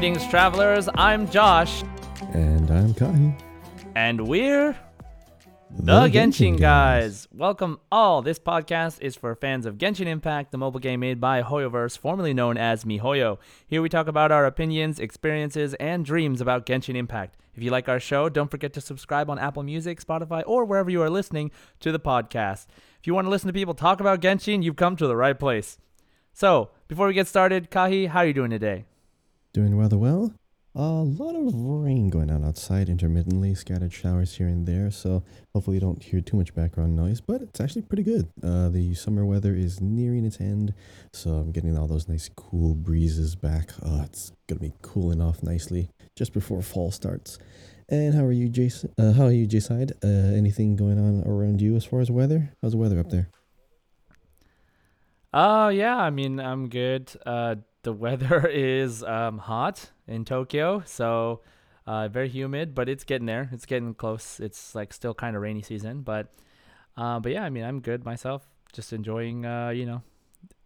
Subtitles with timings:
[0.00, 0.88] Greetings, travelers.
[0.94, 1.82] I'm Josh,
[2.32, 3.38] And I'm Kahi.
[3.94, 4.74] and we're
[5.78, 7.28] the Genshin guys.
[7.30, 8.22] Welcome all.
[8.22, 12.32] This podcast is for fans of Genshin Impact, the mobile game made by Hoyoverse, formerly
[12.32, 13.36] known as MiHoYo.
[13.66, 17.36] Here we talk about our opinions, experiences, and dreams about Genshin Impact.
[17.54, 20.88] If you like our show, don't forget to subscribe on Apple Music, Spotify, or wherever
[20.88, 22.68] you are listening to the podcast.
[22.98, 25.38] If you want to listen to people talk about Genshin, you've come to the right
[25.38, 25.76] place.
[26.32, 28.86] So, before we get started, Kahi, how are you doing today?
[29.52, 30.32] Doing rather well.
[30.76, 35.78] A lot of rain going on outside intermittently, scattered showers here and there, so hopefully
[35.78, 38.28] you don't hear too much background noise, but it's actually pretty good.
[38.40, 40.72] Uh, the summer weather is nearing its end,
[41.12, 43.72] so I'm getting all those nice cool breezes back.
[43.82, 47.36] Uh, it's gonna be cooling off nicely just before fall starts.
[47.88, 48.94] And how are you, Jason?
[48.96, 49.90] Uh, how are you, Jayside?
[50.04, 52.52] Uh, anything going on around you as far as weather?
[52.62, 53.28] How's the weather up there?
[55.32, 57.10] Oh yeah, I mean I'm good.
[57.26, 61.40] Uh, the weather is um, hot in Tokyo, so
[61.86, 63.48] uh, very humid, but it's getting there.
[63.52, 64.40] It's getting close.
[64.40, 66.32] It's like still kind of rainy season, but
[66.96, 68.46] uh, but yeah, I mean I'm good myself.
[68.72, 70.02] Just enjoying, uh, you know,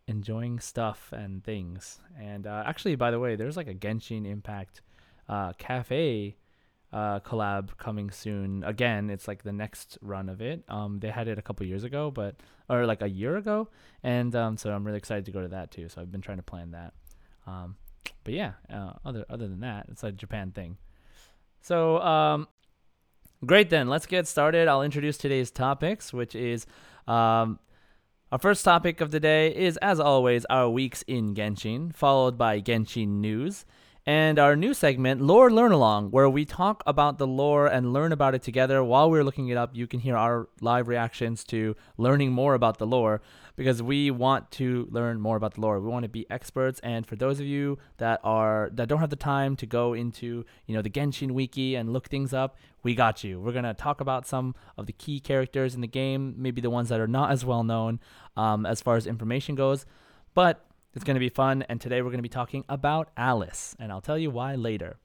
[0.06, 2.00] enjoying stuff and things.
[2.20, 4.82] And uh, actually, by the way, there's like a Genshin Impact
[5.28, 6.36] uh, cafe
[6.92, 8.62] uh, collab coming soon.
[8.64, 10.62] Again, it's like the next run of it.
[10.68, 12.36] Um, they had it a couple years ago, but
[12.68, 13.68] or like a year ago,
[14.02, 15.88] and um, so I'm really excited to go to that too.
[15.88, 16.94] So I've been trying to plan that.
[17.46, 17.76] Um,
[18.24, 20.78] but yeah, uh, other other than that, it's a Japan thing.
[21.60, 22.48] So um,
[23.44, 23.88] great then.
[23.88, 24.68] Let's get started.
[24.68, 26.66] I'll introduce today's topics, which is
[27.06, 27.58] um,
[28.32, 32.60] our first topic of the day is as always our weeks in Genshin, followed by
[32.60, 33.64] Genshin news.
[34.06, 38.12] And our new segment, Lore Learn Along, where we talk about the lore and learn
[38.12, 39.70] about it together while we're looking it up.
[39.72, 43.22] You can hear our live reactions to learning more about the lore
[43.56, 45.80] because we want to learn more about the lore.
[45.80, 46.80] We want to be experts.
[46.80, 50.44] And for those of you that are that don't have the time to go into
[50.66, 53.40] you know the Genshin wiki and look things up, we got you.
[53.40, 56.90] We're gonna talk about some of the key characters in the game, maybe the ones
[56.90, 58.00] that are not as well known
[58.36, 59.86] um, as far as information goes,
[60.34, 63.74] but it's going to be fun, and today we're going to be talking about Alice,
[63.78, 64.96] and I'll tell you why later.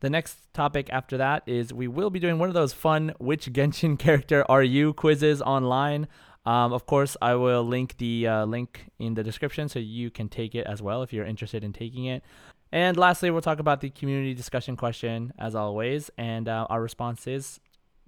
[0.00, 3.52] The next topic after that is we will be doing one of those fun which
[3.52, 6.06] Genshin character are you quizzes online.
[6.44, 10.28] Um, of course, I will link the uh, link in the description so you can
[10.28, 12.22] take it as well if you're interested in taking it.
[12.70, 17.58] And lastly, we'll talk about the community discussion question as always, and uh, our responses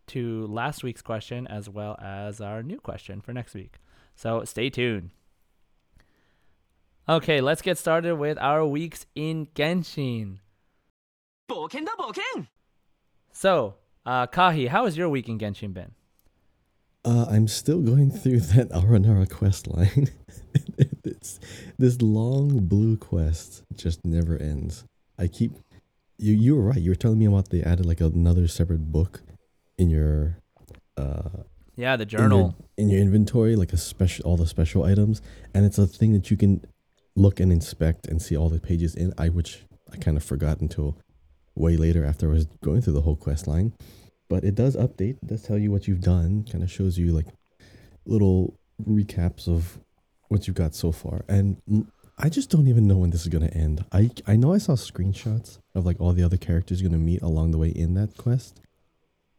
[0.09, 3.77] to last week's question as well as our new question for next week.
[4.15, 5.11] So stay tuned.
[7.09, 10.41] Okay, let's get started with our weeks in Genshin.
[13.33, 15.93] So, uh, Kahi, how has your week in Genshin been?
[17.07, 20.11] Uh, I'm still going through that Aranara quest line.
[21.05, 21.41] it's,
[21.79, 24.85] this long blue quest just never ends.
[25.19, 25.53] I keep
[26.19, 26.35] you.
[26.35, 26.81] You were right.
[26.81, 29.23] You were telling me about they added like another separate book
[29.79, 30.37] in your.
[30.99, 34.85] Uh, yeah, the journal in your, in your inventory, like a special all the special
[34.85, 35.23] items,
[35.55, 36.61] and it's a thing that you can
[37.19, 39.13] look and inspect and see all the pages in.
[39.19, 40.97] I which I kind of forgot until
[41.55, 43.75] way later after I was going through the whole quest line.
[44.29, 47.27] But it does update, does tell you what you've done, kind of shows you like
[48.05, 49.79] little recaps of
[50.29, 51.25] what you've got so far.
[51.29, 51.57] And
[52.19, 53.85] I just don't even know when this is gonna end.
[53.93, 57.23] I I know I saw screenshots of like all the other characters you're gonna meet
[57.23, 58.61] along the way in that quest.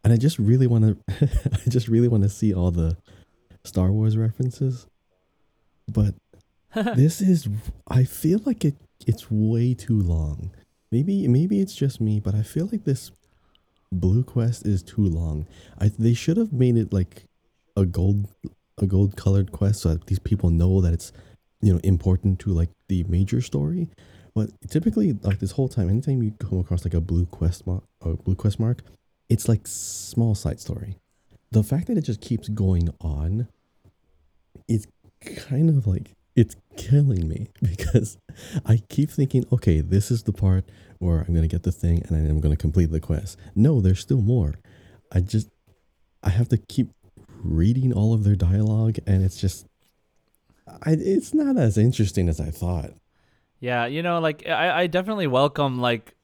[0.03, 2.97] And I just really wanna I just really wanna see all the
[3.63, 4.87] Star Wars references.
[5.87, 6.15] But
[6.95, 7.47] this is
[7.87, 8.75] I feel like it
[9.07, 10.51] it's way too long.
[10.91, 13.11] Maybe maybe it's just me, but I feel like this
[13.91, 15.47] blue quest is too long.
[15.79, 17.25] I they should have made it like
[17.75, 18.27] a gold
[18.77, 21.11] a gold colored quest so that these people know that it's
[21.61, 23.89] you know important to like the major story.
[24.35, 27.83] But typically like this whole time anytime you come across like a blue quest mark
[28.01, 28.83] a blue quest mark,
[29.27, 30.97] it's like small side story.
[31.51, 33.47] The fact that it just keeps going on
[34.67, 34.87] is
[35.45, 38.17] kind of like it's killing me because
[38.65, 40.63] I keep thinking, okay, this is the part
[40.99, 43.37] where I'm gonna get the thing and I'm gonna complete the quest.
[43.55, 44.55] No, there's still more.
[45.11, 45.49] I just
[46.23, 46.91] I have to keep
[47.43, 49.65] reading all of their dialogue and it's just
[50.67, 52.91] I it's not as interesting as I thought.
[53.59, 56.15] Yeah, you know, like I, I definitely welcome like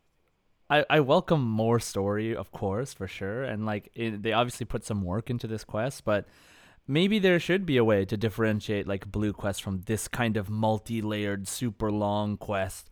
[0.70, 4.86] I, I welcome more story, of course, for sure, and like it, they obviously put
[4.86, 6.26] some work into this quest, but
[6.88, 10.50] maybe there should be a way to differentiate like blue quest from this kind of
[10.50, 12.90] multi-layered, super long quest,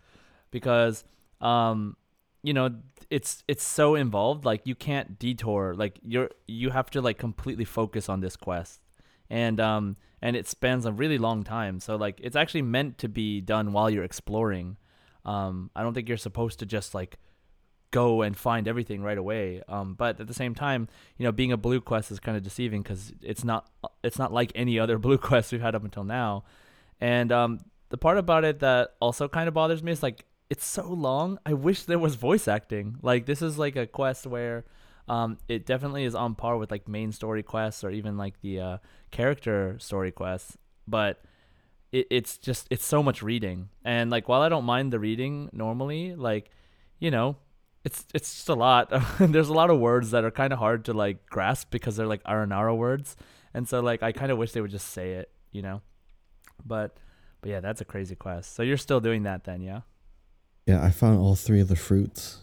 [0.52, 1.04] because
[1.42, 1.98] um,
[2.42, 2.70] you know,
[3.10, 7.66] it's it's so involved, like you can't detour, like you're you have to like completely
[7.66, 8.82] focus on this quest,
[9.30, 13.10] and um and it spans a really long time, so like it's actually meant to
[13.10, 14.78] be done while you're exploring.
[15.26, 17.18] Um, I don't think you're supposed to just like
[17.94, 19.62] go and find everything right away.
[19.70, 22.44] Um, but at the same time, you know, being a blue quest is kind of
[22.44, 23.70] deceiving because it's not
[24.04, 26.44] it's not like any other blue quest we've had up until now.
[27.00, 27.60] And um,
[27.90, 31.38] the part about it that also kind of bothers me is like it's so long.
[31.46, 32.98] I wish there was voice acting.
[33.02, 34.66] Like this is like a quest where
[35.08, 38.60] um, it definitely is on par with like main story quests or even like the
[38.60, 38.78] uh,
[39.12, 40.58] character story quests,
[40.88, 41.22] but
[41.92, 43.70] it, it's just it's so much reading.
[43.86, 46.50] And like while I don't mind the reading normally, like
[47.00, 47.36] you know,
[47.84, 48.92] it's it's just a lot.
[49.20, 52.08] There's a lot of words that are kind of hard to like grasp because they're
[52.08, 53.16] like Aranara words,
[53.54, 55.82] and so like I kind of wish they would just say it, you know.
[56.66, 56.98] But
[57.42, 58.56] but yeah, that's a crazy quest.
[58.56, 59.82] So you're still doing that then, yeah?
[60.66, 62.40] Yeah, I found all three of the fruits.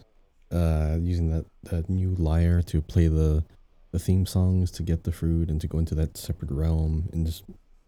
[0.51, 3.41] Uh, using that, that new lyre to play the
[3.91, 7.25] the theme songs to get the fruit and to go into that separate realm and
[7.25, 7.43] just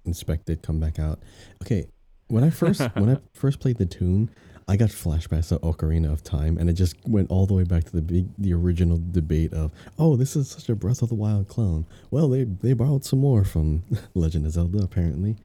[0.06, 1.20] inspect it, come back out.
[1.62, 1.86] Okay,
[2.28, 4.30] when I first when I first played the tune,
[4.68, 7.84] I got flashbacks to Ocarina of Time, and it just went all the way back
[7.86, 11.16] to the big, the original debate of, oh, this is such a Breath of the
[11.16, 11.86] Wild clone.
[12.12, 13.84] Well, they they borrowed some more from
[14.14, 15.36] Legend of Zelda, apparently.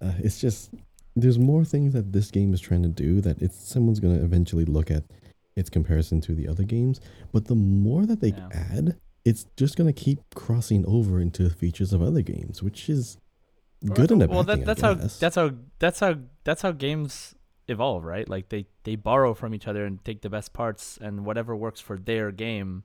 [0.00, 0.70] Uh, it's just
[1.14, 4.64] there's more things that this game is trying to do that it's someone's gonna eventually
[4.64, 5.04] look at
[5.56, 7.00] its comparison to the other games.
[7.32, 8.48] But the more that they Yeah.
[8.52, 13.16] add, it's just gonna keep crossing over into features of other games, which is
[13.94, 17.35] good bad well, that, that's how that's how that's how that's how games
[17.68, 18.28] evolve, right?
[18.28, 21.80] Like they they borrow from each other and take the best parts, and whatever works
[21.80, 22.84] for their game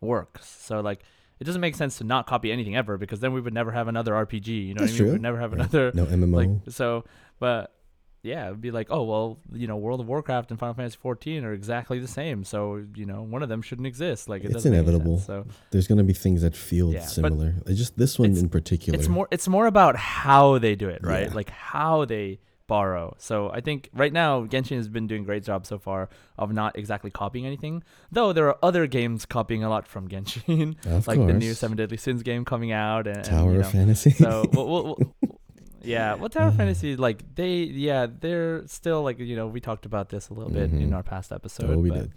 [0.00, 0.46] works.
[0.48, 1.02] So like.
[1.40, 3.88] It doesn't make sense to not copy anything ever because then we would never have
[3.88, 4.46] another RPG.
[4.68, 4.96] You know That's what I mean?
[4.98, 5.06] true.
[5.06, 5.60] We would never have Right.
[5.62, 6.36] another no MMO.
[6.64, 7.04] like so
[7.40, 7.74] but
[8.22, 11.42] yeah it'd be like oh well you know world of warcraft and final fantasy 14
[11.44, 14.64] are exactly the same so you know one of them shouldn't exist like it It's
[14.64, 15.16] inevitable.
[15.16, 15.26] sense.
[15.26, 17.54] so There's gonna be things that feel Yeah, similar.
[17.66, 18.96] It's just this one in particular.
[18.96, 21.34] it's more it's more about how they do it right Yeah.
[21.34, 22.38] like how they
[22.72, 26.08] borrow so i think right now genshin has been doing a great job so far
[26.42, 27.82] of not exactly copying anything
[28.16, 30.68] though there are other games copying a lot from genshin
[31.10, 31.32] like course.
[31.32, 34.10] the new seven deadly sins game coming out and, and, Tower you of Fantasy.
[34.24, 35.12] so we'll, we'll, we'll-
[35.96, 37.54] yeah well tower of fantasy like they
[37.88, 40.94] yeah they're still like you know we talked about this a little bit in Mhm.
[40.96, 42.12] our past episode oh, we but, did.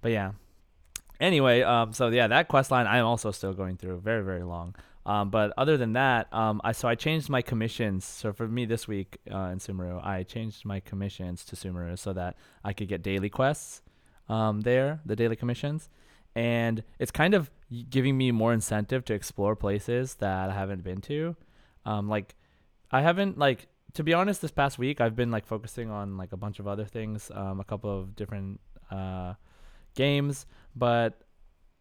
[0.00, 0.30] but yeah
[1.20, 4.74] anyway um so yeah that quest line i'm also still going through very very long
[5.06, 8.04] um but other than that um i so i changed my commissions.
[8.04, 12.12] So for me this week uh, in sumeru i changed my commissions to sumeru so
[12.12, 13.82] that i could get daily quests
[14.28, 15.88] um there the daily commissions.
[16.36, 17.48] And it's kind of
[17.90, 21.36] giving me more incentive to explore places that i haven't been to.
[21.84, 22.34] Um like
[22.90, 26.32] i haven't like to be honest this past week i've been like focusing on like
[26.32, 28.60] a bunch of other things um a couple of different
[28.90, 29.34] uh
[29.94, 30.46] games.
[30.74, 31.20] But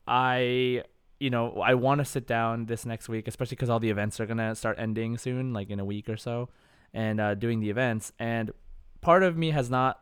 [0.06, 0.84] i
[1.24, 4.20] you know i want to sit down this next week especially because all the events
[4.20, 6.50] are gonna start ending soon like in a week or so
[6.94, 8.52] and uh doing the events and
[9.00, 10.02] part of me has not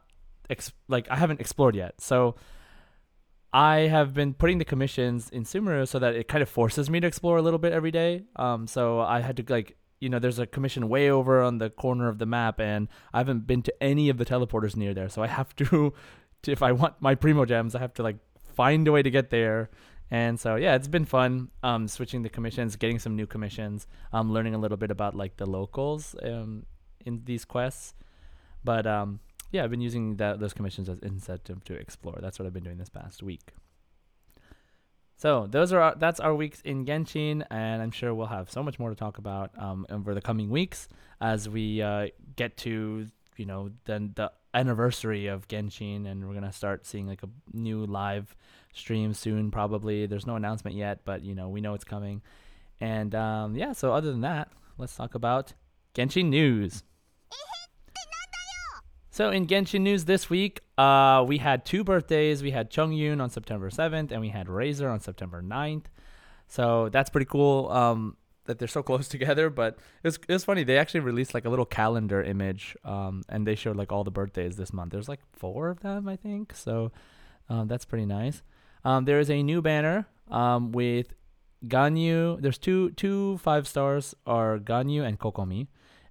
[0.49, 2.35] ex- like i haven't explored yet so
[3.53, 7.01] I have been putting the commissions in Sumeru so that it kind of forces me
[7.01, 8.23] to explore a little bit every day.
[8.37, 11.69] Um, so I had to like, you know, there's a commission way over on the
[11.69, 15.09] corner of the map, and I haven't been to any of the teleporters near there.
[15.09, 15.93] So I have to,
[16.43, 18.19] to if I want my primogems, I have to like
[18.55, 19.69] find a way to get there.
[20.11, 21.49] And so yeah, it's been fun.
[21.63, 23.87] Um, switching the commissions, getting some new commissions.
[24.11, 26.65] Um, learning a little bit about like the locals um
[27.05, 27.93] in these quests.
[28.63, 32.17] But um, yeah, I've been using that those commissions as incentive to explore.
[32.21, 33.53] That's what I've been doing this past week.
[35.17, 38.63] So those are our, that's our weeks in Genshin, and I'm sure we'll have so
[38.63, 40.87] much more to talk about um, over the coming weeks
[41.19, 46.51] as we uh, get to you know then the anniversary of Genshin, and we're gonna
[46.51, 48.35] start seeing like a new live
[48.73, 49.51] stream soon.
[49.51, 52.21] Probably there's no announcement yet, but you know we know it's coming.
[52.79, 55.53] And um, yeah, so other than that, let's talk about
[55.93, 56.83] Genshin news.
[59.13, 62.41] So in Genshin news this week, uh, we had two birthdays.
[62.41, 65.85] We had Chongyun on September 7th, and we had Razor on September 9th.
[66.47, 69.49] So that's pretty cool um, that they're so close together.
[69.49, 70.63] But it was, it was funny.
[70.63, 74.11] They actually released like a little calendar image, um, and they showed like all the
[74.11, 74.93] birthdays this month.
[74.93, 76.55] There's like four of them, I think.
[76.55, 76.93] So
[77.49, 78.41] um, that's pretty nice.
[78.83, 81.13] Um, there is a new banner um, with
[81.67, 82.41] Ganyu.
[82.41, 85.67] There's two two five stars are Ganyu and Kokomi.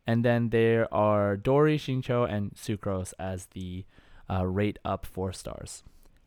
[0.07, 3.85] And then there are Dori, Xingqiu, and Sucrose as the
[4.29, 5.83] uh, rate up four stars.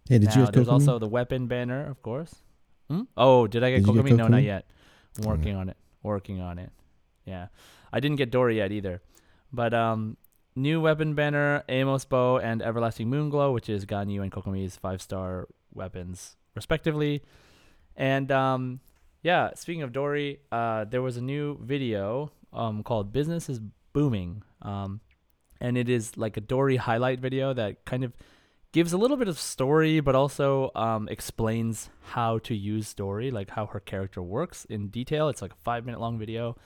[0.07, 0.71] Hey, did now, you get there's Kokomi?
[0.71, 2.35] also the weapon banner, of course.
[2.89, 3.01] Hmm?
[3.17, 4.09] Oh, did I get Did Kokomi?
[4.09, 4.67] get No, not yet.
[5.17, 5.77] I'm working on it.
[6.01, 6.71] Working on it.
[7.25, 7.47] Yeah,
[7.91, 9.01] I didn't get Dori yet either.
[9.51, 10.17] But um,
[10.55, 15.47] new weapon banner, Amos bow, and Everlasting Moonglow, which is Ganyu and Kokomi's five star
[15.75, 17.23] weapons respectively.
[17.95, 18.79] And um,
[19.21, 23.59] yeah, speaking of Dori, uh, there was a new video um called "Business is
[23.93, 25.01] Booming," um,
[25.59, 28.13] and it is like a Dori highlight video that kind of
[28.71, 33.51] gives a little bit of story, but also um, explains how to use Dori, like
[33.51, 35.29] how her character works in detail.
[35.29, 36.57] It's like a five minute long video,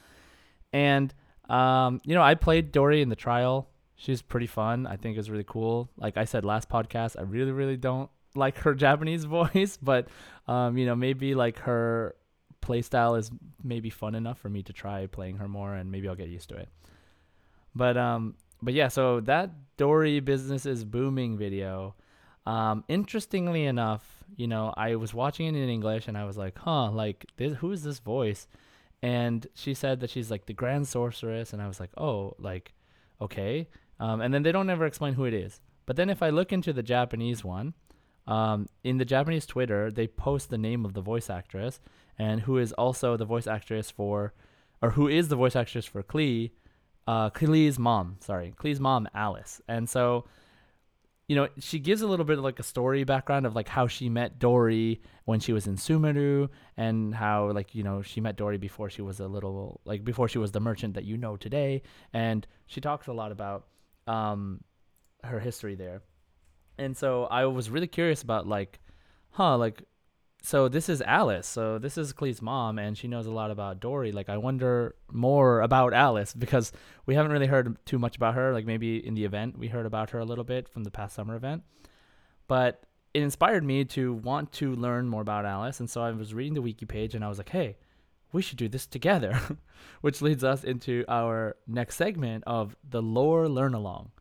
[0.74, 1.14] and
[1.50, 3.70] um, you know, I played Dori in the trial.
[3.96, 4.86] She's pretty fun.
[4.86, 5.90] I think it's really cool.
[5.98, 10.08] Like I said last podcast, I really, really don't like her Japanese voice, but
[10.48, 12.16] um, you know, maybe like her
[12.62, 13.32] playstyle is
[13.64, 16.50] maybe fun enough for me to try playing her more, and maybe I'll get used
[16.50, 16.70] to it.
[17.76, 21.96] But um, but yeah, so that Dori business is booming video.
[22.46, 26.58] Um, interestingly enough, you know, I was watching it in English and I was like,
[26.58, 28.48] huh, like this, who is this voice?
[29.02, 32.74] And she said that she's like the grand sorceress, and I was like, oh, like,
[33.22, 33.68] okay.
[34.00, 35.62] Um, and then they don't ever explain who it is.
[35.86, 37.74] But then if I look into the Japanese one,
[38.28, 41.80] um, in the Japanese Twitter, they post the name of the voice actress
[42.20, 44.34] and who is also the voice actress for,
[44.82, 46.52] or who is the voice actress for Klee,
[47.08, 48.18] uh, Klee's mom.
[48.20, 49.62] Sorry, Klee's mom, Alice.
[49.68, 50.26] And so,
[51.28, 53.88] you know, she gives a little bit of like a story background of like how
[53.88, 58.36] she met Dori when she was in Sumeru and how like, you know, she met
[58.36, 61.38] Dori before she was a little like before she was the merchant that you know
[61.38, 61.82] today.
[62.14, 63.68] And she talks a lot about
[64.06, 64.62] um
[65.24, 66.02] her history there.
[66.78, 68.80] And so I was really curious about like,
[69.32, 69.84] huh, like
[70.44, 71.48] so this is Alice.
[71.48, 74.12] So this is Klee's mom, and she knows a lot about Dori.
[74.12, 76.72] Like, I wonder more about Alice because
[77.06, 78.54] we haven't really heard too much about her.
[78.54, 81.16] Like, maybe in the event we heard about her a little bit from the past
[81.16, 81.64] summer event,
[82.48, 85.80] but it inspired me to want to learn more about Alice.
[85.80, 87.78] And so I was reading the wiki page, and I was like, hey,
[88.32, 89.40] we should do this together,
[90.02, 94.12] which leads us into our next segment of the lore learn along.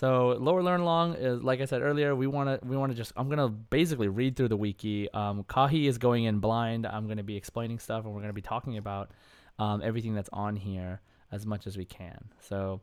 [0.00, 2.96] So lore learn along is like I said earlier, we want to we want to
[2.96, 5.12] just I'm gonna basically read through the wiki.
[5.12, 6.86] Um, Kahi is going in blind.
[6.86, 9.10] I'm gonna be explaining stuff, and we're gonna be talking about
[9.58, 12.30] um, everything that's on here as much as we can.
[12.40, 12.80] So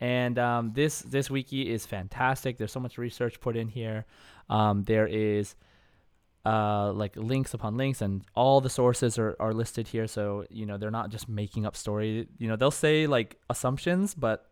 [0.00, 2.58] And um, this this wiki is fantastic.
[2.58, 4.04] There's so much research put in here.
[4.50, 5.54] Um, there is
[6.44, 10.06] uh, like links upon links, and all the sources are, are listed here.
[10.06, 12.28] So you know they're not just making up story.
[12.36, 14.50] You know they'll say like assumptions, but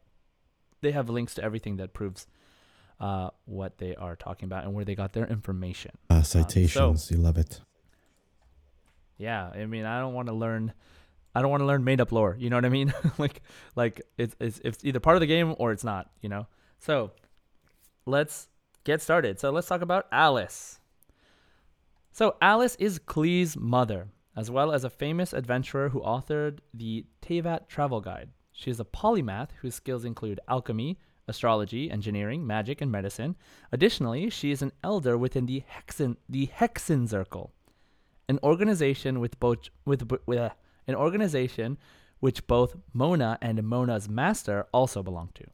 [0.81, 2.27] they have links to everything that proves
[3.01, 5.93] uh, what they are talking about and where they got their information.
[6.11, 7.11] Ah, citations.
[7.11, 7.61] you love it.
[9.19, 10.73] Yeah, I mean, I don't want to learn.
[11.35, 12.37] I don't want to learn made up lore.
[12.39, 12.93] You know what I mean?
[13.19, 13.43] like,
[13.77, 16.11] like it's, it's it's either part of the game or it's not.
[16.21, 16.47] You know.
[16.79, 17.13] So,
[18.07, 18.49] let's
[18.85, 19.41] get started.
[19.41, 20.79] So let's talk about Alice.
[22.13, 27.67] So Alice is Klee's mother, as well as a famous adventurer who authored the Teyvat
[27.67, 28.31] Travel Guide.
[28.53, 33.37] She is a polymath whose skills include alchemy, astrology, engineering, magic, and medicine.
[33.73, 37.53] Additionally, she is an elder within the Hexen the Hexen Circle,
[38.29, 40.51] an organization with both with, with uh,
[40.87, 41.79] an organization
[42.21, 45.45] which both Mona and Mona's master also belong to.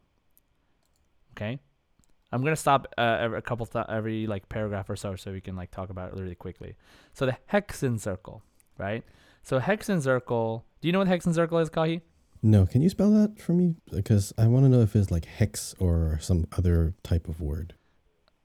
[1.32, 1.58] Okay,
[2.32, 5.40] I'm gonna stop uh, every, a couple th- every like paragraph or so so we
[5.40, 6.76] can like talk about it really quickly.
[7.12, 8.42] So the Hexen Circle,
[8.78, 9.04] right?
[9.42, 10.64] So Hexen Circle.
[10.80, 12.00] Do you know what Hexen Circle is, Kahi?
[12.42, 13.74] No, can you spell that for me?
[13.92, 17.74] Because I want to know if it's like hex or some other type of word.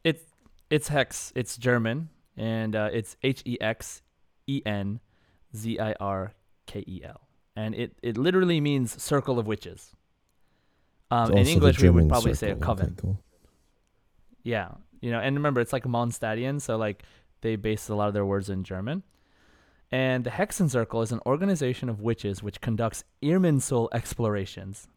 [0.03, 0.23] It's
[0.69, 1.31] it's hex.
[1.35, 4.01] It's German, and uh, it's H E X
[4.47, 4.99] E N
[5.55, 6.33] Z I R
[6.65, 7.21] K E L,
[7.55, 9.95] and it it literally means circle of witches.
[11.09, 12.55] Um, in English, we would probably circle.
[12.55, 12.85] say a coven.
[12.87, 13.19] Okay, cool.
[14.43, 17.03] Yeah, you know, and remember, it's like Mondstadian, so like
[17.41, 19.03] they base a lot of their words in German.
[19.91, 24.87] And the Hexen Circle is an organization of witches which conducts Irminsul explorations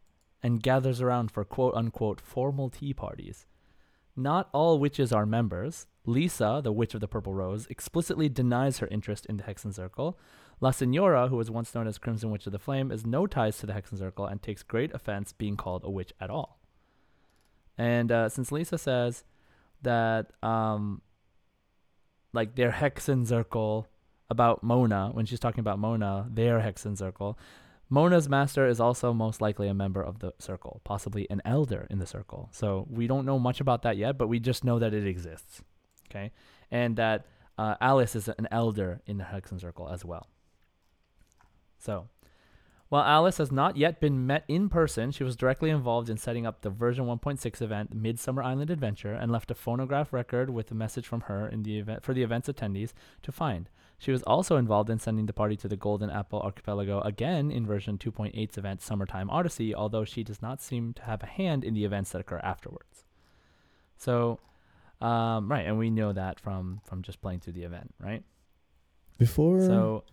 [0.42, 3.46] and gathers around for quote unquote formal tea parties.
[4.16, 5.86] Not all witches are members.
[6.04, 10.18] Lisa, the Witch of the Purple Rose, explicitly denies her interest in the Hexen Circle.
[10.60, 13.58] La Signora, who was once known as Crimson Witch of the Flame, has no ties
[13.58, 16.58] to the Hexen Circle and takes great offense being called a witch at all.
[17.76, 19.22] And uh, since Lisa says
[19.82, 21.02] that, um,
[22.32, 23.86] like their Hexen Circle
[24.30, 27.38] about Mona, when she's talking about Mona, their Hexen Circle,
[27.90, 31.98] Mona's master is also most likely a member of the circle, possibly an elder in
[31.98, 32.50] the circle.
[32.52, 35.62] So we don't know much about that yet, but we just know that it exists.
[36.10, 36.32] Okay.
[36.70, 40.28] And that uh, Alice is an elder in the Hexen Circle as well.
[41.78, 42.08] So
[42.88, 46.46] While Alice has not yet been met in person, she was directly involved in setting
[46.46, 50.74] up the version 1.6 event, Midsummer Island Adventure, and left a phonograph record with a
[50.74, 52.92] message from her in the event for the event's attendees
[53.22, 53.68] to find.
[53.98, 57.66] She was also involved in sending the party to the Golden Apple Archipelago again in
[57.66, 61.74] version 2.8's event Summertime Odyssey, although she does not seem to have a hand in
[61.74, 63.04] the events that occur afterwards.
[63.96, 64.38] So,
[65.00, 68.22] um, right, and we know that from from just playing through the event, right?
[69.18, 70.04] Before So,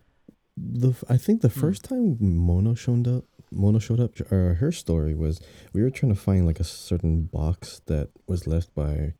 [0.56, 1.60] the I think the Hmm.
[1.60, 4.12] first time Mona showed up, Mona showed up.
[4.32, 5.40] Uh, her story was
[5.72, 9.14] we were trying to find like a certain box that was left by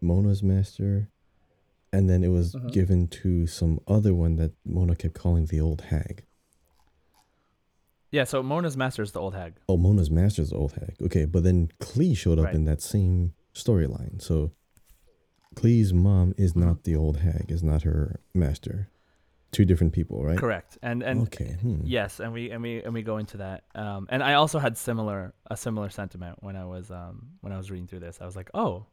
[0.00, 1.10] Mona's master,
[1.96, 2.72] and then it was Mhm.
[2.72, 6.24] given to some other one that Mona kept calling the old hag.
[8.10, 9.54] yeah, so Mona's master is the old hag.
[9.68, 10.94] Oh, Mona's master's the old hag.
[11.02, 12.54] Okay, but then Klee showed up Right.
[12.54, 14.22] in that same storyline.
[14.22, 14.52] So
[15.56, 16.60] Klee's mom is Mm-hmm.
[16.60, 17.50] not the old hag.
[17.50, 18.88] Is not her master.
[19.50, 20.36] Two different people, right?
[20.38, 20.78] Correct.
[20.82, 21.52] And and okay.
[21.60, 21.80] hmm.
[21.84, 23.64] Yes, and we and we and we go into that.
[23.74, 27.56] Um, and I also had similar a similar sentiment when I was um when I
[27.56, 28.18] was reading through this.
[28.20, 28.86] I was like, oh,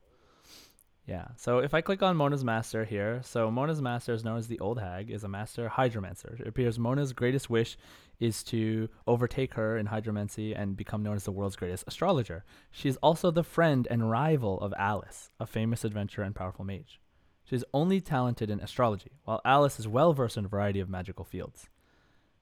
[1.12, 1.28] yeah.
[1.36, 4.60] So if I click on Mona's master here, so Mona's master is known as the
[4.62, 6.40] Old Hag, is a master hydromancer.
[6.40, 7.78] It appears Mona's greatest wish
[8.22, 12.46] is to overtake her in hydromancy and become known as the world's greatest astrologer.
[12.72, 17.02] She is also the friend and rival of Alice, a famous adventurer and powerful mage.
[17.44, 20.88] She is only talented in astrology, while Alice is well versed in a variety of
[20.90, 21.68] magical fields.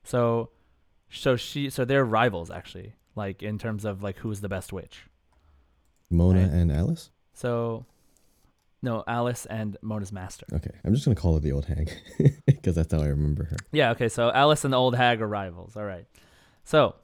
[0.04, 0.52] So,
[1.10, 5.08] so she, so they're rivals actually, like in terms of like who's the best witch.
[6.12, 6.52] Mona Right.
[6.52, 7.10] and Alice.
[7.34, 7.86] So,
[8.82, 10.46] no, Alice and Mona's master.
[10.54, 11.92] Okay, I'm just gonna call her the old hag
[12.46, 13.58] because that's how I remember her.
[13.72, 13.92] Yeah.
[13.92, 14.10] Okay.
[14.10, 15.76] So Alice and the old hag are rivals.
[15.76, 16.06] All right.
[16.64, 16.96] So,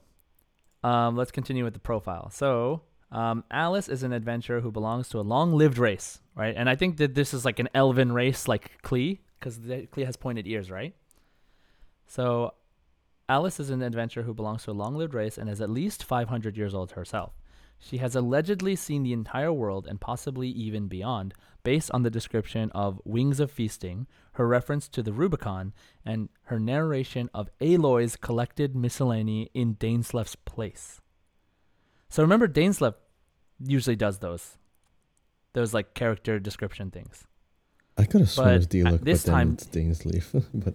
[0.84, 2.30] um, let's continue with the profile.
[2.30, 6.54] So, um, Alice is an adventurer who belongs to a long-lived race, right?
[6.56, 10.16] And I think that this is like an elven race, like Klee, because Klee has
[10.16, 10.94] pointed ears, right?
[12.06, 12.54] So,
[13.28, 16.56] Alice is an adventurer who belongs to a long-lived race and is at least 500
[16.56, 17.32] years old herself.
[17.78, 22.70] She has allegedly seen the entire world and possibly even beyond, based on the description
[22.72, 25.72] of Wings of Feasting, her reference to the Rubicon,
[26.04, 31.00] and her narration of Aloy's collected miscellany in Dainsleif's place.
[32.08, 32.94] So remember, Dainsleif
[33.64, 34.56] usually does those,
[35.52, 37.24] those like character description things.
[37.98, 40.44] I could have sworn it was Diluc, this but time- it's Dainsleif.
[40.54, 40.74] but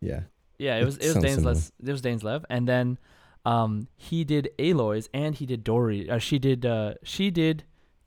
[0.00, 0.22] yeah,
[0.58, 1.52] Yeah, it was it was similar.
[1.52, 2.98] It was Dainsleif, and then
[3.44, 6.08] um he did Aloy's and he did Dori.
[6.08, 7.64] Uh, she did uh she did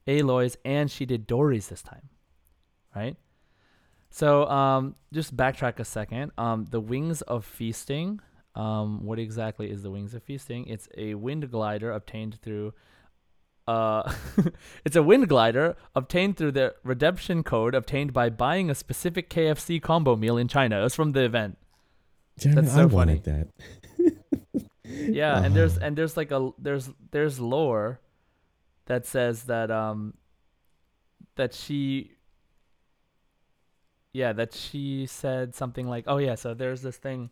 [0.07, 2.09] Aloy's and she did Dori's this time,
[2.95, 3.17] right?
[4.09, 6.31] So um just backtrack a second.
[6.37, 8.19] Um the Wings of Feasting.
[8.55, 10.67] Um what exactly is the Wings of Feasting?
[10.67, 12.73] It's a wind glider obtained through
[13.67, 14.09] uh
[14.85, 19.81] it's a wind glider obtained through the redemption code obtained by buying a specific KFC
[19.81, 20.79] combo meal in China.
[20.79, 21.57] It was from the event.
[22.39, 22.93] Damn That's so I funny.
[22.93, 23.47] wanted that.
[24.95, 25.85] Yeah, and there's Uh-huh.
[25.87, 27.99] and there's like a there's there's lore
[28.85, 30.13] that says that um
[31.35, 32.11] that she
[34.13, 37.31] yeah, that she said something like, "Oh yeah, so there's this thing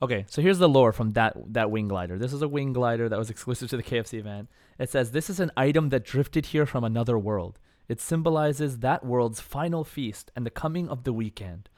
[0.00, 2.18] Okay, so here's the lore from that that wing glider.
[2.18, 4.48] This is a wing glider that was exclusive to the KFC event.
[4.78, 7.58] It says this is an item that drifted here from another world.
[7.88, 11.68] It symbolizes that world's final feast and the coming of the weekend.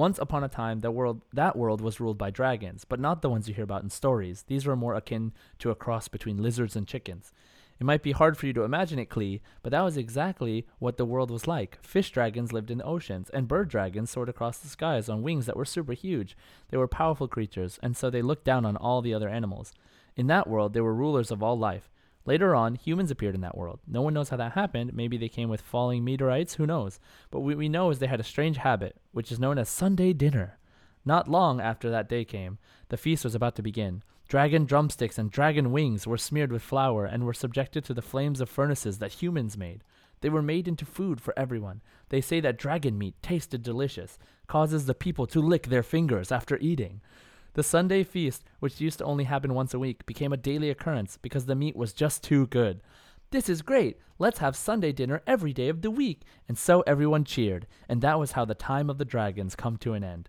[0.00, 3.28] Once upon a time, that world that world was ruled by dragons, but not the
[3.28, 4.44] ones you hear about in stories.
[4.46, 7.34] These were more akin to a cross between lizards and chickens.
[7.78, 10.96] It might be hard for you to imagine it, Klee, but that was exactly what
[10.96, 11.78] the world was like.
[11.82, 15.44] Fish dragons lived in the oceans, and bird dragons soared across the skies on wings
[15.44, 16.34] that were super huge.
[16.70, 19.74] They were powerful creatures, and so they looked down on all the other animals.
[20.16, 21.90] In that world, they were rulers of all life.
[22.26, 23.80] Later on, humans appeared in that world.
[23.86, 24.94] No one knows how that happened.
[24.94, 27.00] Maybe they came with falling meteorites, who knows?
[27.30, 30.12] But what we know is they had a strange habit, which is known as Sunday
[30.12, 30.58] dinner.
[31.04, 34.02] Not long after that day came, the feast was about to begin.
[34.28, 38.40] Dragon drumsticks and dragon wings were smeared with flour and were subjected to the flames
[38.40, 39.82] of furnaces that humans made.
[40.20, 41.80] They were made into food for everyone.
[42.10, 46.58] They say that dragon meat tasted delicious, causes the people to lick their fingers after
[46.58, 47.00] eating.
[47.54, 51.18] The Sunday feast, which used to only happen once a week, became a daily occurrence
[51.20, 52.80] because the meat was just too good.
[53.30, 53.98] This is great.
[54.18, 56.22] Let's have Sunday dinner every day of the week.
[56.48, 59.94] And so everyone cheered, and that was how the time of the dragons come to
[59.94, 60.28] an end.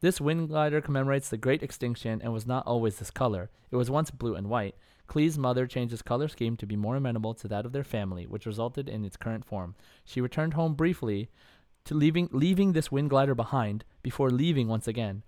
[0.00, 3.50] This wind glider commemorates the great extinction and was not always this color.
[3.70, 4.74] It was once blue and white.
[5.06, 8.26] Klee's mother changed its color scheme to be more amenable to that of their family,
[8.26, 9.74] which resulted in its current form.
[10.04, 11.28] She returned home briefly
[11.84, 15.22] to leaving leaving this wind glider behind before leaving once again.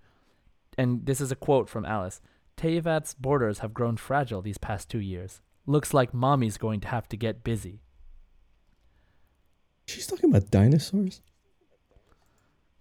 [0.77, 2.21] And this is a quote from Alice.
[2.57, 5.41] Teyvat's borders have grown fragile these past two years.
[5.67, 7.81] Looks like mommy's going to have to get busy.
[9.87, 11.21] She's talking about dinosaurs.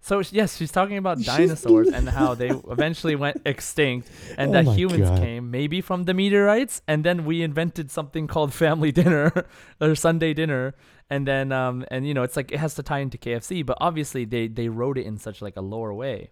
[0.00, 4.76] So yes, she's talking about dinosaurs and how they eventually went extinct, and Oh that
[4.76, 5.18] humans God.
[5.18, 9.32] came maybe from the meteorites, and then we invented something called family dinner
[9.80, 10.74] or Sunday dinner,
[11.08, 13.78] and then um and you know it's like it has to tie into KFC, but
[13.80, 16.28] obviously they they wrote it in such like a lower way,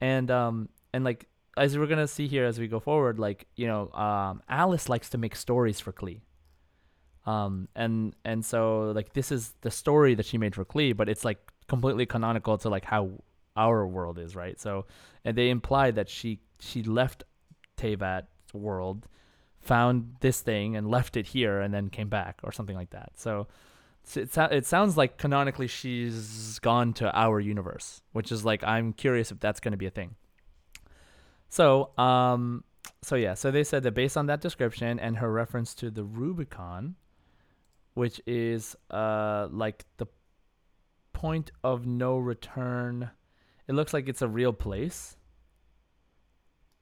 [0.00, 1.26] and um and like
[1.56, 5.10] as we're gonna see here as we go forward, like you know um Alice likes
[5.10, 6.20] to make stories for Klee.
[7.26, 11.08] Um and and so like this is the story that she made for Klee, but
[11.08, 13.10] it's like completely canonical to like how
[13.56, 14.58] our world is, right?
[14.60, 14.86] So,
[15.24, 17.24] and they imply that she she left
[17.76, 19.08] Teyvat world,
[19.60, 23.12] found this thing and left it here, and then came back or something like that.
[23.16, 23.46] So,
[24.14, 29.30] it it sounds like canonically she's gone to our universe, which is like I'm curious
[29.30, 30.16] if that's going to be a thing.
[31.52, 32.64] So, um,
[33.02, 36.02] so yeah, so they said that based on that description and her reference to the
[36.02, 36.94] Rubicon,
[37.92, 40.06] which is uh like the
[41.12, 43.10] point of no return.
[43.68, 45.18] It looks like it's a real place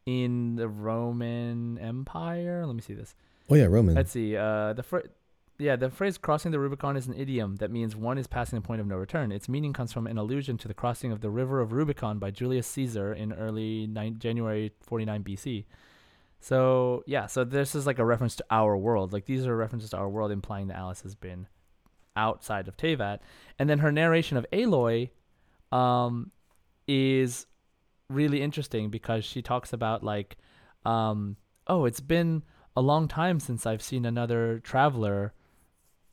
[0.06, 2.64] in the Roman Empire.
[2.64, 3.16] Let me see this.
[3.50, 3.96] Oh yeah, Roman.
[3.96, 4.36] Let's see.
[4.36, 5.10] Uh, the fr-
[5.60, 8.66] yeah, the phrase "crossing the Rubicon" is an idiom that means one is passing the
[8.66, 9.32] point of no return.
[9.32, 12.30] Its meaning comes from an allusion to the crossing of the river of Rubicon by
[12.30, 15.66] Julius Caesar in early nine- January 49 BC.
[16.40, 19.12] So yeah, so this is like a reference to our world.
[19.12, 21.46] Like these are references to our world, implying that Alice has been
[22.16, 23.18] outside of Teyvat.
[23.58, 25.10] And then her narration of Aloy
[25.70, 26.30] um,
[26.88, 27.46] is
[28.08, 30.36] really interesting because she talks about like,
[30.84, 32.42] um, oh, it's been
[32.76, 35.34] a long time since I've seen another traveler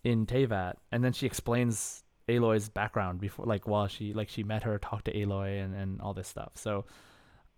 [0.08, 4.64] in Teyvat, and then she explains Aloy's background before, like while she like she met
[4.64, 6.52] her, talked to Aloy, and and all this stuff.
[6.56, 6.86] So,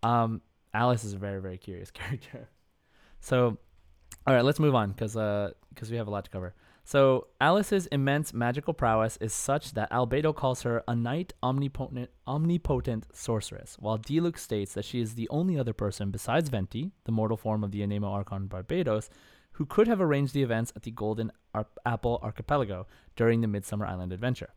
[0.02, 0.42] um,
[0.74, 2.50] Alice is a very very curious character.
[3.20, 3.58] So,
[4.26, 6.56] all right, let's move on because uh because we have a lot to cover.
[6.86, 13.06] So Alice's immense magical prowess is such that Albedo calls her a knight omnipotent omnipotent
[13.14, 17.38] sorceress, while Diluc states that she is the only other person besides Venti, the mortal
[17.38, 19.10] form of the Anemo Archon Barbatos,
[19.60, 23.86] who could have arranged the events at the Golden Ar- Apple Archipelago during the Midsummer
[23.86, 24.54] Island adventure.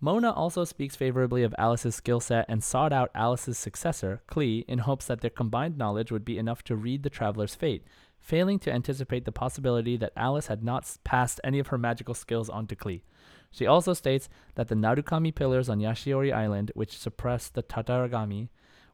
[0.00, 4.78] Mona also speaks favorably of Alice's skill set and sought out Alice's successor, Klee, in
[4.78, 7.84] hopes that their combined knowledge would be enough to read the traveler's fate,
[8.18, 12.48] failing to anticipate the possibility that Alice had not passed any of her magical skills
[12.48, 13.02] on to Klee.
[13.50, 18.48] She also states that the Narukami pillars on Yashiori Island, which suppressed the Tataragami,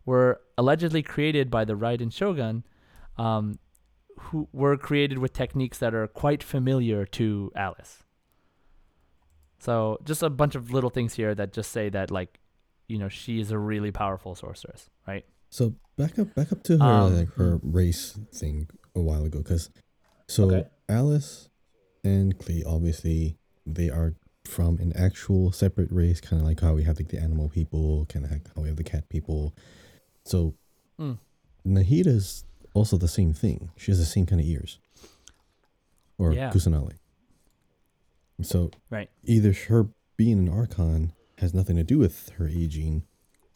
[0.05, 2.65] were allegedly created by the Raiden Shogun,
[3.17, 3.61] um,
[4.19, 8.03] who were created with techniques that are quite familiar to Alice.
[9.59, 12.39] So just a bunch of little things here that just say that like,
[12.89, 15.25] you know, she is a really powerful sorceress, right?
[15.51, 19.39] So back up, back up to her Um, like her race thing a while ago,
[19.39, 19.71] because
[20.29, 20.69] so Okay.
[20.89, 21.49] Alice
[22.03, 26.83] and Klee obviously they are from an actual separate race, kind of like how we
[26.85, 29.55] have like the animal people, kind of like how we have the cat people.
[30.25, 30.55] So
[31.01, 31.19] Mm.
[31.67, 32.45] Nahida's
[32.75, 33.71] also the same thing.
[33.77, 34.79] She has the same kind of ears,
[36.19, 36.51] or Yeah.
[36.51, 36.99] Kusanali.
[38.43, 39.09] So Right.
[39.23, 43.05] either her being an Archon has nothing to do with her aging,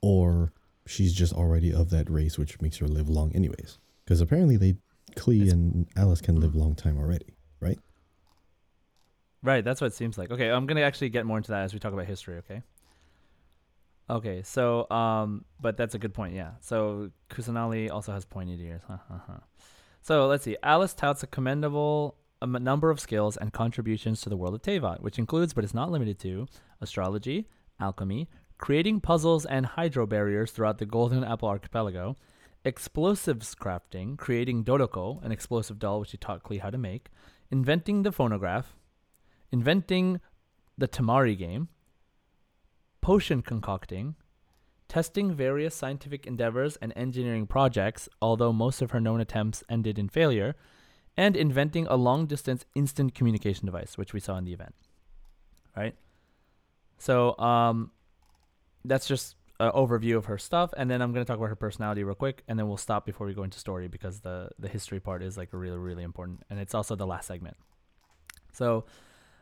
[0.00, 0.52] or
[0.86, 3.78] she's just already of that race, which makes her live long anyways.
[4.04, 4.76] Because apparently they,
[5.16, 7.78] Klee and Alice can live long time already, right?
[9.42, 10.30] Right, that's what it seems like.
[10.30, 12.36] Okay, I'm gonna actually get more into that as we talk about history.
[12.38, 12.62] Okay.
[14.10, 16.34] Okay, so um, but that's a good point.
[16.34, 16.52] Yeah.
[16.60, 18.82] So Kusanali also has pointed ears.
[18.88, 19.38] Huh, huh, huh.
[20.00, 20.56] So let's see.
[20.62, 25.00] Alice touts a commendable um, number of skills and contributions to the world of Teyvat,
[25.00, 26.46] which includes, but is not limited to,
[26.80, 27.48] astrology,
[27.80, 32.16] alchemy, creating puzzles and hydro barriers throughout the Golden Apple Archipelago,
[32.64, 37.08] explosives crafting, creating Dodoko, an explosive doll which he taught Klee how to make,
[37.50, 38.74] inventing the phonograph,
[39.52, 40.20] inventing
[40.76, 41.68] the Tamari game,
[43.08, 44.16] potion concocting,
[44.86, 50.10] testing various scientific endeavors and engineering projects, although most of her known attempts ended in
[50.10, 50.54] failure,
[51.16, 54.74] and inventing a long distance instant communication device, which we saw in the event.
[55.74, 55.94] Right?
[56.98, 57.92] So, um,
[58.84, 61.56] that's just an overview of her stuff, and then I'm going to talk about her
[61.56, 64.68] personality real quick, and then we'll stop before we go into story because the, the
[64.68, 67.56] history part is like really, really important, and it's also the last segment.
[68.52, 68.84] So,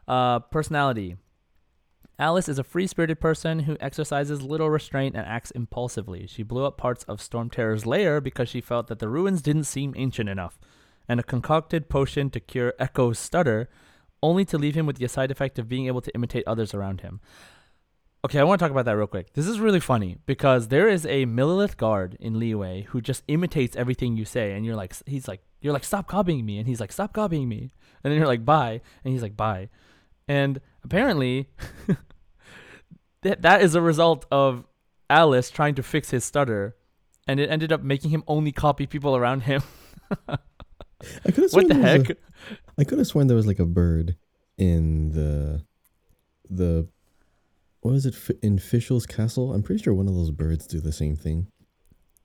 [0.07, 1.17] uh, personality.
[2.19, 6.27] Alice is a free spirited person who exercises little restraint and acts impulsively.
[6.27, 9.65] She blew up parts of Storm Terror's lair because she felt that the ruins didn't
[9.65, 10.59] seem ancient enough,
[11.07, 13.69] and a concocted potion to cure Echo's stutter,
[14.23, 17.03] only to leave him with the side effect of being able to imitate others around
[17.03, 17.21] him.
[18.25, 19.35] Okay, I want to talk about that real quick.
[19.35, 23.77] This is really funny because there is a Millelith guard in Liyue who just imitates
[23.77, 26.81] everything you say, and you're like, he's like, you're like, stop copying me, and he's
[26.81, 29.69] like, stop copying me, and then you're like, bye, and he's like, bye,
[30.27, 31.49] and apparently,
[33.23, 34.65] that that is a result of
[35.11, 36.77] Alice trying to fix his stutter,
[37.27, 39.63] and it ended up making him only copy people around him.
[40.29, 40.39] I
[41.25, 42.17] could have what the heck?
[42.79, 44.17] I could have sworn there was like a bird
[44.57, 45.65] in the
[46.49, 46.89] the
[47.81, 49.53] what is it in Fischl's castle?
[49.53, 51.49] I'm pretty sure one of those birds do the same thing.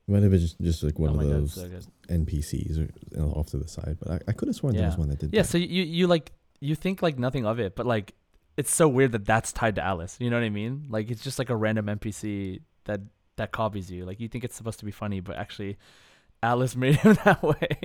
[0.08, 1.70] It might have been just, just like one oh of my god, those so.
[2.10, 4.86] NPCs or you know, off to the side, but I, I could have sworn there
[4.86, 5.34] was one that did.
[5.34, 5.48] Yeah, that.
[5.48, 8.14] so you you like you think like nothing of it, but like
[8.58, 10.18] it's so weird that that's tied to Alice.
[10.20, 10.88] You know what I mean?
[10.90, 13.02] Like it's just like a random NPC that
[13.38, 14.06] that copies you.
[14.06, 15.78] Like you think it's supposed to be funny, but actually
[16.44, 17.78] Alice made him that way.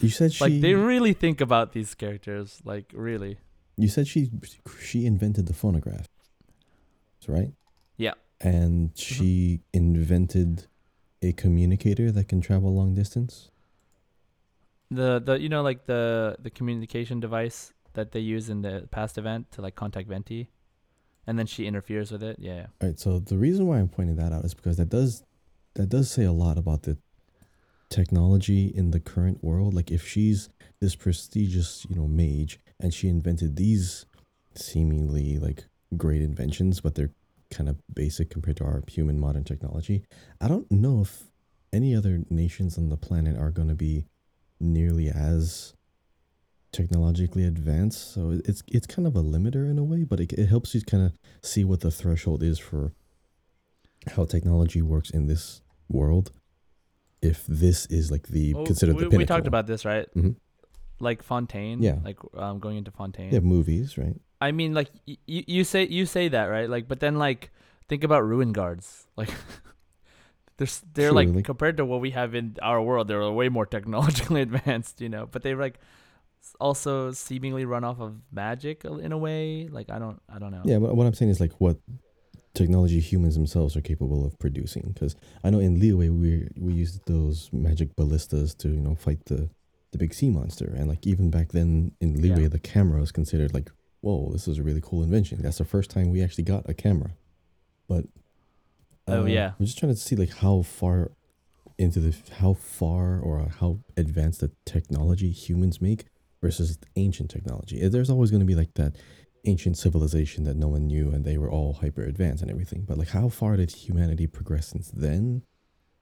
[0.00, 2.60] you said she like they really think about these characters.
[2.64, 3.38] Like really.
[3.76, 4.30] you said she
[4.80, 6.06] she invented the phonograph,
[7.26, 7.52] right?
[7.96, 8.14] Yeah.
[8.40, 9.14] And mm-hmm.
[9.14, 10.66] she invented
[11.20, 13.50] a communicator that can travel long distance.
[14.90, 19.18] The the you know like the the communication device that they use in the past
[19.18, 20.48] event to like contact Venti,
[21.26, 22.36] and then she interferes with it.
[22.38, 22.66] Yeah.
[22.80, 22.98] All right.
[22.98, 25.24] So the reason why I'm pointing that out is because that does
[25.74, 26.96] that does say a lot about the
[27.90, 29.74] technology in the current world.
[29.74, 30.48] Like if she's
[30.80, 34.06] this prestigious, you know, mage and she invented these
[34.54, 35.64] seemingly like
[35.96, 37.12] great inventions, but they're
[37.50, 40.04] kind of basic compared to our human modern technology.
[40.40, 41.24] I don't know if
[41.72, 44.06] any other nations on the planet are going to be
[44.60, 45.74] nearly as
[46.72, 48.12] technologically advanced.
[48.12, 50.82] So it's it's kind of a limiter in a way, but it, it helps you
[50.82, 52.92] kind of see what the threshold is for
[54.16, 56.32] how technology works in this world.
[57.20, 59.18] If this is like the Well, considered we, the pinnacle.
[59.18, 60.06] we talked about this, right?
[60.14, 60.36] Mhm.
[61.00, 61.82] Like Fontaine.
[61.82, 61.98] Yeah.
[62.04, 63.32] Like um going into Fontaine.
[63.32, 64.16] Yeah, movies, right?
[64.40, 67.50] I mean, like y- you say you say that right, like, but then like
[67.88, 69.30] think about ruin guards, like.
[70.58, 73.48] They're, they're True, like, like- compared to what we have in our world, they're way
[73.48, 75.28] more technologically advanced, you know.
[75.30, 75.78] But they like
[76.60, 79.68] also seemingly run off of magic in a way.
[79.70, 80.62] Like I don't, I don't know.
[80.64, 81.78] Yeah, but what I'm saying is like what
[82.54, 84.90] technology humans themselves are capable of producing.
[84.94, 89.24] Because I know in Liyue we we used those magic ballistas to you know fight
[89.26, 89.48] the
[89.92, 92.48] the big sea monster, and like even back then in Liyue Yeah.
[92.48, 93.70] the camera was considered like
[94.00, 95.40] whoa this is a really cool invention.
[95.42, 97.12] That's the first time we actually got a camera.
[97.88, 98.06] But
[99.10, 99.52] Oh, uh, yeah.
[99.58, 101.12] I'm just trying to see like how far
[101.78, 106.04] into the how far or how advanced the technology humans make
[106.40, 107.86] versus ancient technology.
[107.88, 108.96] There's always going to be like that
[109.46, 112.84] ancient civilization that no one knew and they were all hyper advanced and everything.
[112.86, 115.42] But like how far did humanity progress since then?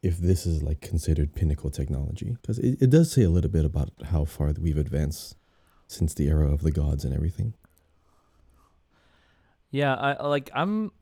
[0.02, 3.64] If this is like considered pinnacle technology, because it, it does say a little bit
[3.64, 5.36] about how far we've advanced
[5.88, 7.54] since the era of the gods and everything.
[9.70, 10.92] Yeah, I like I'm.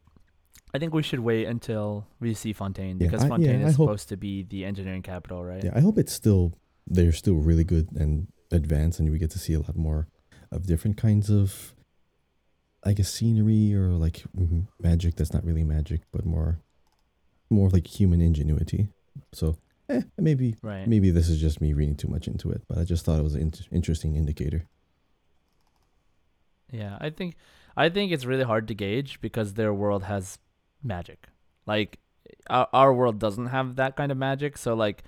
[0.73, 3.77] I think we should wait until we see Fontaine Yeah, because I- Fontaine yeah, is
[3.77, 5.63] hope- supposed to be the engineering capital, right?
[5.63, 9.39] Yeah, I hope it's still they're still really good and advanced, and we get to
[9.39, 10.09] see a lot more
[10.51, 11.75] of different kinds of,
[12.83, 14.25] I guess, scenery or like
[14.81, 16.61] magic that's not really magic, but more,
[17.51, 18.89] more like human ingenuity.
[19.33, 19.57] So,
[19.89, 20.87] eh, maybe Right.
[20.89, 23.23] maybe this is just me reading too much into it, but I just thought it
[23.25, 24.67] was an int- interesting indicator.
[26.73, 27.37] Yeah, I think
[27.77, 30.39] I think it's really hard to gauge because their world has
[30.83, 31.29] magic.
[31.67, 31.99] Like
[32.49, 35.05] our our world doesn't have that kind of magic, so like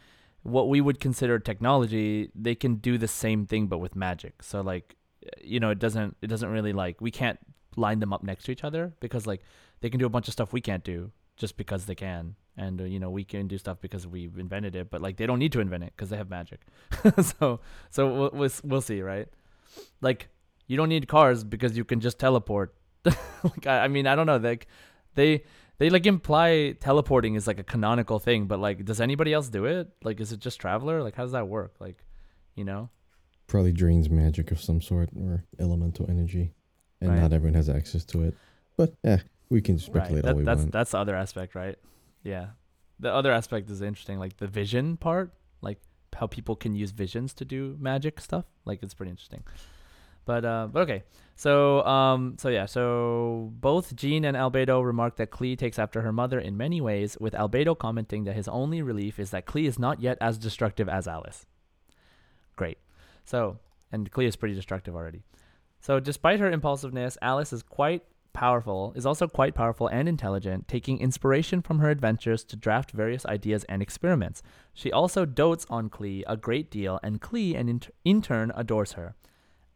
[0.47, 4.43] what we would consider technology, they can do the same thing but with magic.
[4.43, 4.97] So like
[5.43, 7.39] you know, it doesn't it doesn't really like we can't
[7.77, 9.43] line them up next to each other because like
[9.81, 12.37] they can do a bunch of stuff we can't do just because they can.
[12.57, 15.27] And uh, you know we can do stuff because we've invented it but like they
[15.27, 16.61] don't need to invent it because they have magic.
[17.23, 19.29] So so we'll, we'll we'll see right?
[20.01, 20.29] Like
[20.69, 22.75] you don't need cars because you can just teleport.
[23.45, 24.67] Like I, I mean i don't know like
[25.15, 25.45] they
[25.79, 29.65] they like imply teleporting is like a canonical thing but like does anybody else do
[29.67, 32.05] it like is it just traveler like how does that work like
[32.55, 32.89] you know
[33.49, 36.53] Probably drains magic of some sort or elemental energy,
[37.01, 37.21] and Right.
[37.21, 38.35] not everyone has access to it.
[38.77, 40.73] But yeah, we can speculate all That, we that's want.
[40.73, 41.77] that's the other aspect, right?
[42.25, 42.47] Yeah.
[42.99, 45.79] The other aspect is interesting, like the vision part, like
[46.17, 48.47] how people can use visions to do magic stuff.
[48.65, 49.45] Like it's pretty interesting.
[50.27, 51.05] But uh, but okay.
[51.37, 56.13] So um so yeah, so both Jean and Albedo remark that Klee takes after her
[56.13, 59.79] mother in many ways, with Albedo commenting that his only relief is that Klee is
[59.79, 61.47] not yet as destructive as Alice.
[62.57, 62.79] Great.
[63.25, 63.59] So
[63.93, 65.23] and Klee is pretty destructive already.
[65.81, 70.99] So despite her impulsiveness, Alice is quite powerful, is also quite powerful and intelligent, taking
[70.99, 74.43] inspiration from her adventures to draft various ideas and experiments.
[74.75, 78.93] She also dotes on Klee a great deal, and Klee, in, in, in turn, adores
[78.93, 79.15] her.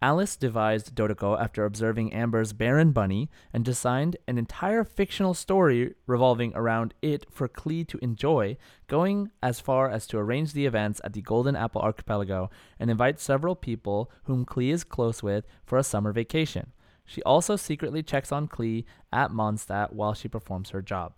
[0.03, 6.55] Alice devised Dodoko after observing Amber's Baron Bunny and designed an entire fictional story revolving
[6.55, 11.13] around it for Klee to enjoy, going as far as to arrange the events at
[11.13, 15.85] the Golden Apple Archipelago and invite several people whom Klee is close with for a
[15.85, 16.73] summer vacation.
[17.05, 21.13] She also secretly checks on Klee at Mondstadt while she performs her job.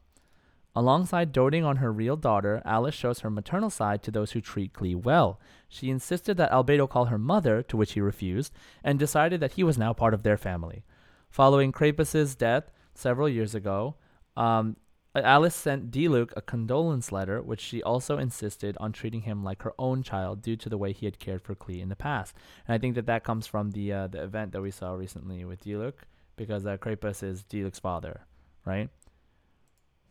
[0.74, 4.72] Alongside doting on her real daughter, Alice shows her maternal side to those who treat
[4.72, 5.38] Klee well.
[5.68, 9.64] She insisted that Albedo call her mother, to which he refused, and decided that he
[9.64, 10.84] was now part of their family.
[11.28, 13.96] Following Crepus's death several years ago,
[14.34, 14.76] um,
[15.14, 19.74] Alice sent Diluc a condolence letter, which she also insisted on treating him like her
[19.78, 22.34] own child due to the way he had cared for Klee in the past.
[22.66, 25.44] And I think that that comes from the uh, the event that we saw recently
[25.44, 25.94] with Diluc,
[26.36, 28.22] because uh, is Diluc's father,
[28.64, 28.88] right?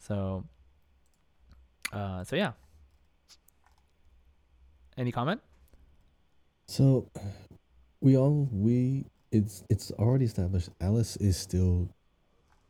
[0.01, 0.43] So,
[1.93, 2.53] uh, so yeah.
[4.97, 5.39] Any comment?
[6.67, 7.07] So
[8.01, 11.89] we all we it's it's already established Alice is still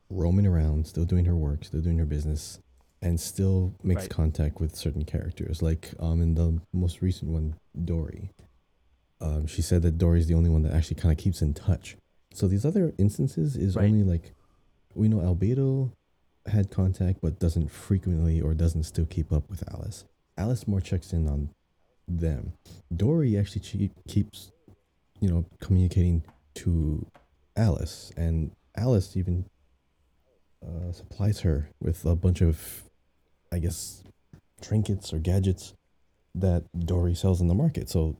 [0.09, 2.59] roaming around, still doing her work, still doing her business,
[3.01, 4.09] and still makes Right.
[4.09, 5.61] contact with certain characters.
[5.61, 8.29] Like um in the most recent one, Dori.
[9.21, 11.95] Um, she said that Dori's the only one that actually kind of keeps in touch.
[12.33, 13.85] So these other instances is Right.
[13.85, 14.33] only like
[14.95, 15.91] we know Albedo
[16.47, 20.05] had contact but doesn't frequently or doesn't still keep up with Alice.
[20.37, 21.49] Alice more checks in on
[22.07, 22.53] them.
[22.95, 24.51] Dori actually che- keeps,
[25.19, 26.23] you know, communicating
[26.55, 27.05] to
[27.55, 29.45] Alice, and Alice even
[30.65, 32.83] uh, supplies her with a bunch of,
[33.51, 34.03] I guess,
[34.61, 35.73] trinkets or gadgets
[36.33, 37.89] that Dori sells in the market.
[37.89, 38.17] So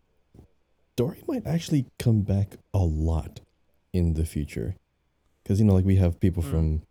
[0.96, 3.40] Dori might actually come back a lot
[3.94, 4.76] in the future,
[5.44, 6.52] because you know, like we have people Mm.
[6.52, 6.82] from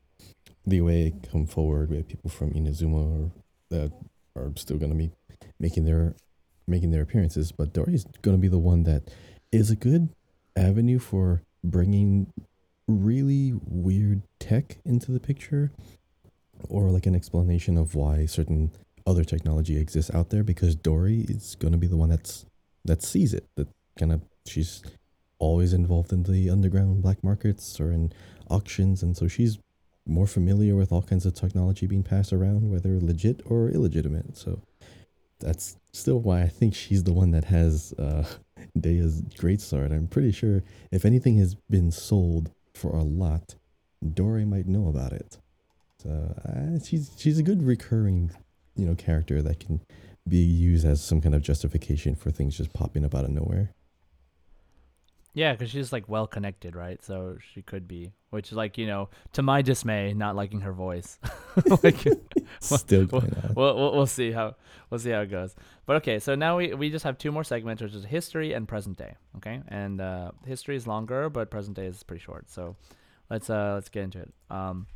[0.66, 1.90] the way come forward.
[1.90, 3.30] We have people from Inazuma or
[3.70, 3.92] that
[4.36, 5.10] are still gonna be
[5.58, 6.14] making their
[6.66, 9.10] making their appearances, but Dori's gonna be the one that
[9.50, 10.10] is a good
[10.56, 12.32] avenue for bringing
[12.86, 15.72] really weird tech into the picture,
[16.68, 18.70] or like an explanation of why certain
[19.06, 20.44] other technology exists out there.
[20.44, 22.44] Because Dori is gonna be the one that's
[22.84, 23.46] that sees it.
[23.56, 23.68] That
[23.98, 24.82] kind of she's
[25.38, 28.12] always involved in the underground black markets or in
[28.48, 29.58] auctions, and so she's
[30.06, 34.36] more familiar with all kinds of technology being passed around, whether legit or illegitimate.
[34.36, 34.60] So
[35.38, 38.26] that's still why I think she's the one that has uh,
[39.38, 39.92] great sword.
[39.92, 43.54] I'm pretty sure if anything has been sold for a lot,
[44.14, 45.38] Dori might know about it.
[46.02, 48.30] So uh, she's she's a good recurring,
[48.74, 49.80] you know, character that can
[50.26, 53.72] be used as some kind of justification for things just popping up out of nowhere.
[55.32, 57.02] Yeah, because she's like well connected, right?
[57.04, 60.72] So she could be, which is like you know, to my dismay, not liking her
[60.72, 61.18] voice.
[61.82, 62.04] like,
[62.60, 63.54] Still going on.
[63.54, 64.56] we'll, we'll we'll see how
[64.90, 65.54] we'll see how it goes.
[65.86, 68.66] But okay, so now we we just have two more segments, which is history and
[68.66, 69.14] present day.
[69.36, 72.50] Okay, and uh, history is longer, but present day is pretty short.
[72.50, 72.76] So
[73.30, 74.32] let's uh let's get into it.
[74.50, 74.86] Um,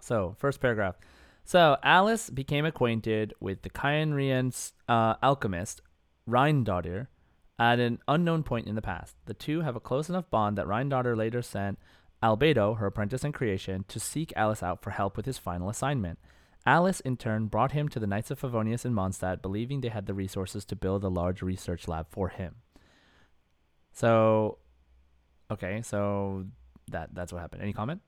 [0.00, 0.96] so first paragraph.
[1.44, 5.82] So Alice became acquainted with the Khaenri'ahn uh, alchemist
[6.28, 7.08] Rhinedottir
[7.62, 9.14] at an unknown point in the past.
[9.26, 11.78] The two have a close enough bond that Rhinedottir later sent
[12.20, 16.18] Albedo, her apprentice in creation, to seek Alice out for help with his final assignment.
[16.66, 20.06] Alice, in turn, brought him to the Knights of Favonius in Mondstadt, believing they had
[20.06, 22.56] the resources to build a large research lab for him.
[23.92, 24.58] So,
[25.48, 26.46] okay, so
[26.90, 27.62] that that's what happened.
[27.62, 28.00] Any comment?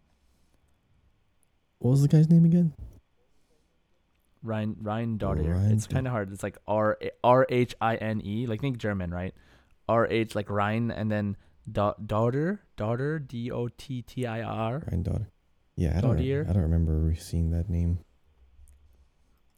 [1.78, 2.72] What was the guy's name again?
[4.44, 5.42] Rhine Rhine Daughter.
[5.42, 6.32] Rhine It's kind of hard.
[6.32, 8.46] It's like R R H I N E.
[8.46, 9.34] Like think German, right?
[9.88, 11.36] R H like Rhine and then
[11.70, 14.82] da- daughter daughter D O T T I R.
[14.86, 15.30] Ryan daughter.
[15.76, 16.20] Yeah, I don't.
[16.20, 17.98] I don't remember seeing that name.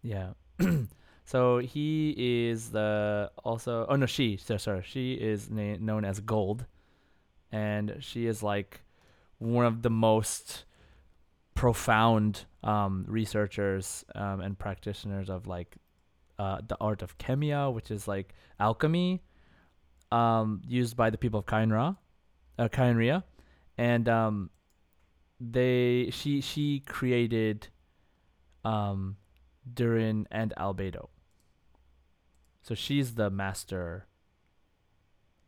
[0.03, 0.31] Yeah.
[1.25, 2.15] so he
[2.49, 3.87] is the also.
[3.89, 4.37] Oh no, she.
[4.37, 6.65] So sorry, she is na- known as Gold,
[7.53, 8.83] and she is like
[9.39, 10.65] one of the most
[11.57, 15.77] profound um, researchers um, and practitioners of like
[16.39, 19.23] uh, the art of khemia, which is like alchemy,
[20.13, 21.97] um, used by the people of Kainra,
[22.59, 23.25] uh, Khaenri'ah,
[23.79, 24.51] and um,
[25.41, 27.69] they she she created
[28.65, 29.17] um,
[29.73, 31.09] Durin and Albedo.
[32.63, 34.07] So she's the master,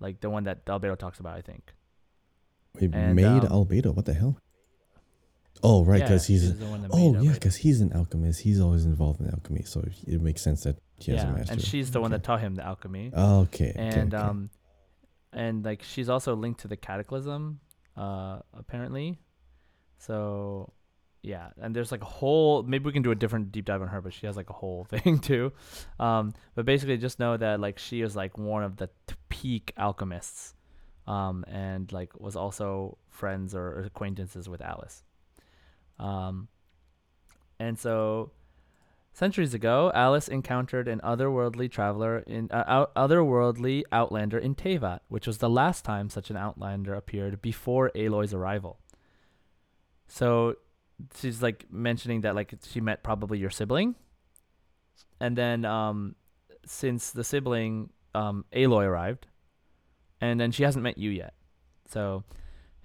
[0.00, 1.74] like the one that Albedo talks about, I think.
[2.80, 3.94] We And, made um, Albedo.
[3.94, 4.38] What the hell?
[5.62, 6.58] Oh, right, Yeah, because he's.
[6.58, 8.40] the one that Oh yeah, because he's an alchemist.
[8.40, 11.52] He's always involved in alchemy, so it makes sense that he has yeah, a master.
[11.52, 13.12] and she's the one that taught him the alchemy.
[13.14, 13.70] Okay.
[13.70, 14.22] okay, and okay.
[14.22, 14.50] um
[15.32, 17.60] and like she's also linked to the cataclysm
[17.96, 19.18] uh apparently
[19.98, 20.72] so
[21.22, 23.88] yeah and there's like a whole maybe we can do a different deep dive on
[23.88, 25.52] her but she has like a whole thing too
[26.00, 29.72] um but basically just know that like she is like one of the t- peak
[29.76, 30.54] alchemists
[31.06, 35.02] um and like was also friends or acquaintances with alice
[35.98, 36.48] um
[37.58, 38.30] and so
[39.18, 45.26] Centuries ago, Alice encountered an otherworldly traveler in uh, out, otherworldly outlander in Teyvat, which
[45.26, 48.78] was the last time such an outlander appeared before Aloy's arrival.
[50.06, 50.54] So,
[51.16, 53.96] she's like mentioning that like she met probably your sibling,
[55.18, 56.14] and then um,
[56.64, 59.26] since the sibling um Aloy arrived,
[60.20, 61.34] and then she hasn't met you yet,
[61.88, 62.22] so.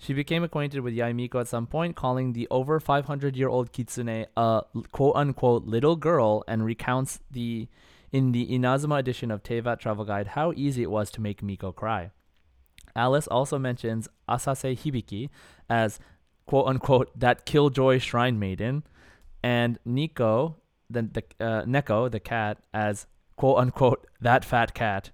[0.04, 3.72] She became acquainted with Yae Miko at some point, calling the over 500 year old
[3.72, 7.70] Kitsune a quote unquote little girl, and recounts the
[8.12, 11.72] in the Inazuma edition of Teyvat Travel Guide how easy it was to make Miko
[11.72, 12.12] cry.
[12.98, 15.30] Alice also mentions Asase Hibiki
[15.70, 16.02] as
[16.46, 18.84] quote unquote that killjoy shrine maiden,
[19.42, 20.58] and Nico,
[20.90, 25.12] the, the uh, Neko, the cat, as quote unquote that fat cat,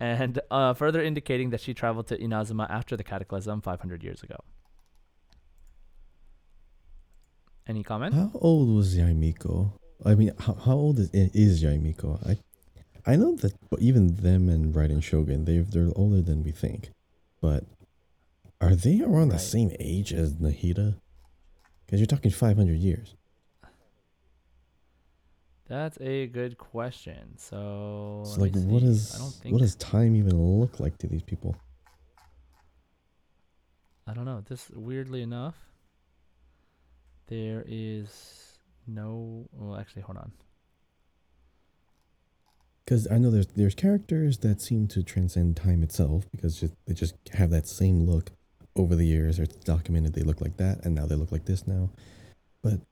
[0.00, 4.36] and uh, further indicating that she traveled to Inazuma after the cataclysm 500 years ago.
[7.66, 8.14] Any comment?
[8.14, 9.72] How old was Yae Miko?
[10.04, 12.20] I mean, how, how old is, is Yae Miko?
[12.24, 12.38] I
[13.08, 16.90] I know that even them and Raiden Shogun, they they're older than we think.
[17.40, 17.64] But
[18.60, 20.96] are they around the same age as Nahida?
[21.84, 23.15] Because you're talking 500 years.
[25.68, 27.36] That's a good question.
[27.36, 31.22] So, So like, what I don't think what does time even look like to these
[31.22, 31.56] people?
[34.06, 34.44] I don't know.
[34.48, 35.56] This weirdly enough,
[37.26, 39.48] there is no.
[39.52, 40.30] Well, actually, hold on.
[42.84, 46.94] Because I know there's there's characters that seem to transcend time itself because just, they
[46.94, 48.30] just have that same look
[48.76, 49.40] over the years.
[49.40, 51.90] It's documented they look like that, and now they look like this now.
[52.62, 52.82] But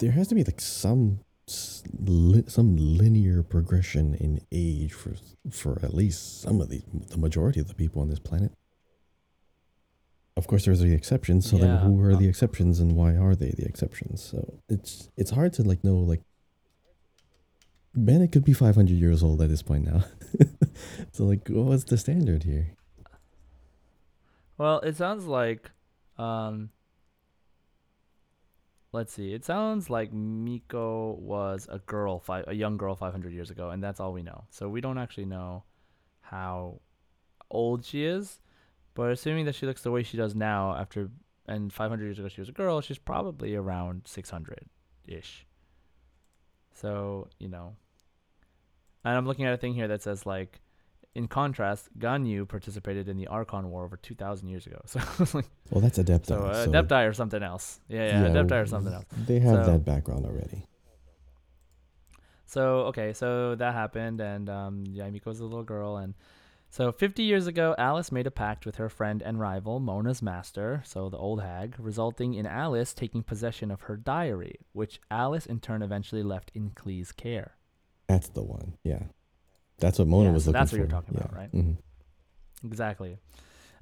[0.00, 5.14] there has to be like some some linear progression in age for
[5.50, 8.52] for at least some of the the majority of the people on this planet.
[10.36, 11.48] Of course, there's the exceptions.
[11.48, 14.22] So then, who are the exceptions, and why are they the exceptions?
[14.22, 16.22] So it's it's hard to like know like
[17.96, 20.04] Bennett could be 500 years old at this point now.
[21.12, 22.72] so, like, what's the standard here?
[24.58, 25.70] Well, it sounds like,
[26.18, 26.70] um,
[28.94, 29.34] let's see.
[29.34, 34.00] It sounds like Miko was a girl, a young girl, 500 years ago, and that's
[34.00, 34.44] all we know.
[34.50, 35.64] So we don't actually know
[36.20, 36.80] how
[37.50, 38.40] old she is.
[38.94, 41.10] But assuming that she looks the way she does now, after
[41.46, 44.66] and 500 years ago she was a girl, she's probably around 600
[45.06, 45.44] ish.
[46.72, 47.76] So you know,
[49.04, 50.60] and I'm looking at a thing here that says like.
[51.14, 54.80] In contrast, Ganyu participated in the Archon War over 2,000 years ago.
[54.86, 54.98] So,
[55.34, 56.26] like, Well, that's Adepti.
[56.26, 57.78] so uh, Adepti or something else.
[57.88, 59.04] Yeah, yeah, Adepti or something else.
[59.26, 60.66] They have So- that background already.
[62.46, 66.14] So okay, so that happened, and um, Yae Miko's a little girl, and
[66.70, 70.82] so 50 years ago, Alice made a pact with her friend and rival Mona's master,
[70.84, 75.60] so the old hag, resulting in Alice taking possession of her diary, which Alice in
[75.60, 77.56] turn eventually left in Klee's care.
[78.08, 78.74] That's the one.
[78.84, 79.04] Yeah.
[79.78, 80.76] That's what Mona Yeah, was so looking that's for.
[80.76, 81.20] what you're talking yeah.
[81.24, 81.52] about, right?
[81.52, 81.76] Mhm.
[82.64, 83.18] Exactly.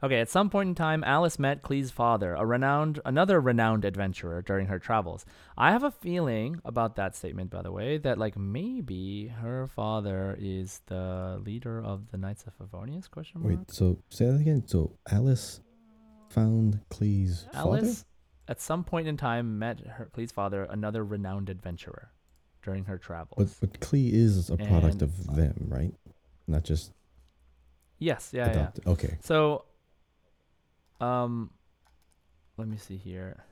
[0.04, 4.42] Okay, at some point in time, Alice met Klee's father, a renowned, another renowned adventurer
[4.42, 5.24] during her travels.
[5.56, 10.36] I have a feeling about that statement, by the way, that like maybe her father
[10.40, 13.08] is the leader of the Knights of Favonius?
[13.08, 13.58] Question mark.
[13.58, 14.66] Wait, so say that again.
[14.66, 15.60] So Alice
[16.30, 18.04] found Klee's Alice,
[18.48, 22.10] at some point in time, met her Klee's father, another renowned adventurer,
[22.62, 23.56] during her travels.
[23.60, 25.94] But, but Klee is a product And- of them, right?
[26.46, 26.92] Not just
[27.98, 28.90] yes, yeah, yeah.
[28.92, 29.16] Okay.
[29.22, 29.64] So,
[31.00, 31.50] um,
[32.56, 33.44] let me see here.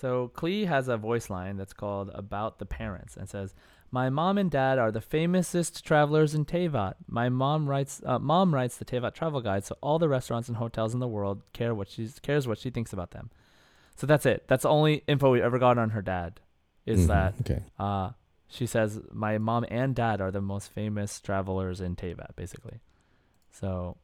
[0.00, 3.54] So Klee has a voice line that's called "About the Parents" and says,
[3.90, 6.94] "My mom and dad are the famousest travelers in Teyvat.
[7.06, 10.56] My mom writes, uh, mom writes the Teyvat travel guide, so all the restaurants and
[10.56, 13.30] hotels in the world care what she cares what she thinks about them.
[13.96, 14.48] So that's it.
[14.48, 16.40] That's the only info we ever got on her dad.
[16.86, 17.62] Is Mhm, that okay?
[17.78, 18.10] uh,
[18.48, 22.80] she says my mom and dad are the most famous travelers in Teyvat, basically.
[23.50, 23.96] So,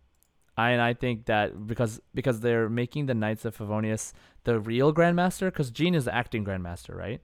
[0.56, 4.12] I and I think that because because they're making the Knights of Favonius
[4.44, 7.20] the real Grandmaster, because Jean is the acting Grandmaster, right?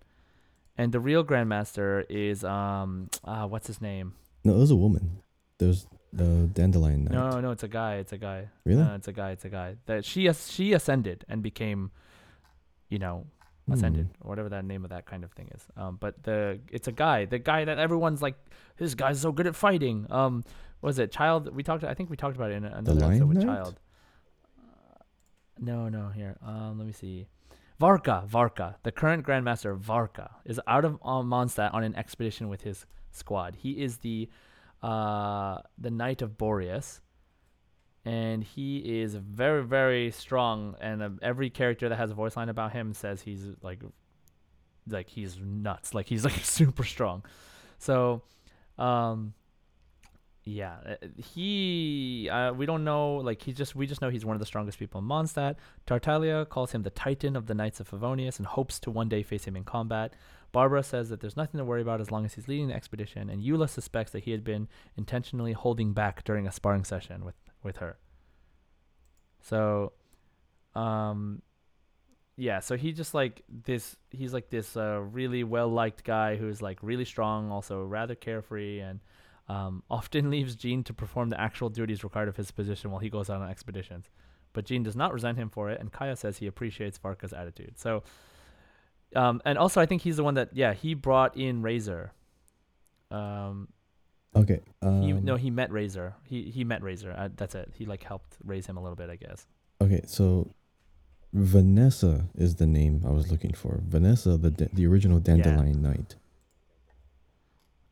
[0.77, 4.15] And the real Grandmaster is um uh, what's his name?
[4.45, 5.23] No, it was a woman.
[5.59, 7.13] There's the dandelion knight.
[7.13, 7.97] No, no, it's a guy.
[7.97, 8.49] It's a guy.
[8.65, 8.83] Really?
[8.83, 9.31] Uh, it's a guy.
[9.31, 9.77] It's a guy.
[9.87, 11.91] That she she ascended and became,
[12.89, 13.27] you know,
[13.73, 14.27] ascended Hmm.
[14.27, 15.67] or whatever that name of that kind of thing is.
[15.77, 18.37] Um, but the it's a guy, the guy that everyone's like,
[18.77, 20.07] this guy's so good at fighting.
[20.11, 20.45] Um,
[20.83, 21.55] was it Child?
[21.55, 21.83] We talked.
[21.85, 23.47] I think we talked about it in another Lion episode with Knight?
[23.47, 23.81] Child.
[24.59, 24.99] Uh,
[25.59, 26.09] no, no.
[26.09, 27.27] Here, um, let me see.
[27.81, 32.63] Varka, Varka, the current Grandmaster Varka, is out of uh, Mondstadt on an expedition with
[32.63, 33.57] his squad.
[33.57, 34.29] He is the
[34.83, 37.01] uh, the Knight of Boreas,
[38.05, 40.77] and he is very, very strong.
[40.81, 43.81] And uh, every character that has a voice line about him says he's like,
[44.89, 45.95] like he's nuts.
[45.95, 47.25] Like he's like super strong.
[47.79, 48.23] So,
[48.79, 49.35] um,
[50.45, 54.37] yeah, uh, he uh, we don't know like he just we just know he's one
[54.37, 55.57] of the strongest people in Mondstadt.
[55.87, 59.23] Tartaglia calls him the Titan of the Knights of Favonius and hopes to one day
[59.23, 60.13] face him in combat.
[60.53, 63.31] Barbara says that there's nothing to worry about as long as he's leading the expedition,
[63.31, 67.35] and Eula suspects that he had been intentionally holding back during a sparring session with
[67.65, 67.97] with her.
[69.41, 69.93] So,
[70.75, 71.43] um,
[72.37, 73.97] yeah, so he just like this.
[74.11, 78.81] He's like this uh, really well liked guy who's like really strong, also rather carefree,
[78.81, 79.01] and
[79.49, 83.11] um, often leaves Jean to perform the actual duties required of his position while he
[83.11, 84.11] goes out on expeditions.
[84.53, 87.79] But Jean does not resent him for it, and Kaeya says he appreciates Varka's attitude.
[87.79, 88.03] So,
[89.15, 92.13] um, and also I think he's the one that yeah he brought in Razor.
[93.11, 93.69] Um,
[94.37, 94.61] Okay.
[94.83, 96.15] Um, he no he met Razor.
[96.25, 97.15] He he met Razor.
[97.17, 97.71] Uh, that's it.
[97.75, 99.47] He like helped raise him a little bit, I guess.
[99.81, 100.51] Okay, so
[101.33, 103.81] Vanessa is the name I was looking for.
[103.87, 106.17] Vanessa, the da- the original Dandelion Knight.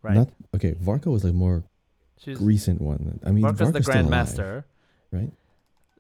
[0.03, 0.14] Right.
[0.14, 0.74] Not okay.
[0.80, 1.64] Varka was like more
[2.18, 3.20] She's recent one.
[3.24, 4.64] I mean, Varka's the Varka's alive, Grandmaster.
[5.12, 5.32] right?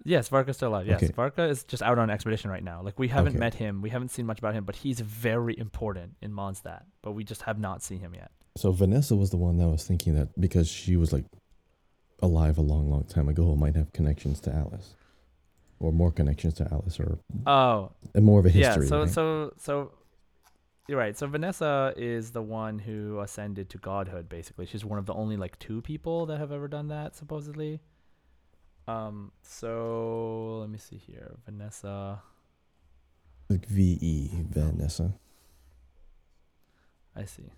[0.04, 0.86] Yes, Varka's still alive.
[0.88, 1.12] Yes, Okay.
[1.12, 2.82] Varka is just out on expedition right now.
[2.82, 3.38] Like we haven't Okay.
[3.38, 6.82] met him, we haven't seen much about him, but he's very important in Mondstadt.
[7.02, 8.32] But we just have not seen him yet.
[8.56, 11.24] So Vanessa was the one that was thinking that because she was like
[12.20, 14.94] alive a long, long time ago, might have connections to Alice,
[15.80, 18.84] or more connections to Alice, or Oh, and more of a history.
[18.84, 18.88] yeah.
[18.88, 19.10] So right?
[19.10, 19.92] so so
[20.88, 21.16] you're right.
[21.16, 24.28] So Vanessa is the one who ascended to godhood.
[24.28, 27.80] Basically, she's one of the only like two people that have ever done that, supposedly.
[28.86, 29.32] Um.
[29.42, 32.20] So let me see here, Vanessa.
[33.48, 35.14] like V E Vanessa.
[37.16, 37.50] I see.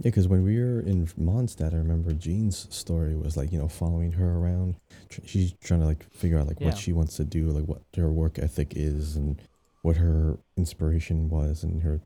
[0.00, 3.68] Yeah, because when we were in Mondstadt, I remember Jean's story was like you know
[3.68, 4.76] following her around.
[5.10, 6.68] Tr- She's trying to like figure out like Yeah.
[6.68, 9.40] what she wants to do, like what her work ethic is, and
[9.82, 12.00] what her inspiration was, and her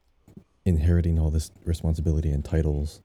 [0.65, 3.01] inheriting all this responsibility and titles.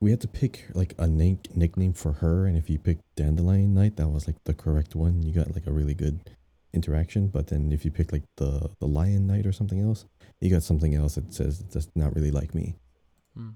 [0.00, 3.72] We had to pick like a name nickname for her, and if you picked Dandelion
[3.72, 5.22] Knight, that was like the correct one.
[5.22, 6.20] You got like a really good
[6.74, 7.28] interaction.
[7.28, 10.04] But then if you pick like the the Lion Knight or something else,
[10.40, 12.76] you got something else that says that's not really like me.
[13.34, 13.50] Hmm.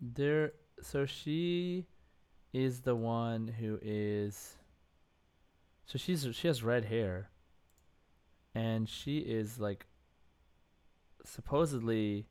[0.00, 0.52] There.
[0.80, 1.86] So she
[2.52, 4.56] is the one who is.
[5.86, 7.30] So she's she has red hair.
[8.54, 9.86] And she is like.
[11.24, 12.26] Supposedly.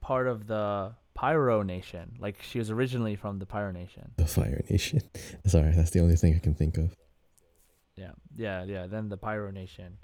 [0.00, 2.16] Part of the Pyro Nation.
[2.18, 4.12] Like she was originally from the Pyro Nation.
[4.16, 5.02] The Fire Nation.
[5.46, 6.94] Sorry, that's the only thing I can think of.
[7.96, 8.86] Yeah, yeah, yeah.
[8.86, 9.98] Then the Pyro Nation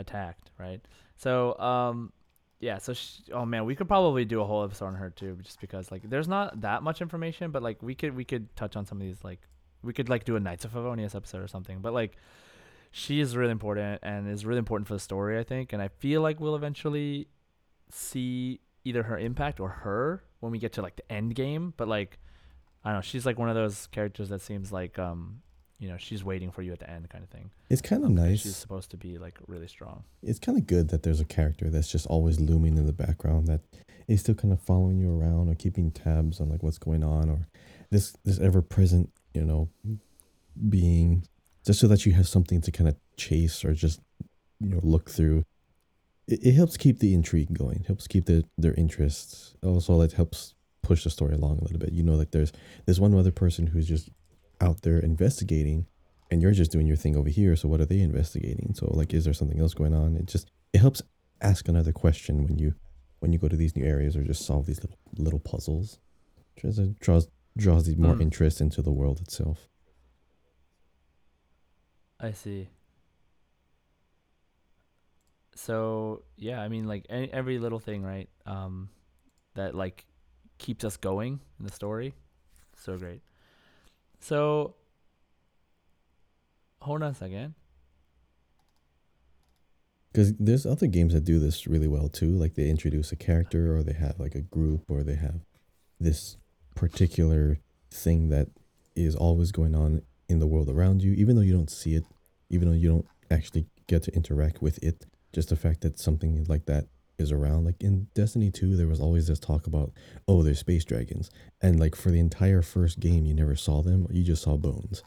[0.00, 0.80] attacked, right?
[1.16, 2.12] So, um,
[2.60, 2.78] yeah.
[2.78, 5.60] So, sh- oh man, we could probably do a whole episode on her too, just
[5.60, 8.84] because like there's not that much information, but like we could we could touch on
[8.86, 9.22] some of these.
[9.24, 9.40] Like
[9.82, 11.80] we could like do a Knights of Favonius episode or something.
[11.80, 12.16] But like
[12.90, 15.72] she is really important and is really important for the story, I think.
[15.72, 17.28] And I feel like we'll eventually
[17.90, 21.72] see either her impact or her when we get to like the end game.
[21.76, 22.18] But like
[22.84, 25.42] I don't know, she's like one of those characters that seems like um
[25.80, 27.50] you know she's waiting for you at the end kind of thing.
[27.68, 28.42] It's kind of nice.
[28.42, 30.04] She's supposed to be like really strong.
[30.22, 33.48] it's kind of good that there's a character that's just always looming in the background
[33.48, 33.62] that
[34.06, 37.30] is still kind of following you around or keeping tabs on like what's going on
[37.30, 37.48] or
[37.90, 39.68] this this ever present you know
[40.68, 41.24] being
[41.64, 44.00] just so that you have something to kind of chase or just
[44.60, 45.44] you know look through
[46.26, 50.54] it, it helps keep the intrigue going helps keep the, their interests also it helps
[50.82, 52.52] push the story along a little bit you know like there's
[52.84, 54.10] there's one other person who's just
[54.60, 55.86] out there investigating
[56.30, 59.12] and you're just doing your thing over here so what are they investigating so like
[59.14, 61.02] is there something else going on it just it helps
[61.40, 62.74] ask another question when you
[63.20, 65.98] when you go to these new areas or just solve these little little puzzles
[66.56, 68.22] draws draws draws the more Mm.
[68.22, 69.66] interest into the world itself
[72.22, 72.68] I see.
[75.54, 78.28] So yeah, I mean, like any, every little thing, right?
[78.46, 78.90] Um,
[79.54, 80.04] that like
[80.58, 82.14] keeps us going in the story.
[82.76, 83.22] So great.
[84.20, 84.74] So
[86.80, 87.54] hold on a second.
[90.12, 93.76] because there's other games that do this really well too like they introduce a character
[93.76, 95.40] or they have like a group or they have
[96.00, 96.36] this
[96.74, 97.58] particular
[97.90, 98.48] thing that
[98.96, 102.04] is always going on in the world around you even though you don't see it
[102.48, 106.44] even though you don't actually get to interact with it just the fact that something
[106.48, 106.86] like that
[107.20, 109.92] is around like in destiny 2 there was always this talk about
[110.26, 111.30] oh there's space dragons.
[111.60, 115.02] And like for the entire first game you never saw them you just saw bones.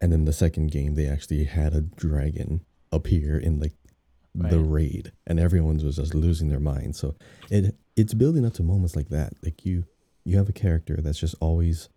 [0.00, 3.74] And then the second game they actually had a dragon appear in like
[4.34, 5.12] the raid.
[5.26, 6.96] And everyone was just losing their mind.
[6.96, 7.16] So
[7.50, 9.32] it it's building up to moments like that.
[9.42, 9.84] Like you
[10.24, 11.88] you have a character that's just always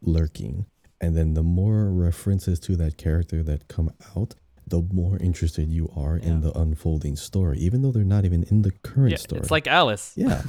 [0.00, 0.66] lurking.
[1.00, 4.34] And then the more references to that character that come out
[4.70, 8.62] the more interested you are in the unfolding story, even though they're not even in
[8.62, 9.40] the current yeah, story.
[9.40, 10.12] it's like Alice.
[10.16, 10.42] yeah,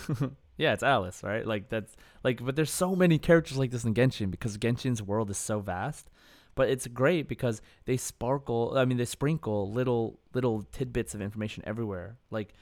[0.60, 1.48] Yeah, it's Alice, right?
[1.48, 5.30] Like that's like but there's so many characters like this in Genshin because Genshin's world
[5.30, 6.10] is so vast.
[6.54, 11.64] But it's great because they sparkle I mean they sprinkle little little tidbits of information
[11.66, 12.18] everywhere.
[12.30, 12.54] Like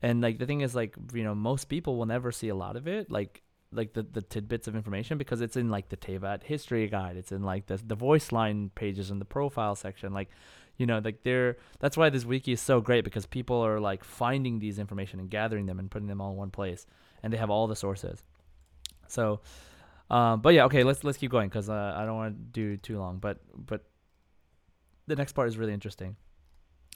[0.00, 2.76] and like the thing is like, you know, most people will never see a lot
[2.76, 6.44] of it, like like the, the tidbits of information because it's in like the Teyvat
[6.44, 7.18] history guide.
[7.18, 10.14] It's in like the the voice line pages in the profile section.
[10.14, 10.30] Like
[10.82, 14.02] you know, like they're that's why this wiki is so great because people are like
[14.02, 16.86] finding these information and gathering them and putting them all in one place
[17.22, 18.24] and they have all the sources.
[19.06, 19.42] So,
[20.10, 22.76] um, but yeah, okay, let's let's keep going because uh, I don't want to do
[22.78, 23.18] too long.
[23.18, 23.84] But but
[25.06, 26.16] the next part is really interesting.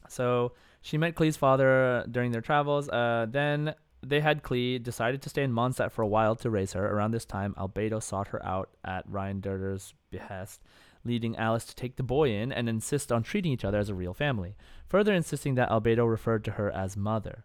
[0.08, 2.88] So she met Klee's father during their travels.
[2.88, 3.72] Uh, then
[4.04, 6.84] they had Klee decided to stay in Mondstadt for a while to raise her.
[6.84, 10.60] Around this time, Albedo sought her out at Rhinedottir's behest,
[11.06, 13.94] leading Alice to take the boy in and insist on treating each other as a
[13.94, 14.56] real family,
[14.88, 17.44] further insisting that Albedo referred to her as mother.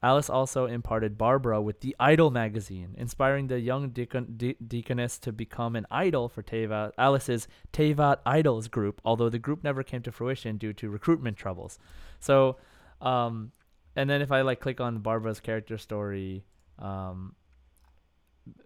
[0.00, 5.32] Alice also imparted Barbara with the Idol magazine, inspiring the young deacon, de- deaconess to
[5.32, 10.12] become an idol for Teva, Alice's Teyvat Idols group, although the group never came to
[10.12, 11.80] fruition due to recruitment troubles.
[12.20, 12.58] So,
[13.00, 13.50] um,
[13.96, 16.44] and then if I like click on Barbara's character story
[16.78, 17.34] um,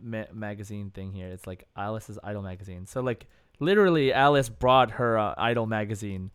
[0.03, 2.84] ma- magazine thing here, it's like Alice's Idol magazine.
[2.84, 3.26] So like
[3.61, 6.30] literally, Alice brought her uh, Idol magazine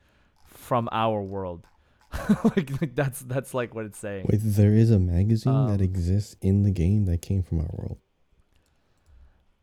[0.45, 1.65] from our world.
[2.43, 4.25] like, like that's that's like what it's saying.
[4.31, 7.69] wait, there is a magazine Um, that exists in the game that came from our
[7.73, 7.97] world.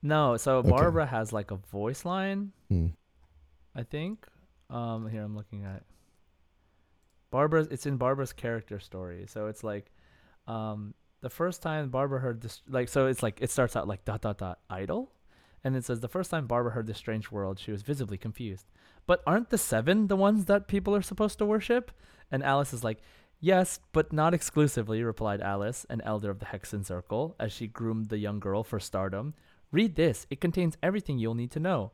[0.02, 0.68] No, so Okay.
[0.68, 2.88] Barbara has like a voice line, Hmm.
[3.74, 4.26] I think.
[4.70, 5.82] Um, here I'm looking at
[7.30, 7.68] Barbara's.
[7.68, 9.90] It's in Barbara's character story, so it's like,
[10.46, 14.04] um, the first time Barbara heard this, like, so it's like it starts out like
[14.04, 15.10] dot dot dot idol,
[15.64, 18.66] and it says the first time Barbara heard this strange world, she was visibly confused.
[19.06, 21.90] But aren't the seven the ones that people are supposed to worship?
[22.30, 22.98] And Alice is like,
[23.40, 28.08] Yes, but not exclusively, replied Alice, an elder of the Hexen Circle, as she groomed
[28.08, 29.34] the young girl for stardom.
[29.70, 30.26] Read this.
[30.30, 31.92] It contains everything you'll need to know.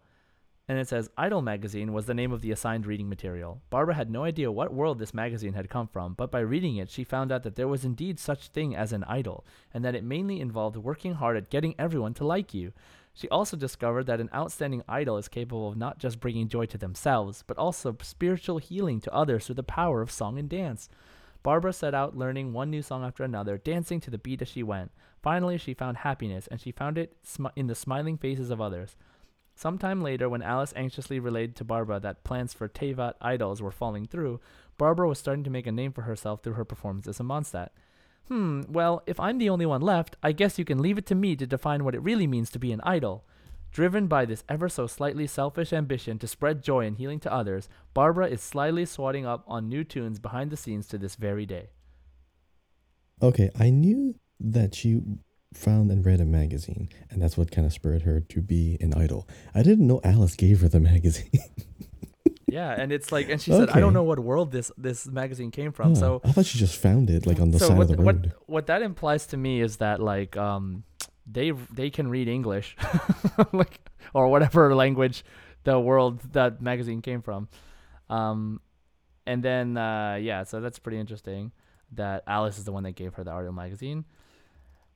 [0.69, 3.61] And it says Idol magazine was the name of the assigned reading material.
[3.71, 6.89] Barbara had no idea what world this magazine had come from, but by reading it,
[6.89, 9.45] she found out that there was indeed such thing as an idol,
[9.75, 12.73] and that it mainly involved working hard at getting everyone to like you.
[13.15, 16.79] She also discovered that an outstanding idol is capable of not just bringing joy to
[16.79, 20.89] themselves, but also spiritual healing to others through the power of song and dance.
[21.43, 24.63] Barbara set out learning one new song after another, dancing to the beat as she
[24.63, 24.93] went.
[25.23, 28.97] Finally, she found happiness, and she found it smi- in the smiling faces of others.
[29.55, 34.07] Sometime later, when Alice anxiously relayed to Barbara that plans for Teyvat idols were falling
[34.07, 34.41] through,
[34.79, 37.69] Barbara was starting to make a name for herself through her performances in Mondstadt.
[38.31, 41.17] Hmm, well, if I'm the only one left, I guess you can leave it to
[41.17, 43.25] me to define what it really means to be an idol.
[43.73, 47.69] Driven by this ever so slightly selfish ambition to spread joy and healing to others,
[47.93, 51.71] Barbara is slyly swatting up on new tunes behind the scenes to this very day.
[53.21, 55.03] Okay, I knew that she
[55.53, 58.95] found and read a magazine, and that's what kind of spurred her to be an
[58.95, 59.29] idol.
[59.57, 61.31] I didn't know Alice gave her the magazine.
[62.53, 65.51] Yeah, and it's like, and she said, "I don't know what world this this magazine
[65.51, 67.79] came from." Oh, So, I thought she just found it like on the so side
[67.79, 68.07] what, of the road.
[68.07, 70.85] what what that implies to me is that like um
[71.27, 72.77] they they can read English,
[73.53, 73.81] like
[74.15, 75.25] or whatever language
[75.65, 77.49] the world that magazine came from,
[78.09, 78.61] um,
[79.27, 81.53] and then uh yeah, so that's pretty interesting
[81.93, 84.05] that Alice is the one that gave her the audio magazine.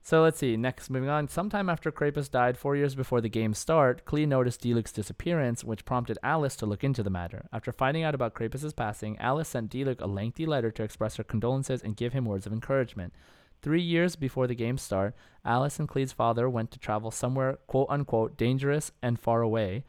[0.06, 0.58] So let's see.
[0.58, 1.28] Next, moving on.
[1.28, 5.86] Sometime after Crepus died, four years before the game's start, Klee noticed Diluc's disappearance, which
[5.86, 7.46] prompted Alice to look into the matter.
[7.54, 11.24] After finding out about Crepus's passing, Alice sent Diluc a lengthy letter to express her
[11.24, 13.14] condolences and give him words of encouragement.
[13.62, 17.86] Three years before the game's start, Alice and Klee's father went to travel somewhere quote
[17.88, 19.84] unquote dangerous and far away,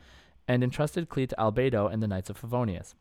[0.47, 2.93] and entrusted Klee to Albedo and the Knights of Favonius.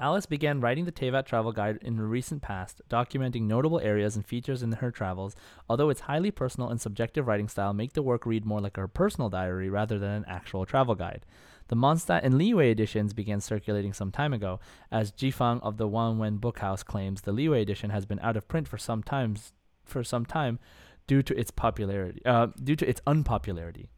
[0.00, 4.26] Alice began writing the Teyvat travel guide in the recent past, documenting notable areas and
[4.26, 5.36] features in her travels,
[5.68, 8.88] although its highly personal and subjective writing style make the work read more like her
[8.88, 11.24] personal diary rather than an actual travel guide.
[11.68, 14.58] The Mondstadt and Liyue editions began circulating some time ago,
[14.90, 18.66] as Jifang of the Wanwen Bookhouse claims the Liyue edition has been out of print
[18.66, 19.52] for some times
[19.84, 20.58] for some time
[21.06, 23.88] due to its popularity uh, due to its unpopularity.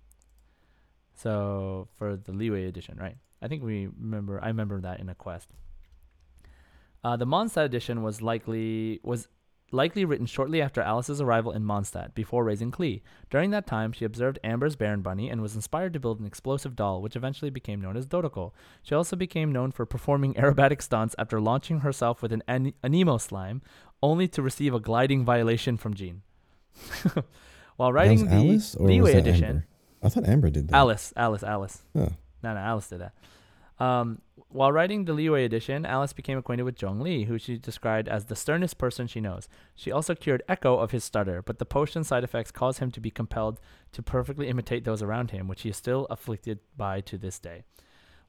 [1.14, 3.16] So for the Liyue edition, right?
[3.40, 5.48] I think we remember I remember that in a quest.
[7.06, 9.28] Uh, the Mondstadt edition was likely was
[9.70, 13.00] likely written shortly after Alice's arrival in Mondstadt, before raising Klee.
[13.30, 16.74] During that time, she observed Amber's Baron Bunny and was inspired to build an explosive
[16.74, 18.50] doll, which eventually became known as Dodoko.
[18.82, 23.20] She also became known for performing aerobatic stunts after launching herself with an an- Anemo
[23.20, 23.62] slime,
[24.02, 26.22] only to receive a gliding violation from Jean.
[27.76, 29.66] While writing the Alice or Liyue was that edition, Amber?
[30.02, 30.74] I thought Amber did that.
[30.74, 31.82] Alice, Alice, Alice.
[31.96, 32.08] Huh.
[32.42, 33.14] No, no, Alice did that.
[33.78, 38.08] Um, while writing the Liyue edition, Alice became acquainted with Zhong Li, who she described
[38.08, 39.48] as the sternest person she knows.
[39.74, 43.00] She also cured Echo of his stutter, but the potion side effects caused him to
[43.00, 43.60] be compelled
[43.92, 47.64] to perfectly imitate those around him, which he is still afflicted by to this day.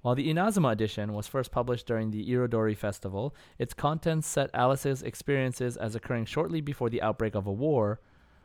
[0.02, 5.02] While the Inazuma edition was first published during the Irodori Festival, its contents set Alice's
[5.02, 8.00] experiences as occurring shortly before the outbreak of a war,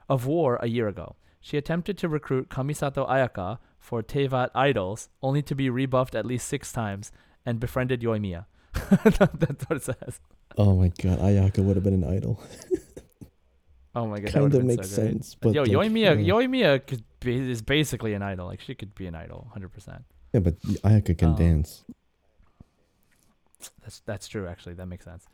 [0.09, 1.17] of war a year ago.
[1.41, 6.47] She attempted to recruit Kamisato Ayaka for Teyvat Idols, only to be rebuffed at least
[6.47, 7.11] six times,
[7.45, 8.47] and befriended Yoimiya.
[9.03, 10.21] That's what it says.
[10.57, 12.41] Oh my god, Ayaka would have been an idol.
[13.95, 16.33] Oh my god, that kind of makes so sense, but Yo, like, Yoimiya, yeah.
[16.33, 18.47] Yoimiya could be, is basically an idol.
[18.47, 20.05] Like she could be an idol, hundred percent.
[20.33, 21.85] Yeah, but Ayaka can Um, dance.
[23.83, 24.47] That's that's true.
[24.47, 25.27] Actually, that makes sense.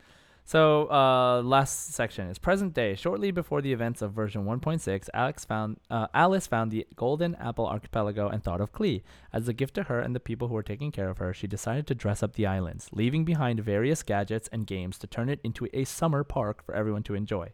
[0.48, 2.94] So, uh, last section is present day.
[2.94, 7.66] Shortly before the events of version 1.6, Alex found uh, Alice found the Golden Apple
[7.66, 9.02] Archipelago and thought of Klee.
[9.30, 11.46] As a gift to her and the people who were taking care of her, she
[11.46, 15.40] decided to dress up the islands, leaving behind various gadgets and games to turn it
[15.44, 17.50] into a summer park for everyone to enjoy.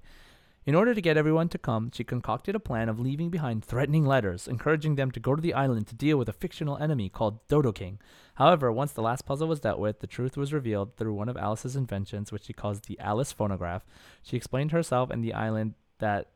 [0.67, 4.07] In order to get everyone to come, she concocted a plan of leaving behind threatening
[4.07, 7.47] letters, encouraging them to go to the island to deal with a fictional enemy called
[7.49, 8.01] Dodo King.
[8.37, 11.37] However, once the last puzzle was dealt with, the truth was revealed through one of
[11.37, 13.85] Alice's inventions, which she calls the Alice phonograph.
[14.23, 16.31] She explained herself and the island that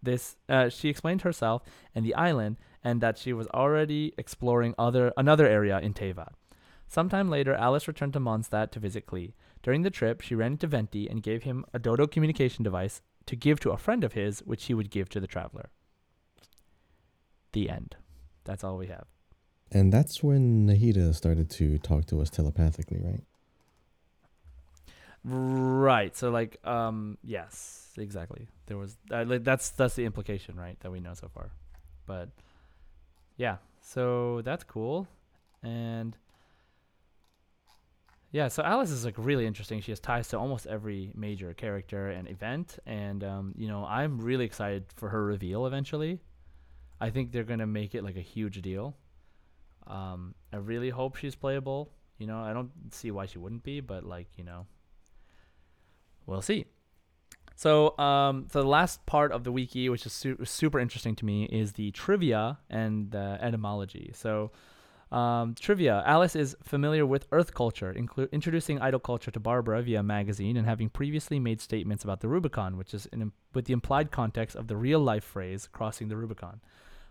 [0.00, 5.12] this uh, she explained herself and the island and that she was already exploring other
[5.16, 6.34] another area in Teyvat.
[6.86, 9.32] Sometime later, Alice returned to Mondstadt to visit Klee.
[9.62, 13.36] During the trip, she ran into Venti and gave him a Dodo communication device to
[13.36, 15.70] give to a friend of his, which he would give to the traveler.
[17.52, 17.96] The end.
[18.44, 19.06] That's all we have.
[19.72, 23.22] And that's when Nahida started to talk to us telepathically, right?
[25.24, 26.16] Right.
[26.16, 28.48] So like um yes, exactly.
[28.66, 31.50] There was uh, like, that's that's the implication, right, that we know so far.
[32.06, 32.30] But
[33.36, 33.56] yeah.
[33.82, 35.06] So that's cool.
[35.62, 36.16] And
[38.32, 39.80] yeah, so Alice is like really interesting.
[39.80, 44.20] She has ties to almost every major character and event and um you know, I'm
[44.20, 46.20] really excited for her reveal eventually.
[47.00, 48.96] I think they're to make it like a huge deal.
[49.86, 51.92] Um I really hope she's playable.
[52.18, 54.66] You know, I don't see why she wouldn't be, but like, you know,
[56.26, 56.66] we'll see.
[57.56, 61.26] So, um, so the last part of the wiki, which is su- super interesting to
[61.26, 64.12] me, is the trivia and the etymology.
[64.14, 64.50] So,
[65.12, 70.02] um, trivia: Alice is familiar with Earth culture, inclu- introducing idol culture to Barbara via
[70.02, 74.10] magazine, and having previously made statements about the Rubicon, which is in, with the implied
[74.10, 76.60] context of the real-life phrase "crossing the Rubicon."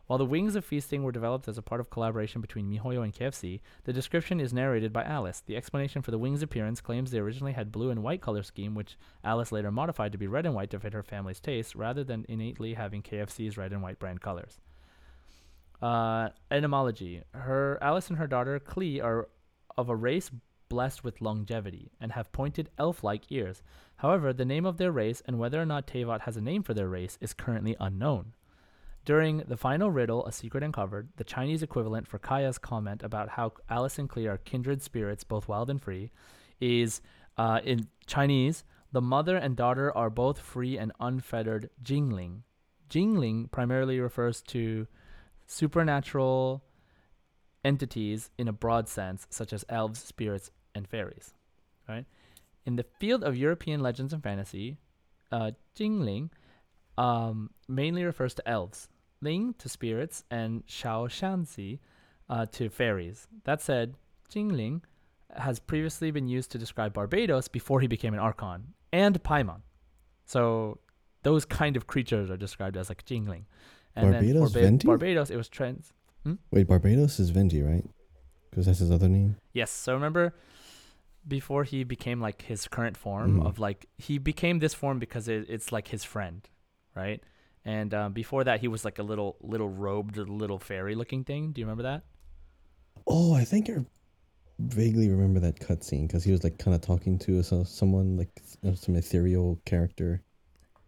[0.10, 3.14] While the wings of feasting were developed as a part of collaboration between MiHoYo and
[3.14, 5.44] KFC, the description is narrated by Alice.
[5.46, 8.74] The explanation for the wings' appearance claims they originally had blue and white color scheme,
[8.74, 12.04] which Alice later modified to be red and white to fit her family's taste, rather
[12.04, 14.60] than innately having KFC's red and white brand colors.
[15.82, 19.30] Uh, etymology: Her Alice and her daughter Klee are
[19.78, 20.30] of a race
[20.68, 23.64] blessed with longevity and have pointed elf-like ears.
[23.98, 26.74] However, the name of their race and whether or not Teyvat has a name for
[26.74, 28.34] their race is currently unknown.
[29.06, 33.54] During the final riddle, A Secret Uncovered, the Chinese equivalent for Kaeya's comment about how
[33.70, 36.12] Alice and Klee are kindred spirits, both wild and free,
[36.60, 37.02] is
[37.38, 42.44] uh, in Chinese, the mother and daughter are both free and unfettered Jingling.
[42.90, 44.88] Jingling primarily refers to
[45.50, 46.64] supernatural
[47.66, 51.34] entities in a broad sense, such as elves, spirits, and fairies.
[51.88, 52.06] Right?
[52.66, 54.78] In the field of European legends and fantasy,
[55.32, 56.30] uh, Jingling
[56.98, 58.90] um, mainly refers to elves,
[59.22, 61.80] Ling to spirits, and Xiao Shanzi
[62.30, 63.28] uh, to fairies.
[63.44, 63.96] That said,
[64.32, 64.82] Jingling
[65.36, 69.62] has previously been used to describe Barbatos before he became an Archon, and Paimon.
[70.26, 70.80] So
[71.24, 73.46] those kind of creatures are described as like Jingling.
[73.96, 74.88] And Barbatos, for Ba- Venti?
[74.88, 75.94] Barbatos, it was trans.
[76.52, 77.84] Wait, Barbatos is Venti, right?
[78.50, 79.38] Because that's his other name.
[79.54, 79.72] Yes.
[79.72, 80.36] So remember,
[81.28, 83.46] before he became like his current form Mhm.
[83.46, 86.48] of like he became this form because it, it's like his friend,
[86.96, 87.22] right?
[87.66, 91.52] And um, before that, he was like a little little robed little fairy looking thing.
[91.52, 92.04] Do you remember that?
[93.08, 93.86] Oh, I think I
[94.60, 98.30] vaguely remember that cutscene because he was like kind of talking to so, someone like
[98.76, 100.22] some ethereal character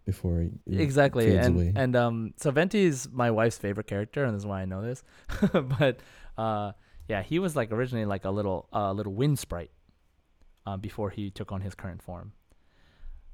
[0.06, 1.36] before he exactly.
[1.36, 1.74] And away.
[1.76, 4.82] and um, so Venti is my wife's favorite character, and this is why I know
[4.82, 5.04] this.
[5.54, 6.00] but
[6.38, 6.72] uh,
[7.08, 9.72] yeah, he was like originally like a little uh, little wind sprite
[10.66, 12.34] uh, before he took on his current form.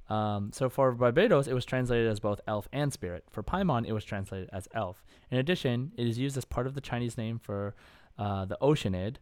[0.10, 3.26] Um, so for Barbatos, it was translated as both elf and spirit.
[3.30, 5.04] For Paimon, it was translated as elf.
[5.30, 7.76] In addition, it is used as part of the Chinese name for
[8.18, 9.18] uh, the Oceanid.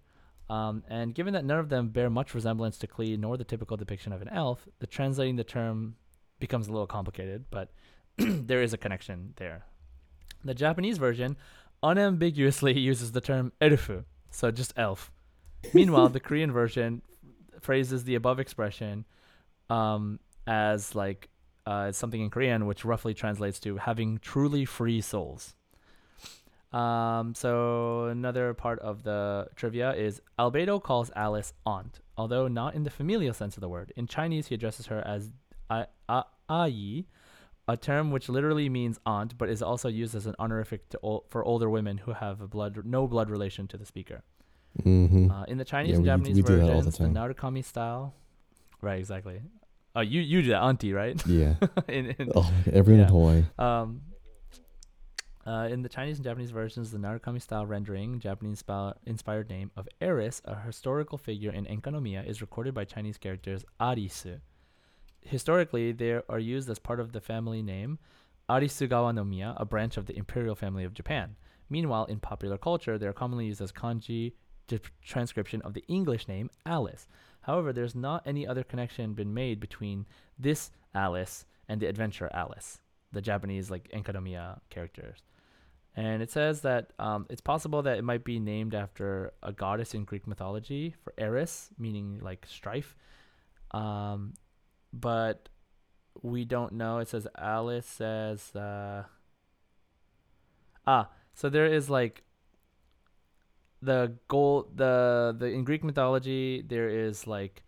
[0.48, 3.78] Um, and given that none of them bear much resemblance to Klee nor the typical
[3.78, 5.96] depiction of an elf, the translating the term
[6.40, 7.72] becomes a little complicated, but
[8.18, 9.66] there is a connection there.
[10.44, 11.38] The Japanese version
[11.82, 15.12] unambiguously uses the term erufu, so just elf.
[15.74, 17.02] Meanwhile, the Korean version
[17.60, 19.06] phrases the above expression
[19.70, 21.30] um, as like
[21.66, 25.56] uh, something in Korean, which roughly translates to having truly free souls.
[26.72, 32.84] Um, so another part of the trivia is Albedo calls Alice aunt, although not in
[32.84, 33.94] the familial sense of the word.
[33.96, 35.32] In Chinese, he addresses her as
[35.70, 37.06] a- a- ayi,
[37.68, 41.26] a term which literally means aunt, but is also used as an honorific to ol-
[41.30, 44.24] for older women who have a blood no blood relation to the speaker.
[44.84, 45.32] Mm-hmm.
[45.32, 47.06] Uh, in the Chinese Yeah, and we- Japanese we do that all the versions, the,
[47.06, 47.14] time.
[47.16, 48.14] Narukami style,
[48.82, 49.00] right?
[49.00, 49.42] Exactly.
[49.96, 51.26] Oh, you you do that, auntie, right?
[51.26, 51.56] yeah.
[51.88, 53.08] in, in, Oh, everyone Yeah.
[53.08, 53.44] in Hawaii.
[53.58, 54.02] um,
[55.48, 59.72] uh, in the Chinese and Japanese versions, the Narukami style rendering, Japanese spell- inspired name
[59.78, 64.40] of Eris, a historical figure in Enkanomiya, is recorded by Chinese characters Arisu.
[65.26, 67.98] Historically, they are used as part of the family name
[68.48, 71.36] Arisugawa no Miya, a branch of the imperial family of Japan.
[71.68, 74.34] Meanwhile, in popular culture, they are commonly used as kanji
[74.68, 77.08] di- transcription of the English name Alice.
[77.42, 80.06] However, there's not any other connection been made between
[80.38, 82.80] this Alice and the adventurer Alice,
[83.12, 85.24] the Japanese like Enkanomiya characters.
[85.96, 89.94] And it says that um, it's possible that it might be named after a goddess
[89.94, 92.96] in Greek mythology for Eris, meaning like strife.
[93.72, 94.34] Um,
[95.00, 95.50] but
[96.22, 97.00] we don't know.
[97.00, 99.04] It says Alice says uh,
[100.88, 102.24] ah, so there is like
[103.82, 107.64] the gold the the in Greek mythology there is like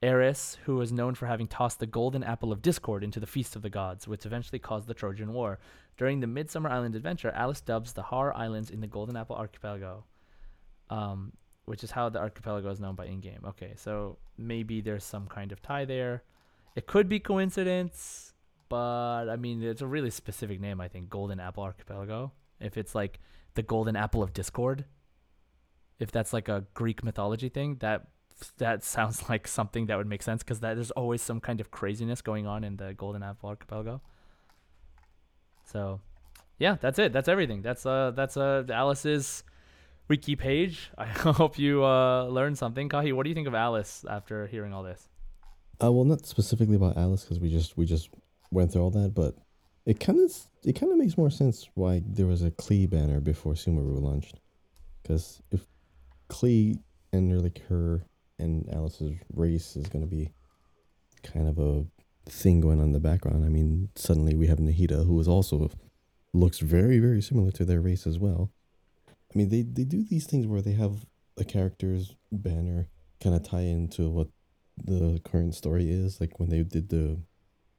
[0.00, 3.56] Eris, who is known for having tossed the golden apple of discord into the feast
[3.56, 5.58] of the gods, which eventually caused the Trojan War.
[5.96, 10.04] During the Midsummer Island adventure, Alice dubs the Har Islands in the Golden Apple Archipelago,
[10.88, 11.32] um,
[11.64, 13.40] which is how the archipelago is known by in-game.
[13.44, 16.22] Okay, so maybe there's some kind of tie there.
[16.78, 18.32] It could be coincidence,
[18.68, 20.80] but I mean, it's a really specific name.
[20.80, 22.30] I think Golden Apple Archipelago.
[22.60, 23.18] If it's like
[23.54, 24.84] the Golden Apple of Discord,
[25.98, 28.06] if that's like a Greek mythology thing, that
[28.58, 32.22] that sounds like something that would make sense because there's always some kind of craziness
[32.22, 34.00] going on in the Golden Apple Archipelago.
[35.64, 36.00] So,
[36.60, 37.12] yeah, that's it.
[37.12, 37.60] That's everything.
[37.60, 39.42] That's uh that's uh Alice's
[40.06, 40.92] wiki page.
[40.96, 42.88] I hope you uh learned something.
[42.88, 45.08] Kahi, what do you think of Alice after hearing all this?
[45.82, 48.10] Uh, well, not specifically about Alice because we just we just
[48.50, 49.34] went through all that, but
[49.86, 50.32] it kind of
[50.64, 54.40] it kind of makes more sense why there was a Klee banner before Sumeru launched,
[55.02, 55.66] because if
[56.28, 56.78] Klee
[57.12, 58.04] and like her
[58.38, 60.30] and Alice's race is gonna be
[61.22, 61.86] kind of a
[62.28, 63.44] thing going on in the background.
[63.44, 65.70] I mean, suddenly we have Nahida, who is also
[66.34, 68.50] looks very very similar to their race as well.
[69.08, 71.06] I mean, they they do these things where they have
[71.36, 72.88] a character's banner
[73.22, 74.28] kind of tie into what
[74.84, 76.20] the current story is.
[76.20, 77.18] Like when they did the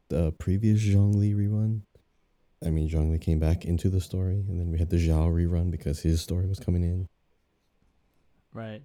[0.09, 1.81] the previous Zhongli rerun.
[2.65, 5.71] I mean, Zhongli came back into the story, and then we had the Xiao rerun
[5.71, 7.07] because his story was coming in.
[8.53, 8.81] Right.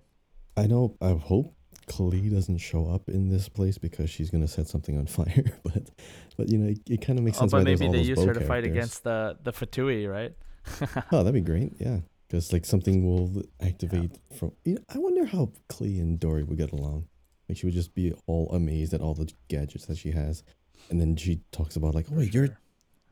[0.57, 0.97] I know.
[1.01, 1.55] I hope
[1.89, 5.45] Klee doesn't show up in this place because she's gonna set something on fire.
[5.65, 5.91] But,
[6.37, 7.53] but you know, it, it kind of makes Oh, sense.
[7.53, 10.33] but maybe all they use her to fight against the the Fatui, right?
[11.13, 11.73] Oh, that'd be great.
[11.81, 11.99] Yeah,
[12.29, 14.53] because like something will activate from.
[14.65, 17.09] You know, I wonder how Klee and Dori would get along.
[17.49, 20.43] Like she would just be all amazed at all the gadgets that she has,
[20.91, 22.49] and then she talks about like, "Oh, wait, your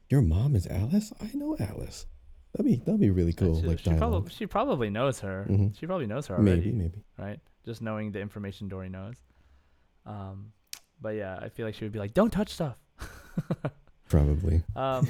[0.09, 1.13] your mom is Alice.
[1.21, 2.07] I know Alice.
[2.53, 3.61] That'd be that'd be really cool.
[3.61, 5.47] she, like she, probably, she probably knows her.
[5.49, 5.79] Mhm.
[5.79, 7.05] She probably knows her already, maybe, maybe.
[7.19, 7.41] right?
[7.65, 9.17] Just knowing the information Dori knows.
[10.05, 10.53] Um,
[11.01, 12.77] but yeah, I feel like she would be like, "Don't touch stuff."
[14.09, 14.63] Probably.
[14.77, 15.09] Um,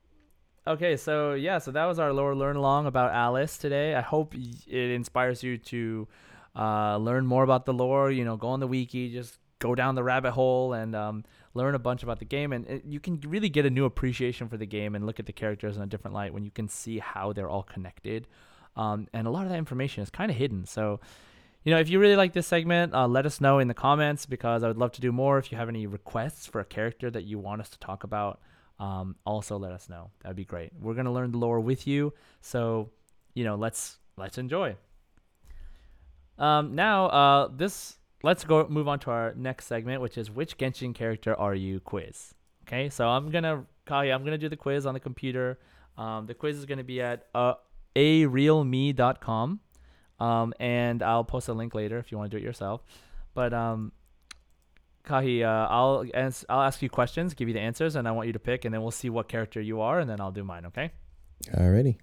[0.66, 3.94] okay, so yeah, so that was our lore learn along about Alice today.
[3.94, 6.08] I hope it inspires you to
[6.56, 8.10] uh, learn more about the lore.
[8.10, 11.24] You know, go on the wiki, just go down the rabbit hole and um,
[11.54, 12.52] learn a bunch about the game.
[12.52, 15.26] And it, you can really get a new appreciation for the game and look at
[15.26, 18.26] the characters in a different light when you can see how they're all connected.
[18.76, 20.64] Um, and a lot of that information is kind of hidden.
[20.64, 21.00] So
[21.64, 24.24] you know, if you really like this segment, uh, let us know in the comments
[24.24, 25.38] because I would love to do more.
[25.38, 28.40] If you have any requests for a character that you want us to talk about,
[28.78, 30.10] um, also let us know.
[30.22, 30.72] That'd be great.
[30.80, 32.90] We're gonna learn the lore with you, so
[33.34, 34.76] you know, let's let's enjoy.
[36.40, 40.58] Um, now, uh, this let's go move on to our next segment, which is which
[40.58, 42.34] Genshin character are you quiz.
[42.66, 45.58] Okay, so I'm gonna Kaya, I'm gonna do the quiz on the computer.
[45.96, 47.54] Um, the quiz is gonna be at uh,
[47.94, 49.60] arealme.com.
[50.20, 52.82] Um, and I'll post a link later if you want to do it yourself.
[53.32, 53.92] But um,
[55.04, 58.26] Kahi, uh, I'll ans- I'll ask you questions, give you the answers, and I want
[58.26, 60.44] you to pick, and then we'll see what character you are, and then I'll do
[60.44, 60.66] mine.
[60.66, 60.90] Okay?
[61.54, 61.96] Alrighty.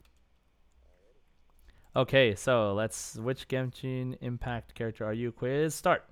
[1.97, 2.35] Okay.
[2.35, 3.15] So let's.
[3.15, 5.31] Which Genshin Impact character are you?
[5.33, 6.05] Quiz start.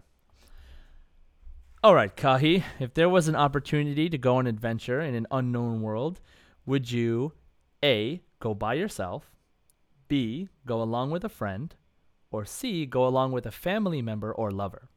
[1.83, 2.63] All right, Kahi.
[2.79, 6.19] If there was an opportunity to go on adventure in an unknown world,
[6.65, 7.33] would you
[7.83, 8.21] A.
[8.39, 9.31] Go by yourself,
[10.07, 10.49] B.
[10.65, 11.75] Go along with a friend,
[12.31, 14.89] Or C, go along with a family member or lover.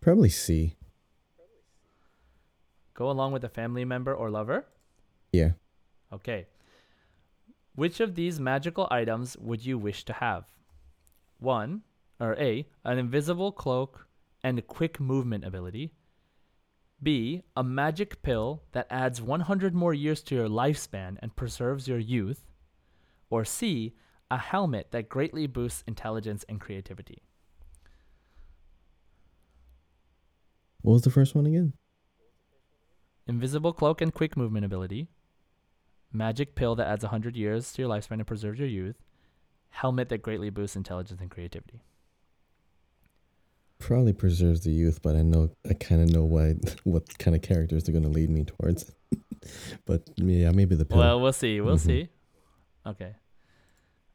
[0.00, 0.76] Probably C.
[2.94, 4.66] Go along with a family member or lover?
[5.32, 5.52] Yeah.
[6.12, 6.46] Okay.
[7.74, 10.46] Which of these magical items would you wish to have?
[11.38, 11.82] One,
[12.18, 14.06] or A, an invisible cloak
[14.42, 15.92] and quick movement ability.
[17.00, 21.98] B, a magic pill that adds 100 more years to your lifespan and preserves your
[21.98, 22.44] youth.
[23.30, 23.94] Or C,
[24.30, 27.22] a helmet that greatly boosts intelligence and creativity.
[30.82, 31.74] What was the first one again?
[33.26, 35.08] Invisible cloak and quick movement ability.
[36.12, 38.96] Magic pill that adds 100 years to your lifespan and preserves your youth.
[39.70, 41.82] Helmet that greatly boosts intelligence and creativity.
[43.78, 46.54] Probably preserves the youth, but I know I kind of know why
[46.84, 48.90] what kind of characters they're gonna lead me towards.
[49.84, 50.98] but yeah, maybe the pill.
[50.98, 51.60] Well, we'll see.
[51.60, 51.80] We'll Mhm.
[51.80, 52.08] see.
[52.86, 53.14] Okay.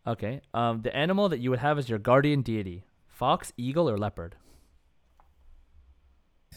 [0.05, 0.41] Okay.
[0.53, 4.35] Um, the animal that you would have as your guardian deity: fox, eagle, or leopard.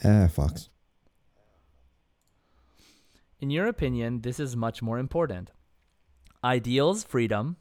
[0.05, 0.69] ah, fox.
[3.41, 5.51] In your opinion, this is much more important.
[6.43, 7.57] Ideals: freedom.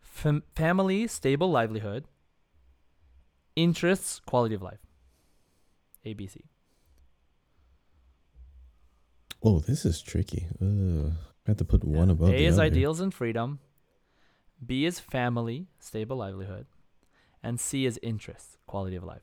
[0.00, 2.06] Fam- family: stable livelihood.
[3.54, 4.80] Interests: quality of life.
[6.04, 6.42] ABC.
[9.42, 10.46] Oh, this is tricky.
[10.60, 11.12] Ugh.
[11.46, 12.12] I have to put one Yeah.
[12.12, 12.64] above A is other.
[12.64, 13.60] ideals and freedom.
[14.64, 16.66] B is family, stable livelihood,
[17.42, 19.22] and C is interests, quality of life.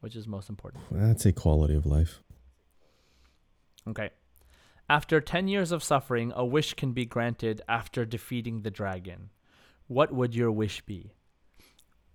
[0.00, 0.82] Which is most important?
[0.98, 2.22] I'd say quality of life.
[3.88, 4.10] Okay.
[4.88, 9.30] After 10 years of suffering, a wish can be granted after defeating the dragon.
[9.86, 11.12] What would your wish be?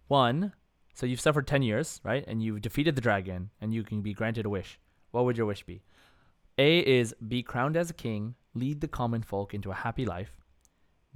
[0.07, 0.53] One,
[0.93, 2.23] so you've suffered 10 years, right?
[2.27, 4.79] And you've defeated the dragon and you can be granted a wish.
[5.11, 5.83] What would your wish be?
[6.57, 10.38] A is be crowned as a king, lead the common folk into a happy life.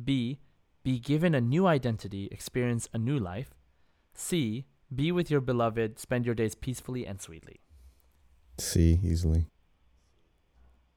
[0.04, 0.40] B,
[0.84, 3.54] be given a new identity, experience a new life.
[4.14, 7.60] C, be with your beloved, spend your days peacefully and sweetly.
[8.58, 9.48] C easily.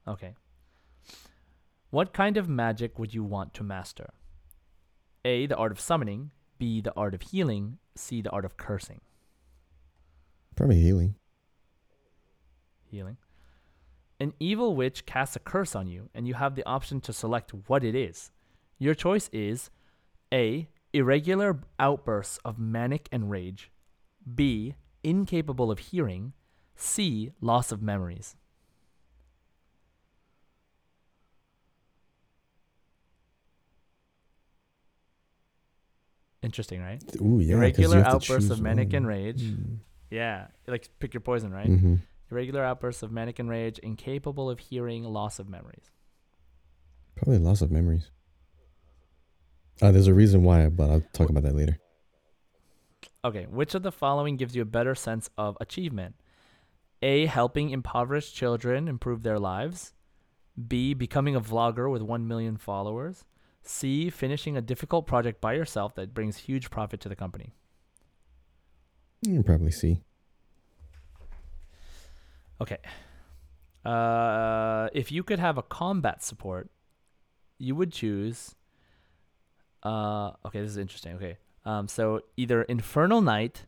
[0.07, 0.35] Okay.
[1.89, 4.09] What kind of magic would you want to master?
[5.23, 5.45] A.
[5.45, 6.31] The art of summoning.
[6.57, 6.81] B.
[6.81, 7.77] The art of healing.
[7.95, 8.21] C.
[8.21, 9.01] The art of cursing.
[10.55, 11.15] Probably healing.
[12.89, 13.17] Healing.
[14.19, 17.51] An evil witch casts a curse on you, and you have the option to select
[17.67, 18.31] what it is.
[18.77, 19.69] Your choice is
[20.33, 20.69] A.
[20.93, 23.71] Irregular outbursts of manic and rage.
[24.31, 24.75] B.
[25.03, 26.33] Incapable of hearing.
[26.75, 27.31] C.
[27.41, 28.35] Loss of memories.
[36.41, 37.01] Interesting, right?
[37.21, 37.55] Ooh, yeah.
[37.55, 39.43] Irregular outbursts of manic and rage.
[39.43, 39.77] Mm.
[40.11, 41.69] Yeah, like pick your poison, right?
[41.69, 41.95] Mm-hmm.
[42.29, 45.89] Irregular outbursts of manic and rage, incapable of hearing, loss of memories.
[47.15, 48.09] Probably loss of memories.
[49.81, 51.79] Uh, there's a reason why, but I'll talk about that later.
[53.25, 56.15] Okay, which of the following gives you a better sense of achievement?
[57.01, 57.25] A.
[57.25, 59.93] Helping impoverished children improve their lives.
[60.67, 60.93] B.
[60.93, 63.25] Becoming a vlogger with 1 million followers.
[63.61, 64.09] C.
[64.09, 67.53] Finishing a difficult project by yourself that brings huge profit to the company.
[69.25, 70.01] Mm, probably C.
[72.59, 72.77] Okay.
[73.85, 76.69] Uh, if you could have a combat support,
[77.57, 78.55] you would choose.
[79.81, 81.15] Uh, okay, this is interesting.
[81.15, 83.65] Okay, um, so either Infernal Knight,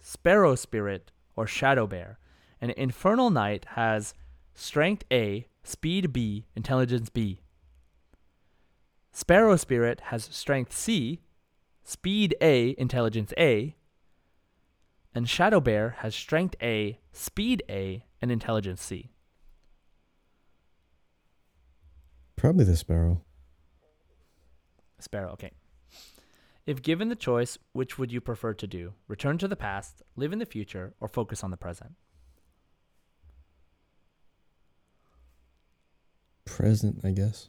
[0.00, 2.18] Sparrow Spirit, or Shadow Bear.
[2.60, 4.14] And Infernal Knight has
[4.54, 7.40] Strength A, Speed B, Intelligence B.
[9.12, 11.20] Sparrow Spirit has Strength C,
[11.84, 13.76] Speed A, Intelligence A.
[15.14, 19.10] And Shadow Bear has Strength A, Speed A, and Intelligence C.
[22.36, 23.22] Probably the sparrow.
[25.00, 25.52] Sparrow, okay.
[26.68, 28.92] If given the choice, which would you prefer to do?
[29.06, 31.92] Return to the past, live in the future, or focus on the present?
[36.44, 37.48] Present, I guess.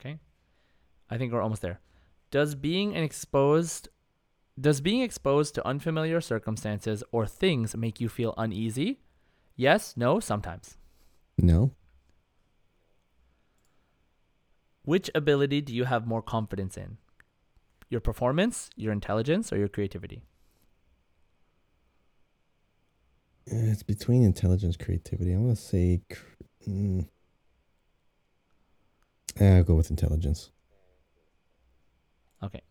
[0.00, 0.20] Okay.
[1.10, 1.80] I think we're almost there.
[2.30, 3.90] Does being an exposed
[4.58, 9.00] does being exposed to unfamiliar circumstances or things make you feel uneasy?
[9.54, 10.78] Yes, no, sometimes.
[11.36, 11.72] No.
[14.84, 16.96] Which ability do you have more confidence in?
[17.92, 20.22] Your performance, your intelligence, or your creativity?
[23.44, 25.30] It's between intelligence creativity.
[25.34, 26.00] I'm gonna say.
[26.66, 27.06] Mm,
[29.38, 30.50] I'll go with intelligence.
[32.42, 32.62] Okay.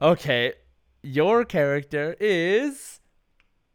[0.00, 0.52] Okay.
[1.02, 3.00] Your character is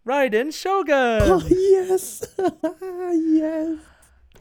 [0.08, 1.22] Raiden Shogun.
[1.22, 3.80] Oh yes, yes.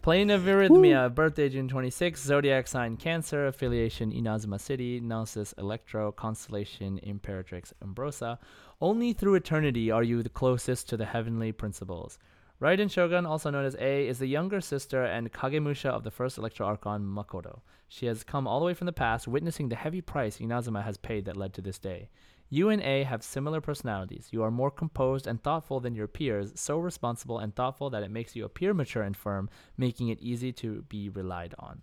[0.02, 6.98] Plane of Arrhythmia, birthday June 26, zodiac sign Cancer, affiliation Inazuma City, Gnosis Electro, constellation
[7.06, 8.38] Imperatrix Umbrosa.
[8.80, 12.18] Only through eternity are you the closest to the heavenly principles.
[12.60, 16.36] Raiden Shogun, also known as Ei, is the younger sister and Kagemusha of the first
[16.36, 17.60] Electro Archon Makoto.
[17.86, 20.96] She has come all the way from the past, witnessing the heavy price Inazuma has
[20.96, 22.08] paid that led to this day.
[22.52, 24.28] You and Ei have similar personalities.
[24.30, 28.10] You are more composed and thoughtful than your peers, so responsible and thoughtful that it
[28.10, 29.48] makes you appear mature and firm,
[29.78, 31.80] making it easy to be relied on.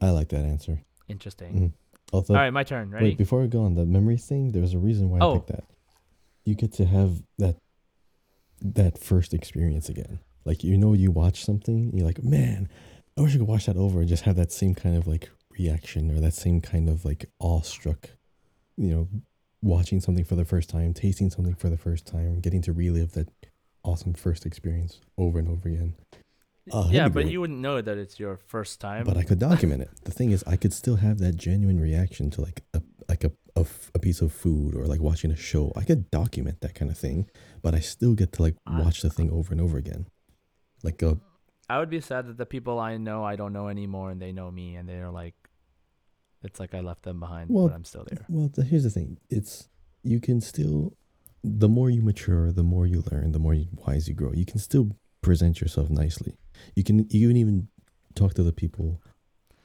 [0.00, 0.82] I like that answer.
[1.06, 1.52] Interesting.
[1.54, 1.72] Mhm.
[2.12, 2.90] Although, All right, my turn.
[2.90, 3.10] Ready?
[3.10, 5.34] wait, before we go on the memory thing, there's a reason why I Oh.
[5.36, 5.64] picked that.
[6.44, 7.56] You get to have that
[8.60, 10.18] that first experience again.
[10.44, 12.68] Like you know, you watch something, you're like, man,
[13.16, 15.30] I wish I could watch that over and just have that same kind of like
[15.56, 18.10] reaction or that same kind of like awestruck,
[18.76, 19.08] you know,
[19.62, 23.12] watching something for the first time, tasting something for the first time, getting to relive
[23.12, 23.28] that
[23.84, 25.94] awesome first experience over and over again.
[26.72, 27.28] Oh, yeah, but great.
[27.28, 29.04] you wouldn't know that it's your first time.
[29.04, 29.90] but I could document it.
[30.04, 33.32] The thing is, I could still have that genuine reaction to like a like a,
[33.54, 35.72] a, f- a piece of food or like watching a show.
[35.76, 37.28] I could document that kind of thing,
[37.60, 40.06] but I still get to like watch the thing over and over again.
[40.82, 41.18] Like a
[41.68, 44.32] I would be sad that the people I know I don't know anymore and they
[44.32, 45.34] know me and they're like,
[46.44, 48.24] it's like I left them behind, Well, but I'm still there.
[48.28, 49.68] well, the, here's the thing: it's
[50.02, 50.96] you can still,
[51.42, 54.32] the more you mature, the more you learn, the more you, wise you grow.
[54.32, 56.34] You can still present yourself nicely.
[56.76, 57.68] You can you can even
[58.14, 59.00] talk to the people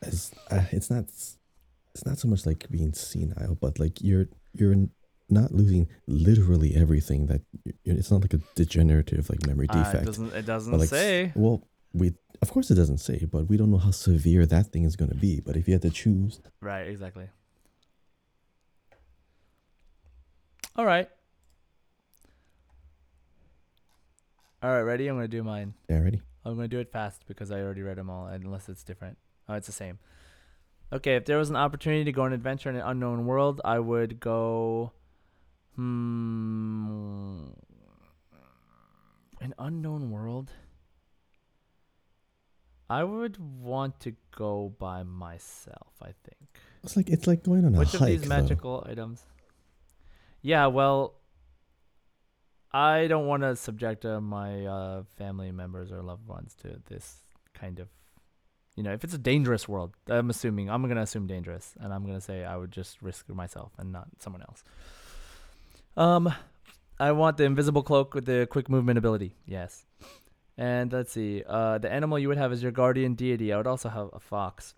[0.02, 4.76] as uh, it's not it's not so much like being senile, but like you're you're
[5.30, 10.06] not losing literally everything that you it's not like a degenerative like memory Uh, it
[10.06, 10.34] doesn't.
[10.34, 11.32] It doesn't like say.
[11.36, 14.84] well, we of course it doesn't say, but we don't know how severe that thing
[14.84, 15.40] is going to be.
[15.40, 16.88] But if you had to choose, Right.
[16.88, 17.28] Exactly.
[20.76, 21.10] All right.
[24.64, 24.82] All right.
[24.82, 25.08] Ready?
[25.08, 25.74] I'm gonna do mine.
[25.90, 26.22] yeah, ready?
[26.46, 29.18] I'm gonna do it fast because I already read them all, unless it's different.
[29.48, 30.00] Oh, it's the same.
[30.92, 33.62] Okay, if there was an opportunity to go on an adventure in an unknown world,
[33.64, 34.92] I would go.
[35.76, 37.46] Hmm.
[39.42, 40.52] An unknown world.
[42.90, 45.94] I would want to go by myself.
[46.02, 46.60] I think.
[46.84, 47.86] It's like it's like going on a hike.
[47.86, 48.30] Which of these though.
[48.30, 49.24] magical items?
[50.42, 51.16] Yeah, well,
[52.72, 57.18] I don't want to subject uh, my uh, family members or loved ones to this
[57.54, 57.90] kind of,
[58.76, 59.94] you know, if it's a dangerous world.
[60.08, 63.74] I'm assuming I'm gonna assume dangerous, and I'm gonna say I would just risk myself
[63.78, 64.64] and not someone else.
[65.98, 66.34] Um,
[67.00, 69.36] I want the invisible cloak with the quick movement ability.
[69.46, 69.86] Yes.
[70.60, 71.42] And let's see.
[71.48, 73.54] Uh, the animal you would have is your guardian deity.
[73.54, 74.76] I would also have a fox.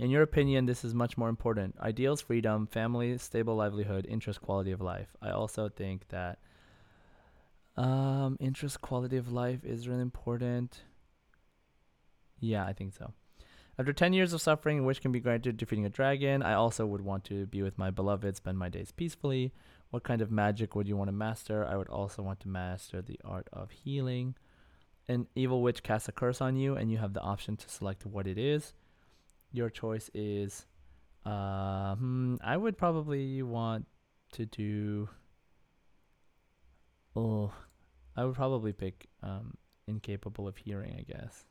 [0.00, 1.76] In your opinion, this is much more important.
[1.78, 5.14] Ideals, freedom, family, stable livelihood, interest, quality of life.
[5.20, 6.38] I also think that
[7.76, 10.80] um, interest, quality of life is really important.
[12.40, 13.12] Yeah, I think so.
[13.78, 17.02] After 10 years of suffering, which can be granted defeating a dragon, I also would
[17.02, 19.52] want to be with my beloved, spend my days peacefully.
[19.90, 21.66] What kind of magic would you want to master?
[21.66, 24.36] I would also want to master the art of healing.
[25.08, 28.06] An evil witch casts a curse on you, and you have the option to select
[28.06, 28.72] what it is
[29.52, 30.66] your choice is
[31.24, 33.86] uh hmm, I would probably want
[34.32, 35.08] to do
[37.14, 37.52] oh
[38.16, 39.54] I would probably pick um
[39.86, 41.44] incapable of hearing, I guess.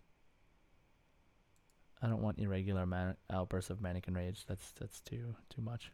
[2.01, 4.45] I don't want irregular man- outbursts of mannequin rage.
[4.47, 5.91] That's that's too too much.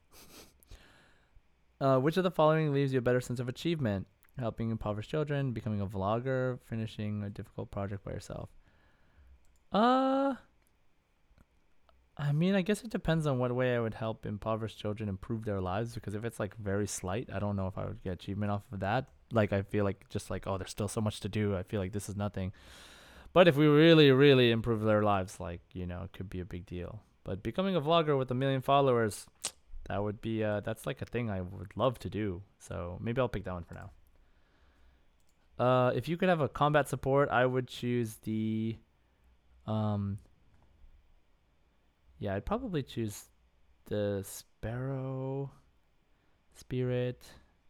[1.82, 4.08] uh, which of the following leaves you a better sense of achievement?
[4.38, 8.50] Helping impoverished children, becoming a vlogger, finishing a difficult project by yourself.
[9.72, 10.36] Uh
[12.20, 15.46] I mean, I guess it depends on what way I would help impoverished children improve
[15.46, 15.94] their lives.
[15.94, 18.64] Because if it's like very slight, I don't know if I would get achievement off
[18.72, 19.10] of that.
[19.32, 21.56] Like, I feel like just like, oh, there's still so much to do.
[21.56, 22.54] I feel like this is nothing.
[23.34, 26.46] But if we really, really improve their lives, like, you know, it could be a
[26.46, 27.02] big deal.
[27.24, 29.28] But becoming a vlogger with a million followers,
[29.88, 32.42] that would be, uh, that's like a thing I would love to do.
[32.58, 33.92] So maybe I'll pick that one for now.
[35.60, 38.78] Uh, if you could have a combat support, I would choose the,
[39.66, 40.20] um,
[42.20, 43.24] yeah, I'd probably choose
[43.86, 45.52] the Sparrow
[46.54, 47.22] Spirit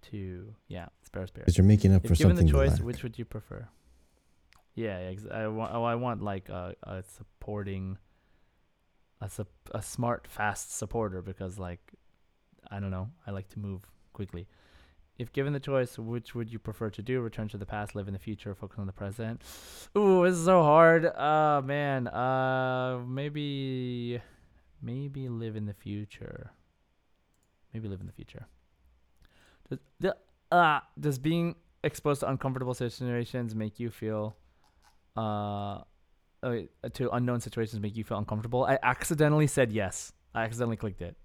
[0.09, 1.45] to yeah, Sparrow Spirit.
[1.45, 2.47] Because you're making up If for given the something.
[2.59, 3.68] you choice, which would you prefer?
[4.76, 5.73] Yeah, ex- I want.
[5.73, 7.97] Oh, I want like a, a supporting,
[9.22, 11.93] a sup- a smart, fast supporter because like,
[12.69, 13.81] I don't know, I like to move
[14.14, 14.47] quickly.
[15.18, 17.22] If given the choice, which would you prefer to do?
[17.22, 19.41] Return to the past, live in the future, focus on the present.
[19.98, 21.06] Ooh, this is so hard.
[21.06, 22.07] Uh man.
[22.07, 24.22] Uh, maybe,
[24.81, 26.52] maybe live in the future.
[27.73, 28.48] Maybe live in the future.
[29.69, 30.15] Does, the,
[30.52, 34.35] uh, does being exposed to uncomfortable situations make you feel
[35.15, 35.81] uh
[36.44, 36.61] uh,
[36.94, 38.64] to unknown situations make you feel uncomfortable.
[38.64, 40.14] I accidentally said yes.
[40.35, 41.15] I accidentally clicked it.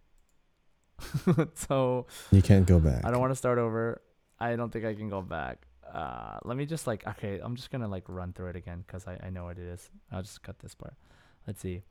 [1.55, 3.05] so You can't go back.
[3.05, 4.01] I don't want to start over.
[4.39, 5.67] I don't think I can go back.
[5.93, 7.41] Uh, let me just like okay.
[7.43, 9.91] I'm just gonna like run through it again because I I know what it is.
[10.11, 10.95] I'll just cut this part.
[11.47, 11.83] Let's see.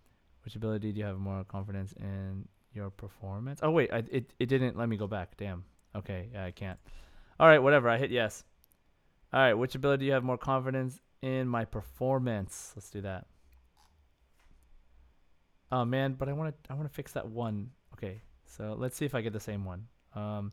[0.43, 3.59] Which ability do you have more confidence in your performance?
[3.61, 5.37] Oh wait, I, it it didn't let me go back.
[5.37, 5.63] Damn.
[5.95, 6.79] Okay, yeah, I can't.
[7.39, 7.89] All right, whatever.
[7.89, 8.43] I hit yes.
[9.33, 12.73] All right, which ability do you have more confidence in my performance?
[12.75, 13.27] Let's do that.
[15.71, 17.69] Oh man, but I want to I want to fix that one.
[17.93, 18.21] Okay,
[18.51, 19.87] so let's see if I get the same one.
[20.13, 20.51] Um,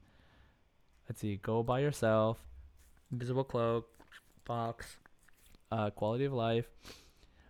[1.09, 1.37] let's see.
[1.37, 2.39] Go by yourself.
[3.11, 3.89] Invisible cloak.
[4.45, 4.99] Fox.
[5.71, 6.69] Uh, quality of life.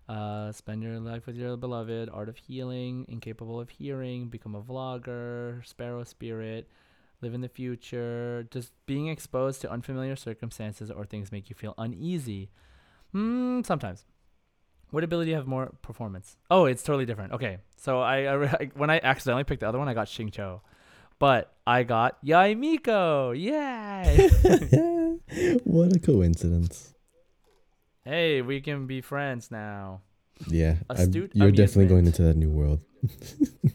[0.08, 2.08] Uh, spend your life with your beloved.
[2.10, 3.04] Art of healing.
[3.08, 4.28] Incapable of hearing.
[4.28, 5.64] Become a vlogger.
[5.66, 6.68] Sparrow spirit.
[7.20, 8.48] Live in the future.
[8.50, 12.48] Just being exposed to unfamiliar circumstances or things make you feel uneasy.
[13.12, 13.60] Hmm.
[13.62, 14.06] Sometimes.
[14.90, 16.36] What ability have more performance?
[16.50, 17.32] Oh, it's totally different.
[17.32, 20.60] Okay, so I, I, I when I accidentally picked the other one, I got Xingqiu,
[21.18, 23.32] but I got Yae Miko.
[23.32, 24.30] Yay!
[25.64, 26.94] what a coincidence.
[28.04, 30.00] hey, we can be friends now.
[30.46, 32.84] Yeah, Astute you're definitely going into that new world.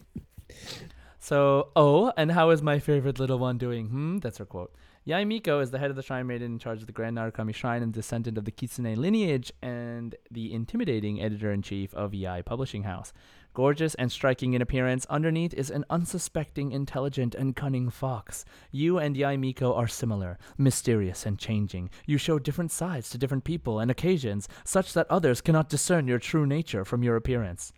[1.24, 3.88] So, oh, and how is my favorite little one doing?
[3.88, 4.74] Hmm, that's her quote.
[5.06, 7.54] Yae Miko is the head of the Shrine Maiden in charge of the Grand Narukami
[7.54, 12.42] Shrine and descendant of the Kitsune lineage and the intimidating editor in chief of Yae
[12.42, 13.12] Publishing House.
[13.52, 18.46] Gorgeous and striking in appearance, underneath is an unsuspecting, intelligent, and cunning fox.
[18.72, 21.90] You and Yae Miko are similar, mysterious, and changing.
[22.06, 26.18] You show different sides to different people and occasions, such that others cannot discern your
[26.18, 27.74] true nature from your appearance.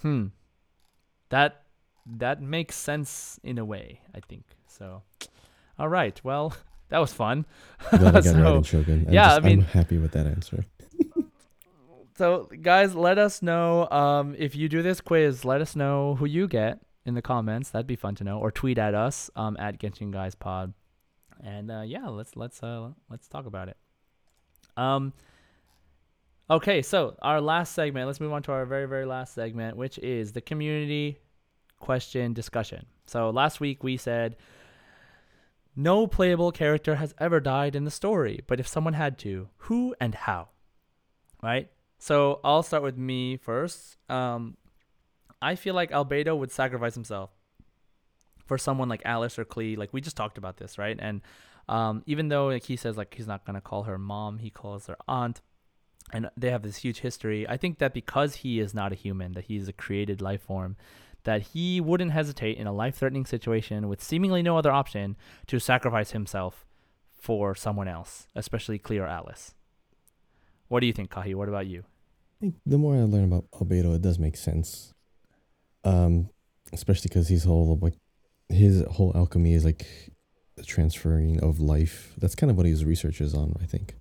[0.00, 0.26] Hmm.
[1.30, 1.64] That
[2.06, 4.44] that makes sense in a way, I think.
[4.68, 5.02] So,
[5.78, 6.18] all right.
[6.24, 6.54] Well,
[6.88, 7.46] that was fun.
[7.90, 9.04] Glad I got So, Raiden Shogun.
[9.08, 10.64] I'm yeah, just- I mean- I'm happy with that answer.
[12.18, 15.44] So, guys, let us know um, if you do this quiz.
[15.44, 17.68] Let us know who you get in the comments.
[17.68, 18.38] That'd be fun to know.
[18.38, 20.72] Or tweet at us um, at Genshin Guys Pod.
[21.44, 23.76] And uh, yeah, let's let's uh, let's talk about it.
[24.78, 25.12] Um.
[26.48, 28.06] Okay, so our last segment.
[28.06, 31.18] Let's move on to our very very last segment, which is the community
[31.80, 32.86] question discussion.
[33.06, 34.36] So last week we said
[35.76, 39.94] no playable character has ever died in the story, but if someone had to, who
[40.00, 40.48] and how?
[41.42, 41.70] Right?
[41.98, 43.98] So I'll start with me first.
[44.08, 44.56] Um,
[45.40, 47.30] I feel like Albedo would sacrifice himself
[48.46, 49.76] for someone like Alice or Klee.
[49.76, 50.96] Like we just talked about this, right?
[50.98, 51.20] And
[51.68, 54.86] um, even though like he says like he's not gonna call her mom, he calls
[54.86, 55.42] her aunt,
[56.12, 57.46] and they have this huge history.
[57.48, 60.76] I think that because he is not a human, that he's a created life form,
[61.26, 65.16] that he wouldn't hesitate in a life-threatening situation with seemingly no other option
[65.48, 66.64] to sacrifice himself
[67.12, 69.52] for someone else, especially Klee or Alice.
[70.68, 71.34] What do you think, Kahi?
[71.34, 71.80] What about you?
[71.80, 74.94] I think the more I learn about Albedo, it does make sense.
[75.84, 76.30] Um,
[76.72, 77.94] especially because his whole like
[78.48, 79.86] his whole alchemy is like
[80.56, 82.14] the transferring of life.
[82.18, 83.94] That's kind of what his research is on, I think.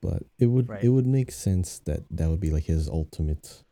[0.00, 0.84] But it would Right.
[0.84, 3.64] it would make sense that that would be like his ultimate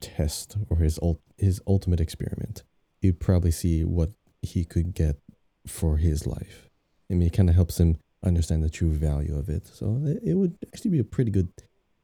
[0.00, 2.64] test or his ult- his ultimate experiment.
[3.00, 4.10] He'd probably see what
[4.42, 5.16] he could get
[5.66, 6.68] for his life.
[7.10, 9.66] I mean, it kind of helps him understand the true value of it.
[9.66, 11.50] So it, it would actually be a pretty good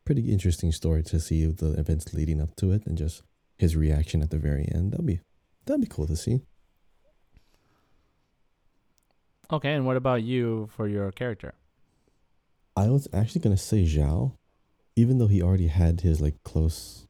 [0.05, 3.23] pretty interesting story to see the events leading up to it and just
[3.59, 4.93] his reaction at the very end.
[4.93, 5.21] That'd be
[5.67, 6.41] that'd be cool to see.
[9.51, 11.55] Okay, and what about you for your character?
[12.77, 14.37] I was actually gonna say Xiao,
[14.97, 17.06] even though he already had his like close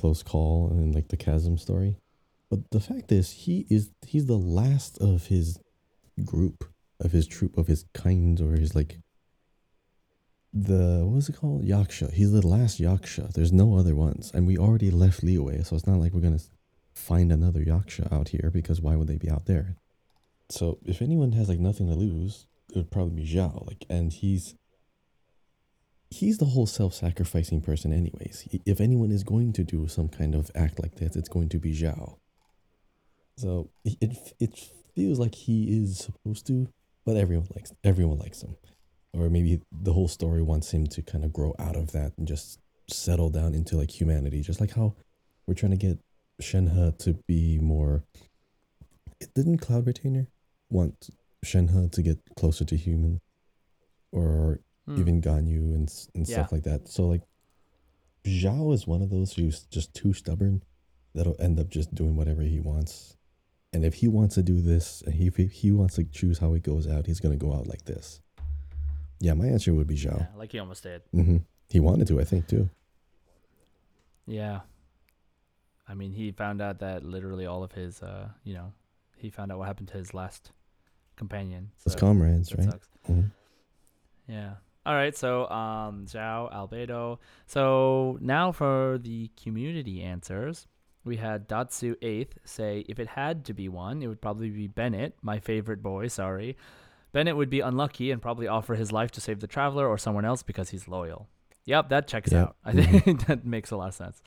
[0.00, 1.96] close call and like the chasm story.
[2.48, 5.58] But the fact is he is he's the last of his
[6.24, 6.64] group,
[6.98, 8.98] of his troop, of his kind or his like
[10.52, 11.64] the what was it called?
[11.64, 12.12] Yaksha.
[12.12, 13.32] He's the last Yaksha.
[13.32, 14.32] There's no other ones.
[14.34, 16.40] And we already left Liyue, so it's not like we're gonna
[16.94, 19.76] find another Yaksha out here because why would they be out there?
[20.48, 23.66] So if anyone has like nothing to lose, it would probably be Xiao.
[23.66, 24.56] Like and he's
[26.10, 28.48] he's the whole self-sacrificing person anyways.
[28.66, 31.58] If anyone is going to do some kind of act like this, it's going to
[31.58, 32.16] be Xiao.
[33.36, 36.68] So it it, it feels like he is supposed to,
[37.06, 38.56] but everyone likes everyone likes him.
[39.12, 42.28] Or maybe the whole story wants him to kind of grow out of that and
[42.28, 44.94] just settle down into like humanity, just like how
[45.46, 45.98] we're trying to get
[46.40, 48.04] Shenhe to be more.
[49.34, 50.26] Didn't Cloud Retainer
[50.70, 51.10] want
[51.44, 53.20] Shenhe to get closer to human,
[54.94, 55.00] Hmm.
[55.00, 56.88] even Ganyu and and stuff like that.
[56.88, 57.22] So like,
[58.24, 60.62] Xiao is one of those who's just too stubborn
[61.14, 63.16] that'll end up just doing whatever he wants.
[63.72, 66.60] And if he wants to do this, and he he wants to choose how he
[66.60, 68.20] goes out, he's gonna go out like this.
[69.20, 70.18] Yeah, my answer would be Xiao.
[70.20, 71.02] Yeah, like he almost did.
[71.12, 71.38] hmm
[71.68, 72.68] He wanted to, I think, too.
[74.26, 74.60] Yeah.
[75.86, 78.72] I mean, he found out that literally all of his, uh, you know,
[79.16, 80.52] he found out what happened to his last
[81.16, 81.70] companion.
[81.84, 82.80] His comrades, right?
[83.08, 83.30] Mhm.
[84.26, 84.54] Yeah.
[84.86, 85.16] All right.
[85.16, 87.18] So, um, Xiao, Albedo.
[87.46, 90.66] So now for the community answers,
[91.04, 94.66] we had Datsu Eighth say if it had to be one, it would probably be
[94.68, 96.08] Bennett, my favorite boy.
[96.08, 96.56] Sorry,
[97.12, 100.24] Bennett would be unlucky and probably offer his life to save the traveler or someone
[100.24, 101.28] else because he's loyal.
[101.66, 102.40] Yep, that checks Yep.
[102.48, 102.56] out.
[102.64, 104.22] I think that makes a lot of sense.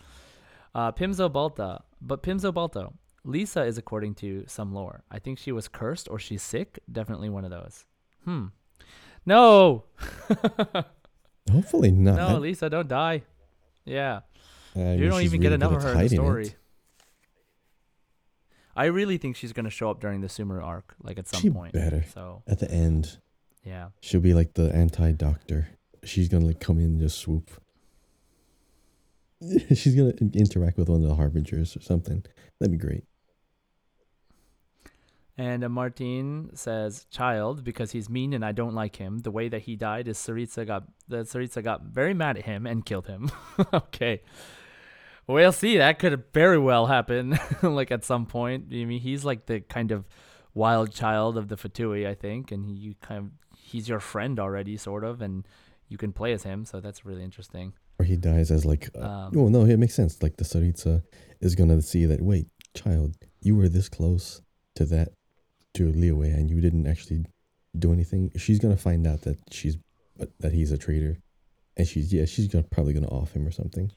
[0.76, 2.94] Uh, Pimzo Balta, but Pimzo Balto,
[3.24, 5.04] Lisa is according to some lore.
[5.12, 6.80] I think she was cursed or she's sick.
[6.92, 7.86] Definitely one of those.
[8.26, 8.48] Hmm.
[9.26, 9.84] No.
[11.52, 12.16] Hopefully not.
[12.16, 13.24] no, Lisa, don't die.
[13.86, 14.22] Yeah.
[14.76, 16.22] Uh, I you don't even get really enough of her in the hiding it.
[16.22, 16.54] story.
[18.76, 21.50] I really think she's gonna show up during the Sumeru arc, like at some She
[21.50, 21.74] point.
[21.74, 22.04] better.
[22.14, 23.18] So At the end,
[23.64, 23.90] yeah.
[24.02, 25.68] she'll be like the anti-doctor.
[26.04, 27.52] She's gonna like come in and just swoop.
[29.76, 32.26] She's gonna interact with one of the harbingers or something.
[32.60, 33.04] That'd be great.
[35.38, 39.20] And uh, Martin says, "Childe, because he's mean and I don't like him.
[39.20, 42.68] The way that he died is Tsaritsa got the Tsaritsa got very mad at him
[42.68, 43.32] and killed him.
[43.74, 44.22] okay,
[45.26, 45.78] we'll see.
[45.78, 47.40] That could very well happen.
[47.64, 48.66] like at some point.
[48.72, 50.06] I mean, he's like the kind of
[50.54, 54.40] wild child of the Fatui, I think, and he, you kind of he's your friend
[54.40, 55.48] already, sort of, and
[55.88, 56.64] you can play as him.
[56.64, 57.74] So that's really interesting.
[58.00, 58.90] Or he dies as like.
[58.96, 60.22] Uh, Um, oh no, it makes sense.
[60.22, 61.02] Like the Tsaritsa
[61.42, 62.22] is gonna see that.
[62.22, 64.42] Wait, child, you were this close
[64.76, 65.10] to that,
[65.76, 67.26] to Liyue, and you didn't actually
[67.78, 68.32] do anything.
[68.38, 69.78] She's gonna find out that she's
[70.40, 71.18] that he's a traitor,
[71.78, 73.92] and she's yeah, she's gonna probably gonna off him or something.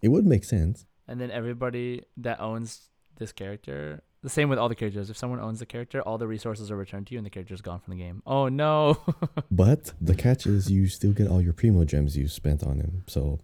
[0.00, 0.86] It would make sense.
[1.06, 5.10] And then everybody that owns this character, the same with all the characters.
[5.10, 7.60] If someone owns the character, all the resources are returned to you, and the character's
[7.60, 8.22] gone from the game.
[8.26, 8.98] Oh no!
[9.50, 13.04] But the catch is you still get all your primogems you spent on him.
[13.06, 13.40] So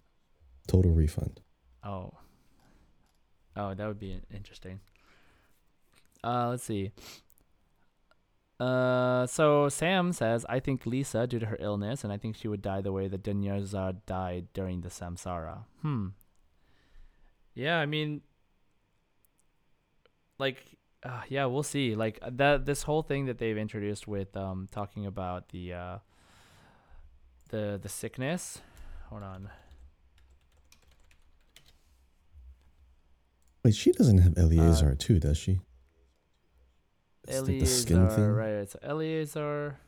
[0.66, 1.40] total refund.
[1.82, 2.12] oh,
[3.56, 4.80] oh, that would be interesting.
[6.22, 6.90] Uh, let's see.
[8.60, 12.48] Uh, so Sam says, I think Lisa, due to her illness, and I think she
[12.48, 15.64] would die the way that Dunyarzad died during the Samsara.
[15.82, 16.08] Hmm.
[17.54, 18.22] Yeah, I mean,
[20.38, 21.94] like, uh, yeah, we'll see.
[21.94, 25.98] Like uh, that, this whole thing that they've introduced with um talking about the uh
[27.50, 28.62] the the sickness.
[29.10, 29.50] Hold on.
[33.62, 35.60] Wait, she doesn't have Eleazar too, does she?
[37.26, 38.30] It's like the skin thing.
[38.30, 38.48] right?
[38.48, 39.78] It's Eleazar.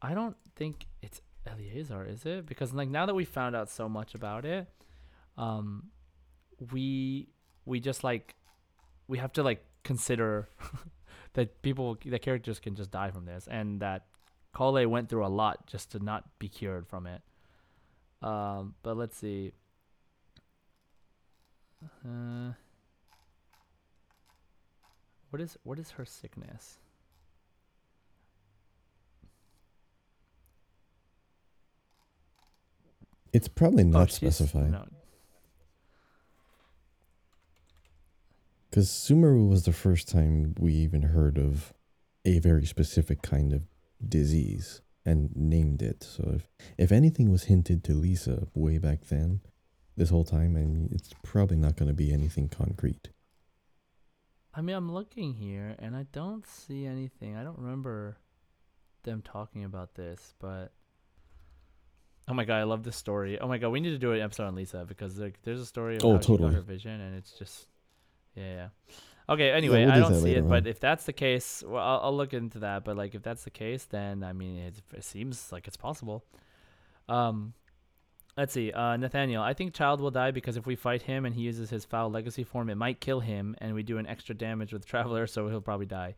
[0.00, 2.46] I don't think it's Eleazar, is it?
[2.46, 4.68] Because like now that we found out so much about it,
[5.36, 5.90] um,
[6.72, 7.28] we
[7.64, 8.34] we just like
[9.08, 10.48] we have to like consider
[11.34, 14.06] that people that characters can just die from this, and that
[14.54, 17.22] Collei went through a lot just to not be cured from it.
[18.22, 19.52] Um, but let's see.
[22.04, 22.52] Uh,
[25.32, 26.78] what is what is her sickness?
[33.32, 34.74] It's probably Oh, not she's- specified
[38.68, 41.74] because Sumeru was the first time we even heard of
[42.24, 43.66] a very specific kind of
[44.06, 46.02] disease and named it.
[46.02, 46.48] So if
[46.78, 49.40] if anything was hinted to Lisa way back then,
[49.96, 53.10] this whole time, I mean, it's probably not going to be anything concrete.
[54.54, 57.36] I mean I'm looking here and I don't see anything.
[57.36, 58.16] I don't remember
[59.02, 60.72] them talking about this, but
[62.28, 63.38] oh my god, I love this story.
[63.40, 65.66] Oh my god, we need to do an episode on Lisa because like there's a
[65.66, 66.54] story of Oh, totally.
[66.54, 67.66] her vision and it's just
[68.34, 68.68] yeah, yeah.
[69.28, 72.00] Okay, anyway, we'll I do don't see it, but if that's the case, well, I'll,
[72.04, 72.84] I'll look into that.
[72.84, 76.24] But like, if that's the case, then I mean, it, it seems like it's possible.
[77.08, 77.52] Um,
[78.36, 78.72] let's see.
[78.72, 81.70] Uh, Nathaniel, I think Childe will die because if we fight him and he uses
[81.70, 84.86] his foul legacy form, it might kill him, and we do an extra damage with
[84.86, 86.14] Traveler, so he'll probably die.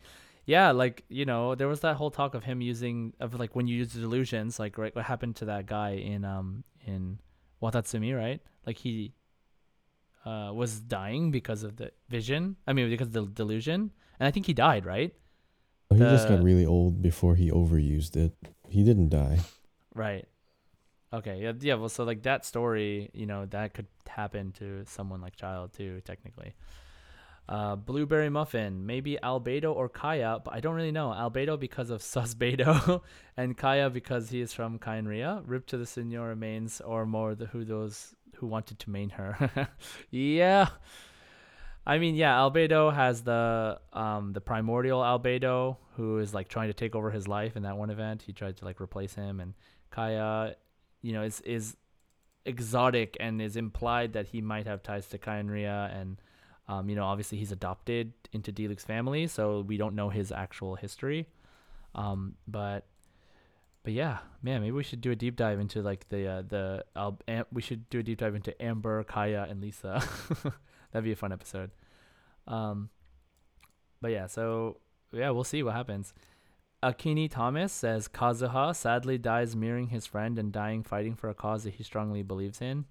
[0.47, 3.67] Yeah, like you know, there was that whole talk of him using of like when
[3.67, 7.19] you use the delusions, like right, what happened to that guy in um in
[7.63, 8.41] Watatsumi, right?
[8.67, 9.15] Like he
[10.27, 12.57] uh was dying because of the vision.
[12.67, 15.15] I mean, because of the delusion, and I think he died, right?
[15.93, 18.35] He just got really old before he overused it.
[18.69, 19.41] He didn't die.
[19.97, 20.27] Right.
[21.15, 21.41] Okay.
[21.41, 21.53] Yeah.
[21.61, 21.75] Yeah.
[21.75, 26.01] Well, so like that story, you know, that could happen to someone like Child too,
[26.05, 26.55] technically.
[27.47, 31.09] Uh, Blueberry Muffin, maybe Albedo or Kaeya, but I don't really know.
[31.11, 33.03] Albedo because of Susbedo,
[33.37, 35.43] and Kaeya because he is from Khaenri'ah.
[35.47, 39.69] Rip to the Signora remains, or more the who those who wanted to main her.
[40.11, 40.69] yeah.
[41.87, 46.75] I mean, yeah, Albedo has the um the primordial Albedo who is like trying to
[46.75, 48.23] take over his life in that one event.
[48.23, 49.53] He tried to like replace him and
[49.93, 50.55] Kaeya,
[51.05, 51.77] you know, is is
[52.47, 56.17] exotic and is implied that he might have ties to Khaenri'ah and
[56.67, 60.77] um, you know, obviously he's adopted into Diluc's family, so we don't know his actual
[60.77, 61.27] history.
[61.95, 62.87] Um, but
[63.83, 66.85] but yeah, man, maybe we should do a deep dive into like the uh, the
[66.97, 70.03] Al- Am- we should do a deep dive into Amber, Kaeya, and Lisa.
[70.93, 71.71] That'd be a fun episode.
[72.47, 72.89] Um,
[74.01, 74.79] but yeah, so
[75.13, 76.15] yeah, we'll see what happens.
[76.85, 81.65] Akini Thomas says Kazuha sadly dies mirroring his friend and dying fighting for a cause
[81.65, 82.85] that he strongly believes in.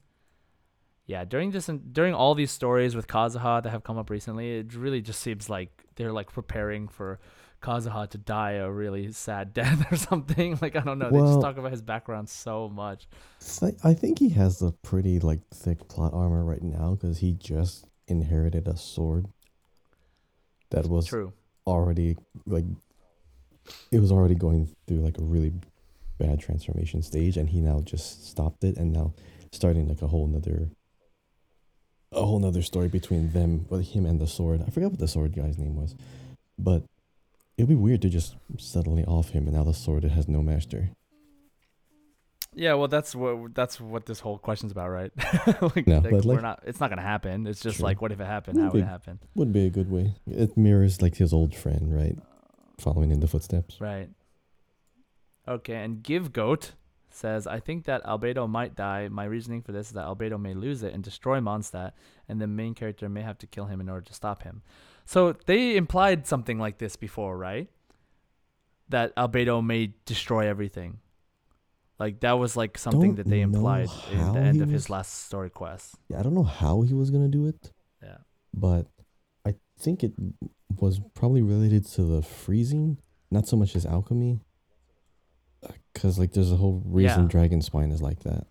[1.06, 4.74] Yeah, during this during all these stories with Kazuha that have come up recently, it
[4.74, 7.20] really just seems like they're like preparing for
[7.61, 10.57] Kazuha to die a really sad death or something.
[10.61, 13.07] Like I don't know, they just talk about his background so much.
[13.84, 17.86] I think he has a pretty like thick plot armor right now because he just
[18.07, 19.28] inherited a sword
[20.72, 21.34] that was True.
[21.68, 22.65] already like
[23.91, 25.53] it was already going through like a really
[26.19, 29.14] bad transformation stage and he now just stopped it and now
[29.52, 30.69] starting like a whole nother
[32.11, 35.07] a whole nother story between them well him and the sword i forgot what the
[35.07, 35.95] sword guy's name was
[36.60, 36.84] but
[37.57, 40.90] it'd be weird to just suddenly off him and now the sword has no master
[42.56, 45.11] Yeah, well, that's what that's what this whole question's about, right?
[45.76, 46.60] like, No, like, but, we're like- not.
[46.68, 47.48] It's not gonna happen.
[47.48, 47.85] It's just True.
[47.85, 48.60] like, what if it happened?
[48.61, 49.18] How would it happen?
[49.34, 52.15] would be a good way it mirrors like his old friend right
[52.84, 54.10] following in the footsteps Right.
[55.47, 56.72] Okay, and Give Goat
[57.10, 59.07] says, I think that Albedo might die.
[59.10, 61.91] My reasoning for this is that Albedo may lose it and destroy Mondstadt,
[62.30, 64.61] and the main character may have to kill him in order to stop him.
[65.05, 67.68] So they implied something like this before, right?
[68.89, 70.99] That Albedo may destroy everything.
[71.99, 75.26] Like that was like something Don't that they implied in the end of his last
[75.26, 75.95] story quest.
[76.10, 78.18] yeah i don't know how he was gonna do it Yeah.
[78.53, 78.88] but
[79.84, 80.14] think it
[80.80, 82.97] was probably related to the freezing,
[83.30, 84.39] not so much as alchemy.
[85.93, 87.27] Because like, there's a whole reason Yeah.
[87.30, 88.47] dragon spine is like that.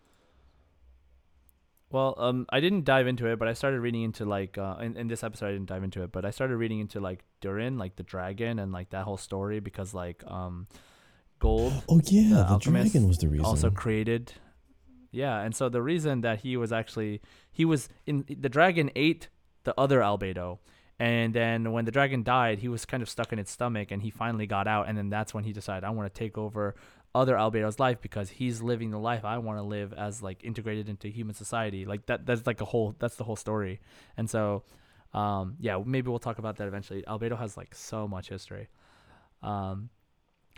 [1.90, 4.96] Well, um, I didn't dive into it, but I started reading into like uh, in,
[4.96, 7.76] in this episode I didn't dive into it, but I started reading into like Durin,
[7.76, 10.68] like the dragon, and like that whole story because like um,
[11.38, 13.44] gold Oh yeah, The the, dragon was the reason.
[13.44, 14.32] also created,
[15.10, 19.28] yeah, and so the reason that he was actually he was in the dragon ate
[19.64, 20.60] the other albedo,
[21.02, 24.00] and then when the dragon died, he was kind of stuck in its stomach, and
[24.00, 26.76] he finally got out, and then that's when he decided I want to take over
[27.12, 30.88] other albedo's life because he's living the life I want to live as like integrated
[30.88, 31.86] into human society.
[31.86, 33.80] Like that that's like a whole that's the whole story.
[34.16, 34.62] And so
[35.12, 37.02] um yeah, maybe we'll talk about that eventually.
[37.02, 38.68] Albedo has like so much history.
[39.42, 39.90] Um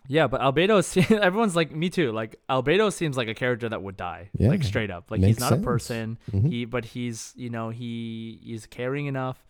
[0.07, 0.77] yeah, but Albedo
[1.21, 2.13] everyone's like me too.
[2.13, 4.29] Like Albedo seems like a character that would die.
[4.39, 5.11] Like straight up.
[5.11, 5.63] Like he's not sense.
[5.63, 6.19] a person.
[6.31, 6.51] Mhm.
[6.51, 9.45] He but he's, you know, he is caring enough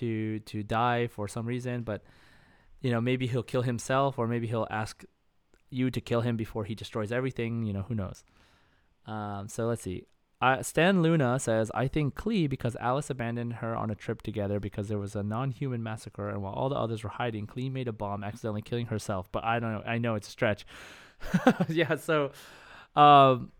[0.00, 2.02] to to die for some reason, but
[2.80, 5.04] you know, maybe he'll kill himself or maybe he'll ask
[5.70, 7.64] you to kill him before he destroys everything.
[7.64, 8.24] You know, who knows?
[9.06, 10.04] Um, so let's see.
[10.40, 14.60] Uh, Stan Luna says, I think Klee because Alice abandoned her on a trip together
[14.60, 17.72] because there was a non human massacre, and while all the others were hiding, Klee
[17.72, 19.28] made a bomb, accidentally killing herself.
[19.32, 19.82] But I don't know.
[19.84, 20.64] I know it's a stretch.
[21.68, 22.30] yeah, so.
[22.94, 23.52] Um,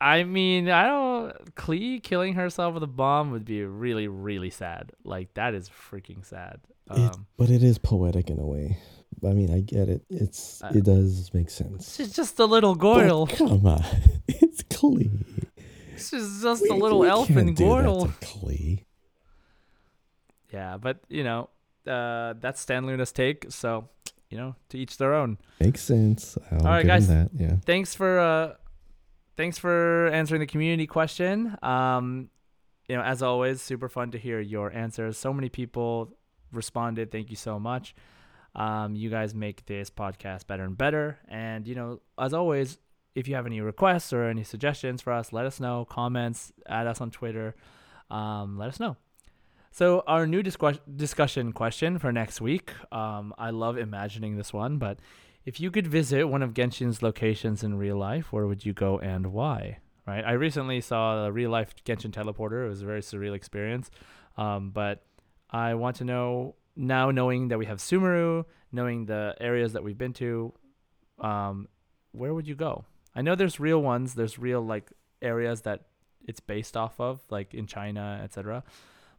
[0.00, 1.54] I mean, I don't.
[1.56, 4.92] Klee killing herself with a bomb would be really, really sad.
[5.04, 6.60] Like, that is freaking sad.
[6.90, 8.78] It- Um, but it is poetic in a way.
[9.24, 10.02] I mean, I get it.
[10.08, 11.96] It's Uh, it does make sense.
[11.96, 13.26] She's just a little But Goyle.
[13.26, 13.82] come on,
[14.28, 15.10] it's Klee.
[15.96, 18.06] She's just We- a little elf can't in do that Goyle.
[18.06, 18.84] to Klee.
[20.52, 21.50] Yeah, but you know,
[21.86, 23.46] uh, that's Stan Luna's take.
[23.50, 23.88] So,
[24.30, 25.38] you know, to each their own.
[25.60, 26.38] Makes sense.
[26.50, 27.08] I'll All right, guys.
[27.08, 27.30] that.
[27.34, 27.56] Yeah.
[27.66, 28.54] Thanks for uh,
[29.38, 31.56] thanks for answering the community question.
[31.62, 32.28] Um,
[32.88, 35.16] you know, as always, super fun to hear your answers.
[35.16, 36.10] So many people
[36.52, 37.12] responded.
[37.12, 37.94] Thank you so much.
[38.56, 41.18] Um, you guys make this podcast better and better.
[41.28, 42.78] And you know, as always,
[43.14, 45.84] if you have any requests or any suggestions for us, let us know.
[45.84, 47.54] Comments, add us on Twitter.
[48.10, 48.96] Um, let us know.
[49.70, 52.72] So our new discussion question for next week.
[52.90, 54.98] Um, I love imagining this one, but
[55.48, 58.98] if you could visit one of Genshin's locations in real life, where would you go
[58.98, 59.78] and why?
[60.06, 60.22] Right.
[60.22, 62.66] I recently saw a real life Genshin teleporter.
[62.66, 63.90] It was a very surreal experience.
[64.36, 65.06] Um, but
[65.48, 69.96] I want to know now, knowing that we have Sumeru, knowing the areas that we've
[69.96, 70.52] been to,
[71.18, 71.66] um,
[72.12, 72.84] where would you go?
[73.16, 74.14] I know there's real ones.
[74.14, 74.92] There's real like
[75.22, 75.86] areas that
[76.26, 78.64] it's based off of, like in China, etc.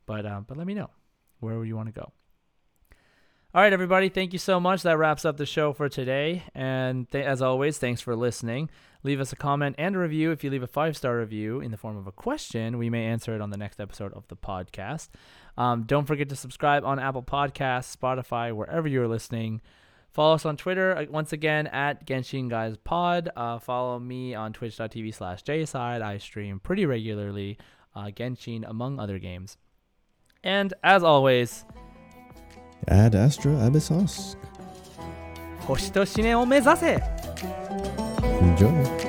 [0.05, 0.91] But um, but let me know
[1.39, 2.11] where would you want to go.
[3.51, 4.09] All right, everybody.
[4.09, 4.83] Thank you so much.
[4.83, 6.43] That wraps up the show for today.
[6.53, 8.69] And th- as always, thanks for listening.
[9.01, 10.29] Leave us a comment and a review.
[10.29, 13.05] If you leave a five star review in the form of a question, we may
[13.05, 15.07] answer it on the next episode of the podcast.
[15.57, 19.61] Um, don't forget to subscribe on Apple Podcasts, Spotify, wherever you're listening.
[20.11, 23.29] Follow us on Twitter uh, once again at Genshin Guys Pod.
[23.35, 26.03] Uh, follow me on twitch.tv slash jside.
[26.03, 27.57] I stream pretty regularly
[27.95, 29.57] uh, Genshin among other games.
[30.43, 31.65] And as always,
[32.86, 34.36] Ad Astra Abyssos.
[35.66, 37.02] 星と思念を目指せ
[38.40, 39.07] Enjoy.